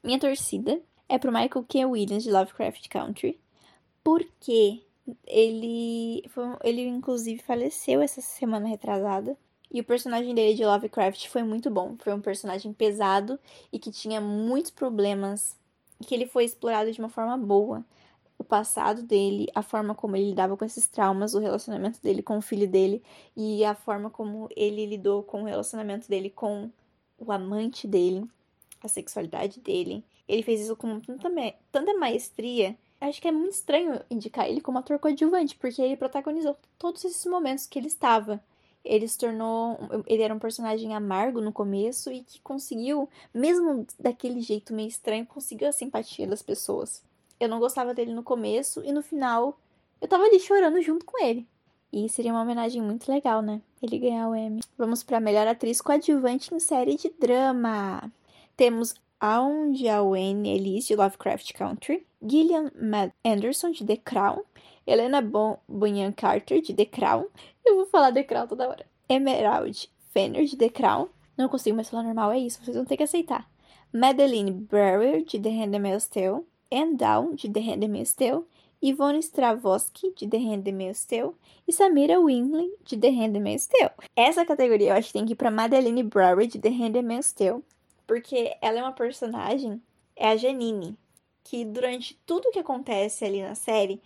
Minha 0.04 0.20
torcida 0.20 0.80
é 1.10 1.18
pro 1.18 1.32
Michael 1.32 1.66
K. 1.68 1.86
Williams, 1.86 2.24
de 2.24 2.32
Lovecraft 2.32 2.88
Country, 2.88 3.40
porque 4.04 4.82
ele, 5.26 6.24
ele 6.64 6.88
inclusive 6.88 7.42
faleceu 7.42 8.02
essa 8.02 8.22
semana 8.22 8.68
retrasada. 8.68 9.36
E 9.72 9.82
o 9.82 9.84
personagem 9.84 10.36
dele 10.36 10.54
de 10.54 10.66
Lovecraft 10.66 11.28
foi 11.30 11.44
muito 11.44 11.70
bom. 11.70 11.96
Foi 12.00 12.14
um 12.14 12.22
personagem 12.22 12.74
pesado 12.74 13.40
e 13.72 13.80
que 13.80 13.92
tinha 13.92 14.22
muitos 14.22 14.70
problemas. 14.70 15.58
E 16.00 16.06
que 16.06 16.14
ele 16.14 16.28
foi 16.28 16.44
explorado 16.44 16.92
de 16.92 17.00
uma 17.00 17.10
forma 17.10 17.38
boa. 17.38 17.84
O 18.42 18.44
passado 18.44 19.04
dele, 19.04 19.46
a 19.54 19.62
forma 19.62 19.94
como 19.94 20.16
ele 20.16 20.32
lidava 20.32 20.58
com 20.58 20.66
esses 20.66 20.88
traumas, 20.88 21.36
o 21.36 21.40
relacionamento 21.40 22.02
dele 22.02 22.24
com 22.24 22.40
o 22.40 22.42
filho 22.42 22.68
dele 22.68 23.04
e 23.38 23.64
a 23.64 23.76
forma 23.76 24.10
como 24.10 24.50
ele 24.56 24.84
lidou 24.88 25.22
com 25.22 25.44
o 25.44 25.46
relacionamento 25.46 26.10
dele 26.10 26.32
com 26.32 26.72
o 27.20 27.32
amante 27.32 27.88
dele, 27.88 28.28
a 28.84 28.88
sexualidade 28.88 29.60
dele. 29.60 30.04
Ele 30.28 30.42
fez 30.42 30.62
isso 30.62 30.76
com 30.76 31.00
tanta, 31.00 31.30
tanta 31.72 31.94
maestria 31.94 32.76
acho 33.00 33.22
que 33.22 33.28
é 33.28 33.32
muito 33.32 33.54
estranho 33.54 34.02
indicar 34.10 34.50
ele 34.50 34.60
como 34.60 34.80
ator 34.80 34.98
coadjuvante, 34.98 35.56
porque 35.56 35.80
ele 35.80 35.96
protagonizou 35.96 36.58
todos 36.80 37.06
esses 37.06 37.26
momentos 37.28 37.68
que 37.68 37.78
ele 37.78 37.88
estava. 37.88 38.44
Ele 38.84 39.08
se 39.08 39.20
tornou. 39.20 39.78
Ele 40.08 40.24
era 40.24 40.34
um 40.34 40.40
personagem 40.40 40.96
amargo 40.96 41.42
no 41.42 41.52
começo 41.52 42.12
e 42.12 42.22
que 42.24 42.42
conseguiu, 42.42 43.08
mesmo 43.32 43.86
daquele 44.00 44.42
jeito 44.42 44.74
meio 44.74 44.88
estranho, 44.88 45.28
conseguiu 45.28 45.68
a 45.68 45.72
simpatia 45.72 46.26
das 46.26 46.42
pessoas. 46.42 47.04
Eu 47.42 47.50
não 47.50 47.60
gostava 47.60 47.92
dele 47.92 48.14
no 48.14 48.22
começo 48.22 48.84
e 48.86 48.92
no 48.92 49.02
final 49.02 49.58
eu 50.00 50.08
tava 50.08 50.26
ali 50.26 50.40
chorando 50.40 50.80
junto 50.80 51.04
com 51.04 51.26
ele. 51.26 51.48
E 51.92 52.08
seria 52.08 52.32
uma 52.32 52.44
homenagem 52.44 52.80
muito 52.84 53.12
legal, 53.12 53.42
né? 53.42 53.60
Ele 53.82 53.98
ganhar 53.98 54.30
o 54.30 54.36
Emmy. 54.36 54.62
Vamos 54.78 55.02
para 55.02 55.20
melhor 55.20 55.48
atriz 55.48 55.82
coadjuvante 55.82 56.54
em 56.54 56.60
série 56.60 56.96
de 56.96 57.10
drama. 57.20 58.12
Temos 58.56 58.94
Aun 59.20 59.74
Jawen 59.74 60.48
Elise 60.48 60.90
de 60.90 60.96
Lovecraft 60.96 61.54
Country, 61.54 62.06
Gillian 62.22 62.72
Matt 62.80 63.12
Anderson 63.26 63.72
de 63.72 63.84
The 63.86 63.98
Crown, 63.98 64.44
Helena 64.86 65.20
bon 65.20 65.58
Bonham 65.68 66.12
Carter 66.12 66.62
de 66.62 66.76
The 66.76 66.86
Crown, 66.86 67.26
eu 67.66 67.76
vou 67.76 67.86
falar 67.88 68.12
The 68.12 68.24
Crown 68.24 68.48
toda 68.48 68.68
hora, 68.68 68.86
Emerald 69.10 69.90
Fenner 70.12 70.46
de 70.46 70.58
The 70.58 70.70
Crown, 70.70 71.08
não 71.38 71.50
consigo 71.50 71.76
mais 71.76 71.90
falar 71.90 72.04
normal, 72.04 72.32
é 72.32 72.40
isso, 72.40 72.64
vocês 72.64 72.76
vão 72.76 72.86
ter 72.86 72.98
que 72.98 73.04
aceitar, 73.04 73.48
Madeline 73.94 74.52
Brewer 74.52 75.24
de 75.24 75.40
The 75.40 75.50
Handmaid's 75.50 76.08
Tale, 76.08 76.44
Down 76.96 77.36
de 77.36 77.50
The 77.50 77.60
Handmaid's 77.60 78.14
Tale, 78.14 78.44
Yvonne 78.82 79.20
Stravosky, 79.20 80.14
de 80.16 80.28
The 80.28 80.38
Handmaid's 80.38 81.06
Tale, 81.06 81.34
e 81.68 81.74
Samira 81.74 82.20
Winley, 82.20 82.74
de 82.84 82.98
The 82.98 83.10
Handmaid's 83.10 83.68
Tale. 83.68 83.92
Essa 84.16 84.46
categoria 84.46 84.90
eu 84.90 84.96
acho 84.96 85.08
que 85.08 85.14
tem 85.14 85.26
que 85.26 85.34
ir 85.34 85.36
pra 85.36 85.52
Madeline 85.52 86.04
Brewer, 86.04 86.48
de 86.48 86.58
The 86.60 86.70
Handmaid's 86.70 87.34
Tale, 87.34 87.64
porque 88.08 88.56
ela 88.62 88.80
é 88.80 88.82
uma 88.82 88.92
personagem, 88.92 89.82
é 90.16 90.30
a 90.30 90.38
Janine, 90.38 90.98
que 91.44 91.64
durante 91.66 92.20
tudo 92.26 92.52
que 92.52 92.60
acontece 92.60 93.26
ali 93.26 93.42
na 93.42 93.56
série, 93.56 94.02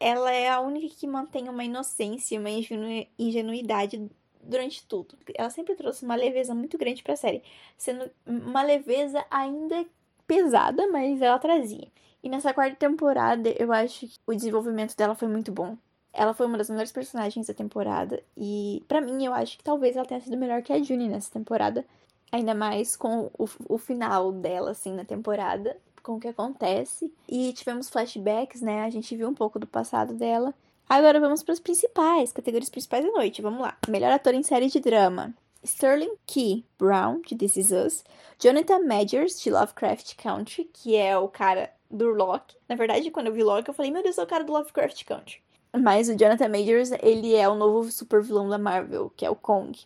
ela 0.00 0.30
é 0.32 0.48
a 0.48 0.60
única 0.60 0.94
que 0.94 1.06
mantém 1.06 1.48
uma 1.48 1.64
inocência, 1.64 2.38
uma 2.38 2.50
ingenu 2.50 3.06
ingenuidade 3.18 4.08
durante 4.42 4.84
tudo. 4.86 5.16
Ela 5.34 5.50
sempre 5.50 5.74
trouxe 5.74 6.04
uma 6.04 6.14
leveza 6.14 6.54
muito 6.54 6.78
grande 6.78 7.02
para 7.02 7.14
a 7.14 7.16
série, 7.16 7.42
sendo 7.76 8.10
uma 8.26 8.62
leveza 8.62 9.24
ainda 9.30 9.84
pesada, 10.26 10.86
mas 10.88 11.20
ela 11.20 11.38
trazia. 11.38 11.88
E 12.22 12.28
nessa 12.28 12.52
quarta 12.52 12.76
temporada, 12.76 13.50
eu 13.58 13.72
acho 13.72 14.06
que 14.06 14.18
o 14.26 14.34
desenvolvimento 14.34 14.96
dela 14.96 15.14
foi 15.14 15.28
muito 15.28 15.52
bom. 15.52 15.76
Ela 16.12 16.34
foi 16.34 16.46
uma 16.46 16.58
das 16.58 16.68
melhores 16.68 16.90
personagens 16.90 17.46
da 17.46 17.54
temporada 17.54 18.22
e 18.36 18.82
para 18.88 19.00
mim 19.00 19.24
eu 19.24 19.32
acho 19.32 19.56
que 19.56 19.62
talvez 19.62 19.94
ela 19.94 20.06
tenha 20.06 20.20
sido 20.20 20.36
melhor 20.36 20.62
que 20.62 20.72
a 20.72 20.82
Juni 20.82 21.08
nessa 21.08 21.30
temporada, 21.30 21.84
Ainda 22.30 22.54
mais 22.54 22.94
com 22.94 23.30
o, 23.38 23.48
o 23.68 23.78
final 23.78 24.32
dela, 24.32 24.72
assim, 24.72 24.92
na 24.92 25.04
temporada, 25.04 25.76
com 26.02 26.16
o 26.16 26.20
que 26.20 26.28
acontece. 26.28 27.12
E 27.26 27.52
tivemos 27.54 27.88
flashbacks, 27.88 28.60
né? 28.60 28.84
A 28.84 28.90
gente 28.90 29.16
viu 29.16 29.28
um 29.28 29.34
pouco 29.34 29.58
do 29.58 29.66
passado 29.66 30.14
dela. 30.14 30.54
Agora 30.88 31.20
vamos 31.20 31.42
para 31.42 31.52
as 31.52 31.60
principais, 31.60 32.32
categorias 32.32 32.68
principais 32.68 33.04
da 33.04 33.10
noite. 33.12 33.42
Vamos 33.42 33.60
lá. 33.60 33.76
Melhor 33.88 34.12
ator 34.12 34.34
em 34.34 34.42
série 34.42 34.68
de 34.68 34.80
drama. 34.80 35.34
Sterling 35.62 36.14
Key 36.26 36.64
Brown, 36.78 37.20
de 37.22 37.34
This 37.34 37.56
Is 37.56 37.70
Us. 37.70 38.04
Jonathan 38.38 38.80
Majors, 38.80 39.40
de 39.40 39.50
Lovecraft 39.50 40.14
Country, 40.16 40.70
que 40.72 40.96
é 40.96 41.16
o 41.18 41.28
cara 41.28 41.70
do 41.90 42.08
Loki. 42.10 42.56
Na 42.68 42.76
verdade, 42.76 43.10
quando 43.10 43.28
eu 43.28 43.32
vi 43.32 43.42
Loki, 43.42 43.68
eu 43.68 43.74
falei, 43.74 43.90
meu 43.90 44.02
Deus, 44.02 44.18
é 44.18 44.22
o 44.22 44.26
cara 44.26 44.44
do 44.44 44.52
Lovecraft 44.52 45.04
Country. 45.04 45.40
Mas 45.76 46.08
o 46.08 46.16
Jonathan 46.16 46.48
Majors, 46.48 46.90
ele 47.02 47.34
é 47.34 47.48
o 47.48 47.54
novo 47.54 47.90
super 47.90 48.22
vilão 48.22 48.48
da 48.48 48.58
Marvel, 48.58 49.12
que 49.16 49.24
é 49.24 49.30
o 49.30 49.36
Kong. 49.36 49.78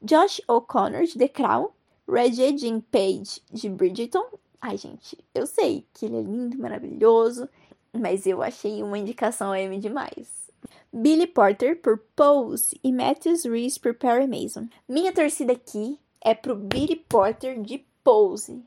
Josh 0.00 0.40
O'Connor, 0.48 1.04
de 1.04 1.18
The 1.18 1.28
Crown. 1.28 1.70
Reggie 2.08 2.58
Jean 2.58 2.80
Page 2.80 3.40
de 3.50 3.68
Bridgerton. 3.68 4.24
Ai, 4.60 4.76
gente, 4.76 5.16
eu 5.34 5.46
sei 5.46 5.86
que 5.94 6.06
ele 6.06 6.18
é 6.18 6.22
lindo, 6.22 6.58
maravilhoso, 6.58 7.48
mas 7.92 8.26
eu 8.26 8.42
achei 8.42 8.82
uma 8.82 8.98
indicação 8.98 9.54
M 9.54 9.78
demais. 9.78 10.50
Billy 10.92 11.26
Porter 11.26 11.80
por 11.80 11.98
Pose 12.14 12.78
e 12.84 12.92
Matthews 12.92 13.44
Reese 13.44 13.80
por 13.80 13.94
Perry 13.94 14.26
Mason. 14.26 14.68
Minha 14.88 15.12
torcida 15.12 15.52
aqui 15.52 15.98
é 16.20 16.34
pro 16.34 16.54
Billy 16.54 16.96
Porter 16.96 17.60
de 17.60 17.84
Pose. 18.04 18.62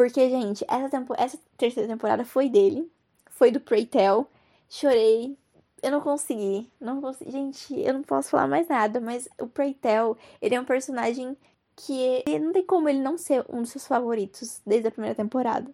Porque, 0.00 0.30
gente, 0.30 0.64
essa, 0.66 0.88
tempo... 0.88 1.14
essa 1.18 1.38
terceira 1.58 1.86
temporada 1.86 2.24
foi 2.24 2.48
dele. 2.48 2.90
Foi 3.28 3.50
do 3.50 3.60
Pray 3.60 3.84
Tell. 3.84 4.26
Chorei. 4.66 5.36
Eu 5.82 5.90
não 5.90 6.00
consegui. 6.00 6.70
Não 6.80 7.02
consegui. 7.02 7.30
Gente, 7.30 7.78
eu 7.78 7.92
não 7.92 8.02
posso 8.02 8.30
falar 8.30 8.48
mais 8.48 8.66
nada. 8.66 8.98
Mas 8.98 9.28
o 9.38 9.46
Pray 9.46 9.74
Tell, 9.74 10.16
ele 10.40 10.54
é 10.54 10.60
um 10.60 10.64
personagem 10.64 11.36
que 11.76 12.24
não 12.38 12.50
tem 12.50 12.64
como 12.64 12.88
ele 12.88 13.00
não 13.00 13.18
ser 13.18 13.44
um 13.46 13.60
dos 13.60 13.72
seus 13.72 13.86
favoritos 13.86 14.62
desde 14.64 14.88
a 14.88 14.90
primeira 14.90 15.14
temporada. 15.14 15.70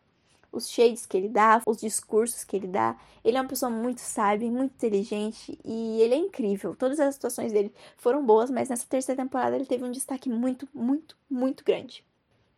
Os 0.51 0.68
shades 0.68 1.07
que 1.07 1.16
ele 1.16 1.29
dá, 1.29 1.62
os 1.64 1.77
discursos 1.77 2.43
que 2.43 2.57
ele 2.57 2.66
dá. 2.66 2.99
Ele 3.24 3.37
é 3.37 3.41
uma 3.41 3.49
pessoa 3.49 3.70
muito 3.70 4.01
sábia, 4.01 4.51
muito 4.51 4.72
inteligente 4.72 5.57
e 5.64 6.01
ele 6.01 6.14
é 6.14 6.18
incrível. 6.18 6.74
Todas 6.74 6.99
as 6.99 7.14
situações 7.14 7.53
dele 7.53 7.72
foram 7.97 8.27
boas, 8.27 8.51
mas 8.51 8.70
nessa 8.70 8.89
terceira 8.89 9.22
temporada 9.22 9.55
ele 9.55 9.66
teve 9.66 9.85
um 9.85 9.93
destaque 9.93 10.29
muito, 10.29 10.68
muito, 10.74 11.16
muito 11.31 11.62
grande. 11.64 12.05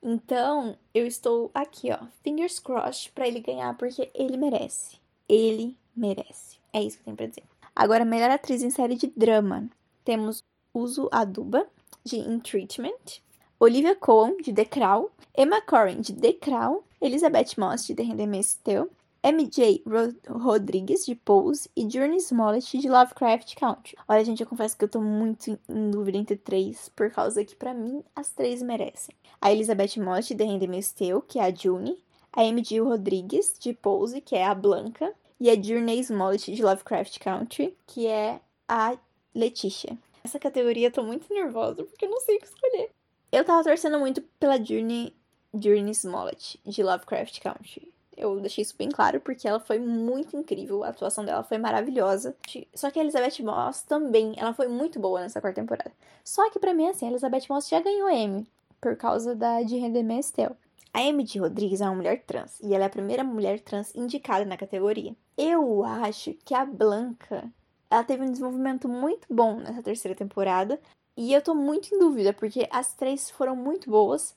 Então, 0.02 0.76
eu 0.94 1.06
estou 1.06 1.50
aqui, 1.52 1.90
ó, 1.90 1.98
fingers 2.22 2.58
crossed 2.58 3.10
para 3.12 3.26
ele 3.26 3.40
ganhar, 3.40 3.76
porque 3.76 4.10
ele 4.14 4.36
merece. 4.36 4.98
Ele 5.28 5.76
merece. 5.94 6.58
É 6.72 6.82
isso 6.82 6.96
que 6.96 7.02
eu 7.02 7.04
tenho 7.06 7.16
pra 7.16 7.26
dizer. 7.26 7.42
Agora, 7.74 8.04
melhor 8.04 8.30
atriz 8.30 8.62
em 8.62 8.70
série 8.70 8.94
de 8.94 9.08
drama. 9.16 9.68
Temos 10.04 10.42
Uso 10.72 11.08
Aduba, 11.10 11.66
de 12.04 12.16
In 12.16 12.38
Treatment. 12.40 13.20
Olivia 13.60 13.96
Cohen, 13.96 14.36
de 14.36 14.52
The 14.52 14.64
Crown, 14.64 15.08
Emma 15.36 15.60
Corrin, 15.60 16.00
de 16.00 16.12
The 16.12 16.34
Crown, 16.34 16.80
Elizabeth 17.00 17.56
Moss, 17.58 17.86
de 17.86 17.94
The 17.94 18.04
Handmaid's 18.04 18.54
Tale, 18.62 18.88
MJ 19.22 19.82
Rodrigues, 20.28 21.04
de 21.04 21.14
Pose, 21.14 21.68
e 21.76 21.88
Journey 21.90 22.18
Smollett, 22.18 22.78
de 22.78 22.88
Lovecraft 22.88 23.56
Country. 23.56 23.96
Olha, 24.06 24.24
gente, 24.24 24.40
eu 24.40 24.46
confesso 24.46 24.76
que 24.76 24.84
eu 24.84 24.88
tô 24.88 25.00
muito 25.00 25.58
em 25.68 25.90
dúvida 25.90 26.18
entre 26.18 26.36
três, 26.36 26.88
por 26.90 27.10
causa 27.10 27.44
que, 27.44 27.56
para 27.56 27.74
mim, 27.74 28.02
as 28.14 28.30
três 28.30 28.62
merecem. 28.62 29.14
A 29.40 29.52
Elizabeth 29.52 29.98
Moss, 29.98 30.26
de 30.26 30.34
The 30.34 30.44
Handmaid's 30.44 30.94
que 31.28 31.38
é 31.38 31.44
a 31.44 31.54
June, 31.54 31.98
a 32.32 32.44
MJ 32.44 32.80
Rodrigues, 32.80 33.54
de 33.58 33.72
Pose, 33.72 34.20
que 34.20 34.36
é 34.36 34.46
a 34.46 34.54
Blanca, 34.54 35.12
e 35.40 35.50
a 35.50 35.60
Journey 35.60 36.00
Smollett, 36.00 36.52
de 36.52 36.62
Lovecraft 36.62 37.18
Country, 37.18 37.76
que 37.86 38.06
é 38.06 38.40
a 38.68 38.96
Leticia. 39.34 39.96
Essa 40.22 40.38
categoria 40.38 40.88
eu 40.88 40.92
tô 40.92 41.02
muito 41.02 41.32
nervosa, 41.32 41.84
porque 41.84 42.04
eu 42.04 42.10
não 42.10 42.20
sei 42.20 42.36
o 42.36 42.40
que 42.40 42.46
escolher. 42.46 42.90
Eu 43.30 43.44
tava 43.44 43.64
torcendo 43.64 43.98
muito 43.98 44.22
pela 44.38 44.62
Journey, 44.62 45.14
Journey 45.54 45.92
Smollett, 45.92 46.60
de 46.64 46.82
Lovecraft 46.82 47.40
Country. 47.40 47.92
Eu 48.18 48.40
deixei 48.40 48.62
isso 48.62 48.74
bem 48.76 48.88
claro, 48.88 49.20
porque 49.20 49.46
ela 49.46 49.60
foi 49.60 49.78
muito 49.78 50.36
incrível, 50.36 50.82
a 50.82 50.88
atuação 50.88 51.24
dela 51.24 51.42
foi 51.42 51.56
maravilhosa. 51.56 52.36
Só 52.74 52.90
que 52.90 52.98
a 52.98 53.02
Elizabeth 53.02 53.42
Moss 53.42 53.82
também, 53.82 54.34
ela 54.36 54.52
foi 54.52 54.68
muito 54.68 54.98
boa 54.98 55.20
nessa 55.20 55.40
quarta 55.40 55.60
temporada. 55.60 55.92
Só 56.24 56.50
que 56.50 56.58
para 56.58 56.74
mim, 56.74 56.88
assim, 56.88 57.06
a 57.06 57.10
Elizabeth 57.10 57.44
Moss 57.48 57.68
já 57.68 57.80
ganhou 57.80 58.10
Emmy, 58.10 58.46
por 58.80 58.96
causa 58.96 59.34
da 59.34 59.62
de 59.62 59.78
Handmaid's 59.78 60.30
Tale. 60.30 60.56
A 60.92 61.22
de 61.22 61.38
Rodrigues 61.38 61.80
é 61.80 61.84
uma 61.84 61.94
mulher 61.94 62.22
trans, 62.26 62.58
e 62.60 62.74
ela 62.74 62.84
é 62.84 62.86
a 62.86 62.90
primeira 62.90 63.22
mulher 63.22 63.60
trans 63.60 63.94
indicada 63.94 64.44
na 64.44 64.56
categoria. 64.56 65.14
Eu 65.36 65.84
acho 65.84 66.34
que 66.44 66.54
a 66.54 66.64
Blanca, 66.64 67.44
ela 67.90 68.02
teve 68.02 68.24
um 68.24 68.30
desenvolvimento 68.30 68.88
muito 68.88 69.26
bom 69.30 69.56
nessa 69.56 69.82
terceira 69.82 70.16
temporada. 70.16 70.80
E 71.16 71.32
eu 71.32 71.42
tô 71.42 71.54
muito 71.54 71.92
em 71.92 71.98
dúvida, 71.98 72.32
porque 72.32 72.68
as 72.70 72.94
três 72.94 73.28
foram 73.28 73.56
muito 73.56 73.90
boas. 73.90 74.36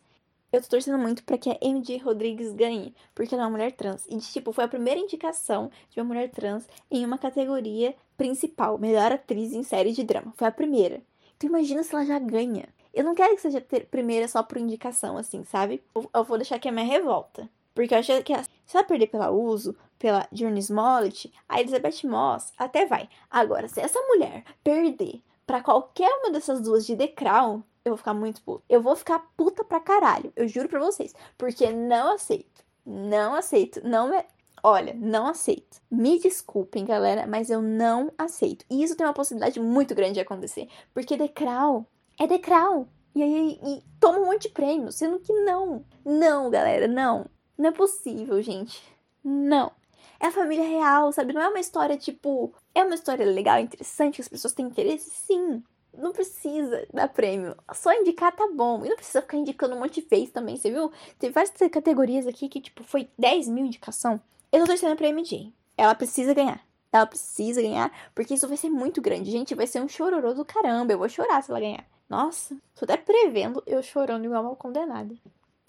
Eu 0.51 0.61
tô 0.61 0.67
torcendo 0.67 0.97
muito 0.97 1.23
para 1.23 1.37
que 1.37 1.49
a 1.49 1.57
MJ 1.61 1.97
Rodrigues 1.99 2.51
ganhe, 2.51 2.93
porque 3.15 3.33
ela 3.33 3.43
é 3.43 3.45
uma 3.45 3.51
mulher 3.51 3.71
trans. 3.71 4.05
E, 4.09 4.17
tipo, 4.17 4.51
foi 4.51 4.65
a 4.65 4.67
primeira 4.67 4.99
indicação 4.99 5.71
de 5.89 5.99
uma 5.99 6.05
mulher 6.05 6.29
trans 6.29 6.67
em 6.89 7.05
uma 7.05 7.17
categoria 7.17 7.95
principal, 8.17 8.77
melhor 8.77 9.13
atriz 9.13 9.53
em 9.53 9.63
série 9.63 9.93
de 9.93 10.03
drama. 10.03 10.33
Foi 10.35 10.47
a 10.47 10.51
primeira. 10.51 11.01
Então 11.37 11.49
imagina 11.49 11.83
se 11.83 11.95
ela 11.95 12.05
já 12.05 12.19
ganha. 12.19 12.67
Eu 12.93 13.05
não 13.05 13.15
quero 13.15 13.33
que 13.35 13.41
seja 13.41 13.65
primeira 13.89 14.27
só 14.27 14.43
por 14.43 14.57
indicação, 14.57 15.17
assim, 15.17 15.45
sabe? 15.45 15.81
Eu 16.13 16.23
vou 16.25 16.37
deixar 16.37 16.59
que 16.59 16.67
é 16.67 16.71
minha 16.71 16.85
revolta. 16.85 17.49
Porque 17.73 17.93
eu 17.93 17.99
acho 17.99 18.21
que 18.23 18.33
se 18.65 18.75
ela 18.75 18.85
perder 18.85 19.07
pela 19.07 19.31
Uso, 19.31 19.73
pela 19.97 20.27
Journey 20.33 20.59
Smollett, 20.59 21.31
a 21.47 21.61
Elizabeth 21.61 22.05
Moss 22.05 22.51
até 22.57 22.85
vai. 22.85 23.07
Agora, 23.29 23.69
se 23.69 23.79
essa 23.79 23.99
mulher 24.01 24.43
perder 24.61 25.21
para 25.47 25.61
qualquer 25.61 26.09
uma 26.19 26.31
dessas 26.31 26.59
duas 26.59 26.85
de 26.85 26.97
The 26.97 27.07
Crown, 27.07 27.63
eu 27.83 27.91
vou 27.91 27.97
ficar 27.97 28.13
muito 28.13 28.41
puta. 28.43 28.63
Eu 28.69 28.81
vou 28.81 28.95
ficar 28.95 29.19
puta 29.35 29.63
pra 29.63 29.79
caralho. 29.79 30.31
Eu 30.35 30.47
juro 30.47 30.69
pra 30.69 30.79
vocês. 30.79 31.13
Porque 31.37 31.71
não 31.71 32.13
aceito. 32.13 32.63
Não 32.85 33.33
aceito. 33.33 33.81
Não 33.83 34.13
é. 34.13 34.25
Olha, 34.63 34.93
não 34.93 35.25
aceito. 35.25 35.81
Me 35.89 36.19
desculpem, 36.19 36.85
galera, 36.85 37.25
mas 37.25 37.49
eu 37.49 37.61
não 37.61 38.11
aceito. 38.17 38.63
E 38.69 38.83
isso 38.83 38.95
tem 38.95 39.05
uma 39.05 39.13
possibilidade 39.13 39.59
muito 39.59 39.95
grande 39.95 40.13
de 40.13 40.19
acontecer. 40.19 40.69
Porque 40.93 41.17
Crown 41.29 41.85
é 42.19 42.37
Crown. 42.37 42.87
E 43.15 43.23
aí 43.23 43.59
e 43.63 43.83
toma 43.99 44.19
um 44.19 44.25
monte 44.25 44.43
de 44.43 44.49
prêmio. 44.49 44.91
Sendo 44.91 45.19
que 45.19 45.33
não. 45.33 45.83
Não, 46.05 46.49
galera, 46.51 46.87
não. 46.87 47.25
Não 47.57 47.69
é 47.69 47.71
possível, 47.71 48.39
gente. 48.43 48.81
Não. 49.23 49.71
É 50.19 50.27
a 50.27 50.31
família 50.31 50.63
real, 50.63 51.11
sabe? 51.11 51.33
Não 51.33 51.41
é 51.41 51.49
uma 51.49 51.59
história 51.59 51.97
tipo. 51.97 52.53
É 52.75 52.83
uma 52.83 52.93
história 52.93 53.25
legal, 53.25 53.59
interessante, 53.59 54.15
que 54.15 54.21
as 54.21 54.27
pessoas 54.27 54.53
têm 54.53 54.67
interesse? 54.67 55.09
Sim 55.09 55.63
não 55.97 56.11
precisa 56.11 56.85
dar 56.93 57.07
prêmio. 57.07 57.55
Só 57.73 57.93
indicar 57.93 58.35
tá 58.35 58.47
bom. 58.53 58.85
E 58.85 58.89
não 58.89 58.95
precisa 58.95 59.21
ficar 59.21 59.37
indicando 59.37 59.75
um 59.75 59.79
monte 59.79 60.01
de 60.01 60.07
vez 60.07 60.29
também, 60.29 60.57
você 60.57 60.71
viu? 60.71 60.91
Teve 61.19 61.33
várias 61.33 61.53
categorias 61.71 62.27
aqui 62.27 62.47
que, 62.47 62.61
tipo, 62.61 62.83
foi 62.83 63.09
10 63.17 63.47
mil 63.49 63.65
indicação. 63.65 64.19
Eu 64.51 64.61
tô 64.61 64.67
torcendo 64.67 64.95
pra 64.95 65.07
MJ. 65.07 65.53
Ela 65.77 65.95
precisa 65.95 66.33
ganhar. 66.33 66.61
Ela 66.91 67.05
precisa 67.05 67.61
ganhar, 67.61 67.91
porque 68.13 68.33
isso 68.33 68.47
vai 68.47 68.57
ser 68.57 68.69
muito 68.69 69.01
grande. 69.01 69.31
Gente, 69.31 69.55
vai 69.55 69.65
ser 69.65 69.81
um 69.81 69.87
chororô 69.87 70.33
do 70.33 70.43
caramba. 70.43 70.91
Eu 70.91 70.97
vou 70.97 71.07
chorar 71.07 71.41
se 71.41 71.49
ela 71.49 71.59
ganhar. 71.59 71.85
Nossa, 72.09 72.57
tô 72.75 72.83
até 72.83 72.97
prevendo 72.97 73.63
eu 73.65 73.81
chorando 73.81 74.25
igual 74.25 74.43
uma 74.43 74.55
condenada. 74.55 75.15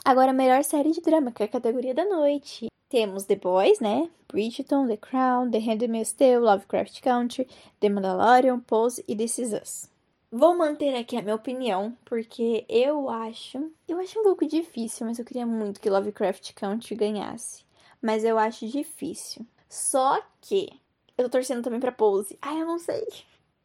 Agora, 0.05 0.33
melhor 0.33 0.65
série 0.65 0.91
de 0.91 1.01
drama, 1.01 1.31
que 1.31 1.45
é 1.45 1.47
a 1.47 1.49
categoria 1.49 1.95
da 1.95 2.05
noite. 2.05 2.67
Temos 2.89 3.25
The 3.25 3.37
Boys, 3.37 3.79
né? 3.79 4.11
Bridgerton, 4.27 4.89
The 4.89 4.97
Crown, 4.97 5.51
The 5.53 5.59
Handmaid's 5.59 6.13
Tale, 6.13 6.39
Lovecraft 6.39 7.01
Country, 7.01 7.47
The 7.79 7.89
Mandalorian, 7.89 8.59
Pose 8.59 9.05
e 9.07 9.15
This 9.15 9.39
Is 9.39 9.53
Us. 9.53 9.92
Vou 10.35 10.57
manter 10.57 10.97
aqui 10.97 11.15
a 11.15 11.21
minha 11.21 11.35
opinião, 11.35 11.95
porque 12.07 12.65
eu 12.67 13.11
acho. 13.11 13.71
Eu 13.87 14.01
acho 14.01 14.19
um 14.19 14.23
pouco 14.23 14.47
difícil, 14.47 15.07
mas 15.07 15.19
eu 15.19 15.27
queria 15.27 15.45
muito 15.45 15.79
que 15.79 15.91
Lovecraft 15.91 16.55
Country 16.55 16.95
ganhasse. 16.95 17.67
Mas 18.01 18.25
eu 18.25 18.39
acho 18.39 18.67
difícil. 18.67 19.45
Só 19.69 20.23
que. 20.41 20.71
Eu 21.19 21.25
tô 21.25 21.33
torcendo 21.33 21.63
também 21.63 21.79
pra 21.79 21.93
Pose. 21.93 22.39
Ai, 22.41 22.63
eu 22.63 22.65
não 22.65 22.79
sei. 22.79 23.07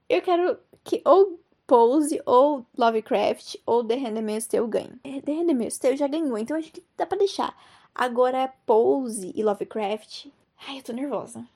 Eu 0.09 0.21
quero 0.21 0.59
que 0.83 1.01
ou 1.05 1.39
Pose, 1.65 2.21
ou 2.25 2.65
Lovecraft, 2.77 3.55
ou 3.65 3.81
The 3.81 3.95
Handmaid's 3.95 4.47
Tale 4.47 4.67
ganhe. 4.67 4.99
É, 5.05 5.21
The 5.21 5.31
Handmaid's 5.31 5.77
Tale 5.77 5.95
já 5.95 6.09
ganhou, 6.09 6.37
então 6.37 6.57
acho 6.57 6.73
que 6.73 6.83
dá 6.97 7.05
pra 7.05 7.17
deixar. 7.17 7.57
Agora, 7.95 8.53
Pose 8.65 9.31
e 9.33 9.41
Lovecraft. 9.41 10.27
Ai, 10.67 10.79
eu 10.79 10.83
tô 10.83 10.91
nervosa. 10.91 11.47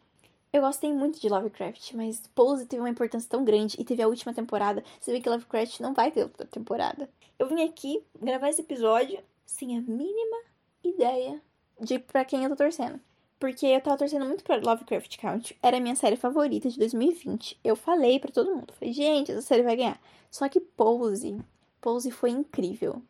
Eu 0.54 0.62
gostei 0.62 0.92
muito 0.92 1.18
de 1.18 1.30
Lovecraft, 1.30 1.94
mas 1.94 2.28
Pose 2.36 2.66
teve 2.66 2.82
uma 2.82 2.90
importância 2.90 3.30
tão 3.30 3.46
grande 3.46 3.78
e 3.80 3.86
teve 3.86 4.02
a 4.02 4.08
última 4.08 4.34
temporada. 4.34 4.84
Você 5.00 5.10
vê 5.14 5.22
que 5.22 5.30
Lovecraft 5.30 5.80
não 5.80 5.94
vai 5.94 6.12
ter 6.12 6.24
outra 6.24 6.46
temporada. 6.46 7.10
Eu 7.40 7.48
vim 7.48 7.64
aqui 7.64 8.04
gravar 8.22 8.50
esse 8.50 8.60
episódio 8.60 9.24
sem 9.46 9.78
a 9.78 9.82
mínima 9.82 10.38
ideia 10.84 11.42
de 11.80 12.00
para 12.00 12.26
quem 12.26 12.44
eu 12.44 12.50
tô 12.50 12.58
torcendo. 12.58 13.00
Porque 13.40 13.66
eu 13.66 13.80
tava 13.80 13.98
torcendo 13.98 14.26
muito 14.26 14.44
pra 14.44 14.58
Lovecraft 14.58 15.18
Country. 15.18 15.58
Era 15.64 15.78
a 15.78 15.80
minha 15.80 15.96
série 15.96 16.18
favorita 16.18 16.70
de 16.70 16.78
2020. 16.78 17.58
Eu 17.64 17.78
falei 17.78 18.20
para 18.20 18.32
todo 18.32 18.54
mundo. 18.54 18.74
Falei, 18.74 18.94
gente, 18.94 19.32
essa 19.32 19.42
série 19.42 19.64
vai 19.64 19.78
ganhar. 19.78 20.02
Só 20.30 20.50
que 20.50 20.60
Pose, 20.60 21.40
Pose 21.80 22.12
foi 22.12 22.30
incrível. 22.30 23.02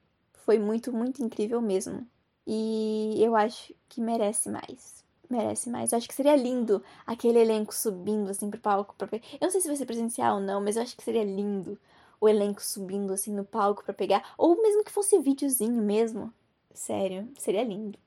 Foi 0.46 0.60
muito, 0.60 0.94
muito 0.94 1.24
incrível 1.24 1.60
mesmo. 1.60 2.08
E 2.46 3.16
eu 3.18 3.36
acho 3.36 3.74
que 3.90 4.00
merece 4.00 4.48
mais 4.48 5.04
merece 5.32 5.70
mais. 5.70 5.92
Eu 5.92 5.98
acho 5.98 6.08
que 6.08 6.14
seria 6.14 6.36
lindo 6.36 6.84
aquele 7.06 7.40
elenco 7.40 7.74
subindo 7.74 8.30
assim 8.30 8.50
pro 8.50 8.60
palco 8.60 8.96
pra. 8.98 9.08
Eu 9.12 9.20
não 9.42 9.52
sei 9.52 9.62
se 9.62 9.68
vai 9.68 9.78
ser 9.78 9.86
presencial 9.86 10.36
ou 10.36 10.42
não, 10.42 10.62
mas 10.62 10.76
eu 10.76 10.84
acho 10.84 10.96
que 10.96 11.04
seria 11.04 11.24
lindo 11.24 11.78
o 12.20 12.30
elenco 12.30 12.62
subindo 12.64 13.14
assim 13.14 13.34
no 13.34 13.44
palco 13.44 13.84
para 13.84 13.94
pegar. 13.94 14.34
Ou 14.38 14.62
mesmo 14.62 14.84
que 14.84 14.92
fosse 14.92 15.18
videozinho 15.20 15.82
mesmo. 15.82 16.34
Sério, 16.74 17.28
seria 17.38 17.64
lindo. 17.64 17.98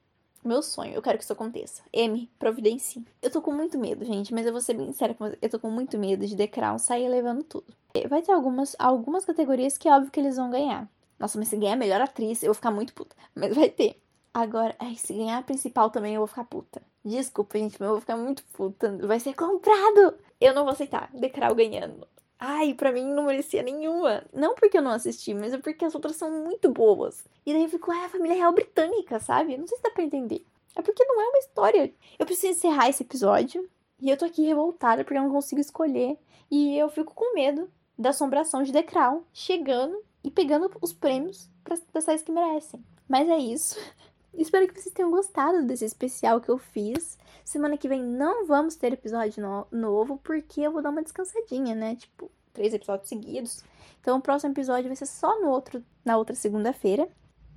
Meu 0.45 0.63
sonho, 0.63 0.93
eu 0.95 1.01
quero 1.01 1.17
que 1.17 1.25
isso 1.25 1.33
aconteça. 1.33 1.83
M, 1.91 2.31
providencie. 2.39 3.03
Eu 3.23 3.31
tô 3.31 3.41
com 3.41 3.51
muito 3.51 3.79
medo, 3.79 4.05
gente, 4.05 4.33
mas 4.35 4.45
eu 4.45 4.53
vou 4.53 4.61
ser 4.61 4.75
bem 4.75 4.93
séria 4.93 5.15
com. 5.15 5.25
Eu 5.41 5.49
tô 5.49 5.59
com 5.59 5.71
muito 5.71 5.99
medo 5.99 6.27
de 6.27 6.37
The 6.37 6.47
Crown 6.47 6.79
sair 6.79 7.09
levando 7.09 7.43
tudo. 7.43 7.75
Vai 8.09 8.21
ter 8.21 8.33
algumas, 8.33 8.77
algumas 8.79 9.25
categorias 9.25 9.79
que 9.79 9.89
é 9.89 9.97
óbvio 9.97 10.11
que 10.11 10.21
eles 10.21 10.37
vão 10.37 10.51
ganhar. 10.51 10.87
Nossa, 11.19 11.39
mas 11.39 11.49
se 11.49 11.57
ganhar 11.57 11.77
melhor 11.77 12.01
atriz, 12.01 12.43
eu 12.43 12.49
vou 12.49 12.55
ficar 12.55 12.71
muito 12.71 12.93
puta. 12.93 13.17
Mas 13.35 13.55
vai 13.55 13.71
ter. 13.71 13.99
Agora, 14.35 14.75
ai, 14.79 14.97
se 14.97 15.15
ganhar 15.15 15.39
a 15.39 15.43
principal 15.43 15.89
também 15.91 16.15
eu 16.15 16.21
vou 16.21 16.27
ficar 16.27 16.45
puta. 16.45 16.83
Desculpa, 17.05 17.59
gente, 17.59 17.77
mas 17.79 17.87
eu 17.87 17.93
vou 17.93 18.01
ficar 18.01 18.17
muito 18.17 18.43
puta. 18.45 18.97
Vai 19.07 19.21
ser 19.21 19.35
comprado! 19.35 20.17
Eu 20.41 20.55
não 20.55 20.65
vou 20.65 20.73
aceitar. 20.73 21.11
Decral 21.13 21.55
ganhando. 21.55 22.07
Ai, 22.39 22.75
pra 22.75 22.93
mim 22.93 23.05
não 23.13 23.25
merecia 23.27 23.63
nenhuma. 23.63 24.25
Não 24.33 24.55
porque 24.55 24.79
eu 24.79 24.83
não 24.83 24.91
assisti, 24.91 25.35
mas 25.35 25.53
é 25.53 25.59
porque 25.59 25.85
as 25.85 25.95
outras 25.95 26.17
são 26.17 26.31
muito 26.31 26.71
boas. 26.71 27.25
E 27.45 27.53
daí 27.53 27.63
eu 27.63 27.69
fico, 27.69 27.91
ah, 27.91 28.07
a 28.07 28.09
família 28.09 28.37
real 28.37 28.53
britânica, 28.53 29.21
sabe? 29.21 29.57
Não 29.57 29.67
sei 29.67 29.77
se 29.77 29.83
dá 29.83 29.91
pra 29.91 30.03
entender. 30.03 30.45
É 30.75 30.83
porque 30.83 31.05
não 31.05 31.21
é 31.21 31.29
uma 31.29 31.39
história. 31.39 31.95
Eu 32.19 32.27
preciso 32.27 32.53
encerrar 32.53 32.89
esse 32.89 33.03
episódio. 33.03 33.69
E 34.01 34.11
eu 34.11 34.17
tô 34.17 34.25
aqui 34.25 34.45
revoltada 34.45 35.05
porque 35.05 35.19
eu 35.19 35.23
não 35.23 35.31
consigo 35.31 35.61
escolher. 35.61 36.19
E 36.51 36.77
eu 36.77 36.89
fico 36.89 37.15
com 37.15 37.35
medo 37.35 37.71
da 37.99 38.11
assombração 38.11 38.63
de 38.63 38.83
Crown 38.83 39.23
chegando 39.33 40.03
e 40.23 40.31
pegando 40.31 40.71
os 40.81 40.93
prêmios 40.93 41.49
para 41.63 41.75
as 41.75 42.23
que 42.23 42.33
merecem. 42.33 42.85
Mas 43.09 43.29
é 43.29 43.37
isso. 43.37 43.79
Espero 44.37 44.67
que 44.67 44.81
vocês 44.81 44.95
tenham 44.95 45.11
gostado 45.11 45.65
desse 45.65 45.85
especial 45.85 46.41
que 46.41 46.49
eu 46.49 46.59
fiz. 46.59 47.19
Semana 47.45 47.77
que 47.77 47.89
vem 47.89 48.03
não 48.03 48.47
vamos 48.47 48.75
ter 48.75 48.93
episódio 48.93 49.43
no 49.43 49.67
novo, 49.71 50.19
porque 50.23 50.61
eu 50.61 50.73
vou 50.73 50.83
dar 50.83 50.91
uma 50.91 51.03
descansadinha, 51.03 51.75
né? 51.75 51.95
Tipo, 51.97 52.31
três 52.53 52.75
episódios 52.75 53.09
seguidos. 53.09 53.63
Então 54.01 54.19
o 54.19 54.23
próximo 54.23 54.53
episódio 54.53 54.89
vai 54.89 54.97
ser 54.97 55.07
só 55.07 55.41
no 55.41 55.49
outro, 55.49 55.85
na 56.05 56.17
outra 56.17 56.35
segunda-feira. 56.35 57.09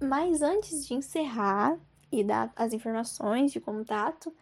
Mas 0.01 0.41
antes 0.41 0.85
de 0.85 0.93
encerrar 0.93 1.77
e 2.11 2.23
dar 2.23 2.51
as 2.55 2.73
informações 2.73 3.51
de 3.51 3.59
contato, 3.59 4.33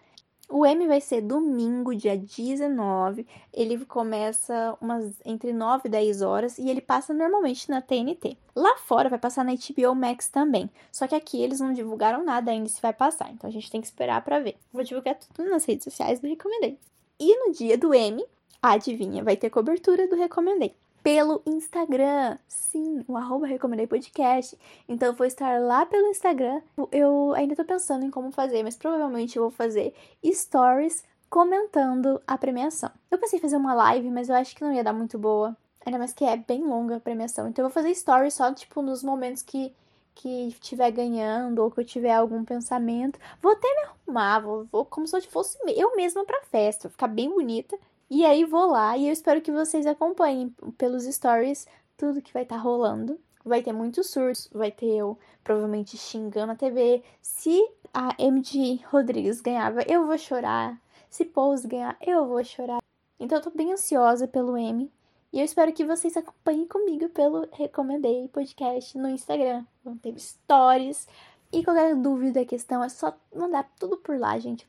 o 0.49 0.65
M 0.65 0.87
vai 0.87 1.01
ser 1.01 1.21
domingo, 1.21 1.95
dia 1.95 2.17
19. 2.17 3.25
Ele 3.53 3.83
começa 3.85 4.77
umas 4.79 5.13
entre 5.25 5.51
9 5.51 5.87
e 5.87 5.89
10 5.89 6.21
horas 6.21 6.57
e 6.57 6.69
ele 6.69 6.81
passa 6.81 7.13
normalmente 7.13 7.69
na 7.69 7.81
TNT. 7.81 8.37
Lá 8.55 8.77
fora 8.77 9.09
vai 9.09 9.19
passar 9.19 9.43
na 9.43 9.53
HBO 9.53 9.95
Max 9.95 10.29
também. 10.29 10.69
Só 10.91 11.07
que 11.07 11.15
aqui 11.15 11.41
eles 11.41 11.59
não 11.59 11.73
divulgaram 11.73 12.23
nada 12.23 12.51
ainda 12.51 12.69
se 12.69 12.81
vai 12.81 12.93
passar, 12.93 13.31
então 13.31 13.49
a 13.49 13.53
gente 13.53 13.71
tem 13.71 13.81
que 13.81 13.87
esperar 13.87 14.23
para 14.23 14.39
ver. 14.39 14.55
Vou 14.71 14.83
divulgar 14.83 15.15
tudo 15.15 15.49
nas 15.49 15.65
redes 15.65 15.83
sociais 15.83 16.19
do 16.19 16.27
Recomendei. 16.27 16.77
E 17.19 17.37
no 17.37 17.53
dia 17.53 17.77
do 17.77 17.93
M, 17.93 18.23
adivinha, 18.61 19.23
vai 19.23 19.35
ter 19.35 19.49
cobertura 19.49 20.07
do 20.07 20.15
Recomendei 20.15 20.75
pelo 21.05 21.43
Instagram. 21.45 22.35
Sim, 22.47 23.05
o 23.07 23.15
arroba 23.15 23.45
Recomendei 23.45 23.85
Podcast. 23.85 24.57
Então 24.89 25.09
eu 25.09 25.13
vou 25.13 25.27
estar 25.27 25.61
lá 25.61 25.85
pelo 25.85 26.07
Instagram. 26.07 26.63
Eu 26.91 27.31
ainda 27.35 27.55
tô 27.55 27.63
pensando 27.63 28.03
em 28.03 28.09
como 28.09 28.31
fazer, 28.31 28.63
mas 28.63 28.75
provavelmente 28.75 29.37
eu 29.37 29.43
vou 29.43 29.51
fazer 29.51 29.93
stories 30.25 31.03
comentando 31.29 32.19
a 32.25 32.35
premiação. 32.39 32.89
Eu 33.11 33.19
pensei 33.19 33.37
em 33.37 33.41
fazer 33.41 33.55
uma 33.55 33.75
live, 33.75 34.09
mas 34.09 34.29
eu 34.29 34.35
acho 34.35 34.55
que 34.55 34.63
não 34.63 34.73
ia 34.73 34.83
dar 34.83 34.93
muito 34.93 35.19
boa. 35.19 35.55
Ainda 35.85 35.99
mais 35.99 36.11
que 36.11 36.25
é 36.25 36.37
bem 36.37 36.63
longa 36.63 36.95
a 36.95 36.99
premiação. 36.99 37.47
Então 37.47 37.63
eu 37.63 37.69
vou 37.69 37.73
fazer 37.73 37.93
stories 37.93 38.33
só, 38.33 38.51
tipo, 38.51 38.81
nos 38.81 39.03
momentos 39.03 39.43
que 39.43 39.71
que 40.15 40.47
estiver 40.47 40.89
ganhando 40.91 41.61
ou 41.61 41.69
que 41.69 41.81
eu 41.81 41.85
tiver 41.85 42.13
algum 42.13 42.43
pensamento. 42.45 43.19
Vou 43.41 43.51
até 43.51 43.67
me 43.67 43.83
arrumar, 43.83 44.39
vou, 44.39 44.65
vou 44.71 44.85
como 44.85 45.05
se 45.05 45.15
eu 45.15 45.21
fosse 45.23 45.57
eu 45.75 45.93
mesma 45.95 46.25
pra 46.25 46.41
festa, 46.45 46.89
ficar 46.89 47.09
bem 47.09 47.29
bonita 47.29 47.77
e 48.09 48.23
aí 48.23 48.45
vou 48.45 48.67
lá 48.67 48.95
e 48.97 49.07
eu 49.07 49.13
espero 49.13 49.41
que 49.41 49.51
vocês 49.51 49.85
acompanhem 49.87 50.53
pelos 50.77 51.05
stories 51.05 51.67
tudo 51.97 52.21
que 52.21 52.33
vai 52.33 52.43
estar 52.43 52.57
tá 52.57 52.61
rolando. 52.61 53.19
Vai 53.43 53.61
ter 53.61 53.73
muitos 53.73 54.09
surtos, 54.09 54.49
vai 54.51 54.71
ter 54.71 54.87
eu 54.87 55.17
provavelmente 55.43 55.97
xingando 55.97 56.51
a 56.51 56.55
TV. 56.55 57.03
Se 57.21 57.59
a 57.93 58.15
MG 58.19 58.81
Rodrigues 58.91 59.41
ganhava, 59.41 59.81
eu 59.83 60.05
vou 60.05 60.17
chorar. 60.17 60.79
Se 61.09 61.25
Pose 61.25 61.67
ganhar, 61.67 61.97
eu 62.01 62.27
vou 62.27 62.43
chorar. 62.43 62.79
Então 63.19 63.37
eu 63.37 63.43
tô 63.43 63.49
bem 63.49 63.71
ansiosa 63.71 64.27
pelo 64.27 64.57
M. 64.57 64.91
E 65.31 65.39
eu 65.39 65.45
espero 65.45 65.73
que 65.73 65.85
vocês 65.85 66.15
acompanhem 66.15 66.67
comigo 66.67 67.09
pelo 67.09 67.47
Recomendei 67.51 68.27
Podcast 68.29 68.97
no 68.97 69.09
Instagram. 69.09 69.65
Vão 69.83 69.97
ter 69.97 70.17
stories. 70.19 71.07
E 71.51 71.63
qualquer 71.63 71.95
dúvida, 71.95 72.45
questão, 72.45 72.83
é 72.83 72.89
só 72.89 73.15
mandar 73.33 73.69
tudo 73.79 73.97
por 73.97 74.17
lá, 74.17 74.37
gente. 74.39 74.67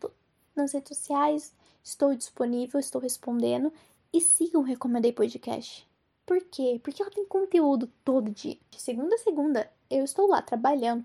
Nas 0.54 0.72
redes 0.72 0.96
sociais 0.96 1.55
estou 1.86 2.14
disponível, 2.16 2.80
estou 2.80 3.00
respondendo. 3.00 3.72
E 4.12 4.20
sigam 4.20 4.60
o 4.60 4.64
Recomendei 4.64 5.12
Podcast. 5.12 5.86
Por 6.24 6.40
quê? 6.50 6.80
Porque 6.82 7.00
ela 7.00 7.10
tem 7.10 7.24
conteúdo 7.24 7.88
todo 8.04 8.30
dia. 8.30 8.56
De 8.70 8.80
segunda 8.80 9.14
a 9.14 9.18
segunda, 9.18 9.70
eu 9.88 10.04
estou 10.04 10.26
lá 10.26 10.42
trabalhando, 10.42 11.04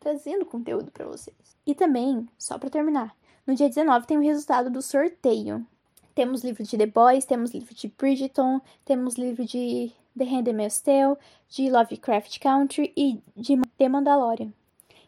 trazendo 0.00 0.46
conteúdo 0.46 0.90
para 0.90 1.06
vocês. 1.06 1.36
E 1.66 1.74
também, 1.74 2.26
só 2.38 2.58
para 2.58 2.70
terminar, 2.70 3.14
no 3.46 3.54
dia 3.54 3.68
19 3.68 4.06
tem 4.06 4.16
o 4.16 4.22
resultado 4.22 4.70
do 4.70 4.80
sorteio. 4.80 5.66
Temos 6.14 6.42
livro 6.42 6.62
de 6.64 6.78
The 6.78 6.86
Boys, 6.86 7.26
temos 7.26 7.52
livro 7.52 7.74
de 7.74 7.88
Bridgerton, 7.88 8.60
temos 8.84 9.16
livro 9.16 9.44
de 9.44 9.92
The 10.16 10.24
Handmaid's 10.24 10.80
Tale, 10.80 11.16
de 11.48 11.70
Lovecraft 11.70 12.38
Country 12.38 12.92
e 12.96 13.20
de 13.36 13.60
The 13.76 13.88
Mandalorian. 13.88 14.52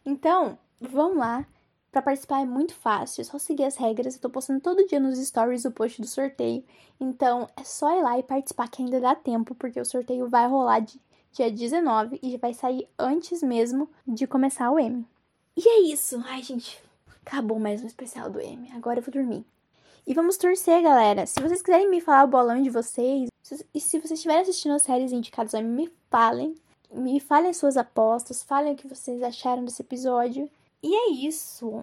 Então, 0.05 0.59
vamos 0.81 1.17
lá. 1.17 1.47
Para 1.95 2.03
participar 2.03 2.43
é 2.43 2.45
muito 2.45 2.75
fácil, 2.75 3.21
é 3.21 3.25
só 3.25 3.39
seguir 3.39 3.63
as 3.63 3.77
regras. 3.77 4.17
Eu 4.17 4.21
tô 4.21 4.29
postando 4.29 4.59
todo 4.59 4.85
dia 4.85 4.99
nos 4.99 5.17
stories 5.17 5.65
o 5.65 5.71
post 5.71 6.01
do 6.01 6.09
sorteio. 6.09 6.65
Então, 6.99 7.49
é 7.57 7.63
só 7.63 7.97
ir 7.97 8.03
lá 8.03 8.19
e 8.19 8.23
participar 8.25 8.69
que 8.69 8.83
ainda 8.83 9.01
dá 9.01 9.15
tempo, 9.15 9.55
porque 9.55 9.81
o 9.81 9.85
sorteio 9.85 10.29
vai 10.29 10.49
rolar 10.49 10.81
de 10.81 11.01
dia 11.31 11.49
19 11.49 12.19
e 12.21 12.37
vai 12.37 12.53
sair 12.53 12.89
antes 12.99 13.45
mesmo 13.45 13.89
de 14.05 14.27
começar 14.27 14.73
o 14.73 14.79
M. 14.81 15.07
E 15.57 15.69
é 15.69 15.83
isso. 15.83 16.21
Ai, 16.27 16.43
gente, 16.43 16.83
acabou 17.25 17.61
mais 17.61 17.81
um 17.81 17.87
especial 17.87 18.29
do 18.29 18.41
M. 18.41 18.69
Agora 18.75 18.99
eu 18.99 19.03
vou 19.05 19.13
dormir. 19.13 19.47
E 20.05 20.13
vamos 20.15 20.37
torcer, 20.37 20.83
galera. 20.83 21.27
Se 21.27 21.41
vocês 21.41 21.63
quiserem 21.63 21.89
me 21.89 22.01
falar 22.01 22.25
o 22.25 22.29
bolão 22.29 22.61
de 22.61 22.71
vocês, 22.71 23.29
e 23.73 23.81
se 23.81 24.01
vocês 24.01 24.19
estiverem 24.19 24.43
assistindo 24.43 24.75
as 24.75 24.83
séries 24.83 25.13
indicadas, 25.13 25.55
me 25.63 25.89
falem. 26.11 26.57
Me 26.93 27.21
falem 27.21 27.53
suas 27.53 27.77
apostas, 27.77 28.43
falem 28.43 28.73
o 28.73 28.77
que 28.77 28.89
vocês 28.89 29.23
acharam 29.23 29.65
desse 29.65 29.81
episódio. 29.81 30.51
E 30.85 30.95
é 30.95 31.13
isso. 31.27 31.83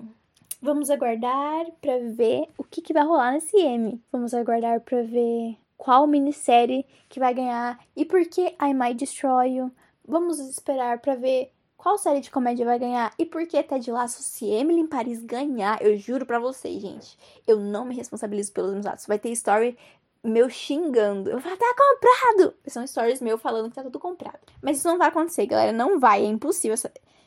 Vamos 0.61 0.91
aguardar 0.91 1.65
para 1.81 1.97
ver 2.11 2.47
o 2.55 2.63
que, 2.63 2.83
que 2.83 2.93
vai 2.93 3.03
rolar 3.03 3.31
nesse 3.31 3.57
M. 3.57 3.99
Vamos 4.11 4.31
aguardar 4.31 4.79
para 4.81 5.01
ver 5.01 5.57
qual 5.75 6.05
minissérie 6.05 6.85
que 7.09 7.19
vai 7.19 7.33
ganhar 7.33 7.83
e 7.95 8.05
por 8.05 8.23
que 8.25 8.55
I 8.61 8.75
Might 8.75 8.93
Destroy 8.93 9.55
You. 9.55 9.71
Vamos 10.07 10.37
esperar 10.37 10.99
para 10.99 11.15
ver 11.15 11.51
qual 11.75 11.97
série 11.97 12.21
de 12.21 12.29
comédia 12.29 12.63
vai 12.63 12.77
ganhar 12.77 13.11
e 13.17 13.25
por 13.25 13.47
que 13.47 13.63
Ted 13.63 13.91
Lasso 13.91 14.21
se 14.21 14.45
Emily 14.45 14.81
em 14.81 14.87
Paris 14.87 15.23
ganhar. 15.23 15.81
Eu 15.81 15.97
juro 15.97 16.23
para 16.23 16.37
vocês, 16.37 16.79
gente, 16.79 17.17
eu 17.47 17.59
não 17.59 17.83
me 17.83 17.95
responsabilizo 17.95 18.53
pelos 18.53 18.71
meus 18.71 18.85
atos. 18.85 19.07
Vai 19.07 19.17
ter 19.17 19.31
story 19.31 19.75
meu 20.23 20.47
xingando. 20.47 21.31
Eu 21.31 21.39
vou 21.39 21.41
falar, 21.41 21.57
tá 21.57 21.75
comprado! 21.75 22.55
São 22.67 22.85
stories 22.85 23.19
meu 23.19 23.39
falando 23.39 23.69
que 23.69 23.75
tá 23.75 23.81
tudo 23.81 23.97
comprado. 23.97 24.37
Mas 24.61 24.77
isso 24.77 24.87
não 24.87 24.99
vai 24.99 25.07
acontecer, 25.07 25.47
galera. 25.47 25.71
Não 25.71 25.99
vai, 25.99 26.23
é 26.23 26.27
impossível. 26.27 26.77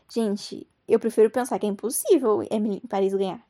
Gente, 0.08 0.68
eu 0.88 0.98
prefiro 0.98 1.30
pensar 1.30 1.58
que 1.58 1.66
é 1.66 1.68
impossível 1.68 2.46
Emily 2.50 2.80
em 2.84 2.88
Paris 2.88 3.14
ganhar. 3.14 3.44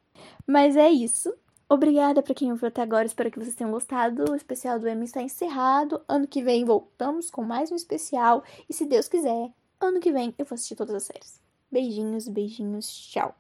Mas 0.47 0.77
é 0.77 0.91
isso. 0.91 1.33
Obrigada 1.69 2.23
para 2.23 2.35
quem 2.35 2.53
ouviu 2.53 2.69
até 2.69 2.83
agora. 2.83 3.07
Espero 3.07 3.31
que 3.31 3.39
vocês 3.39 3.55
tenham 3.55 3.71
gostado. 3.71 4.31
O 4.31 4.37
especial 4.37 4.79
do 4.79 4.89
Emmy 4.89 5.05
está 5.05 5.23
encerrado. 5.23 6.01
Ano 6.07 6.27
que 6.27 6.43
vem 6.43 6.65
voltamos 6.65 7.31
com 7.31 7.43
mais 7.43 7.73
um 7.73 7.77
especial. 7.77 8.45
E 8.69 8.73
se 8.73 8.85
Deus 8.85 9.09
quiser, 9.09 9.51
ano 9.81 10.01
que 10.01 10.13
vem 10.13 10.35
eu 10.39 10.45
vou 10.45 10.55
assistir 10.55 10.77
todas 10.77 10.95
as 10.95 11.05
séries. 11.05 11.41
Beijinhos, 11.71 12.29
beijinhos, 12.29 12.87
tchau. 12.87 13.35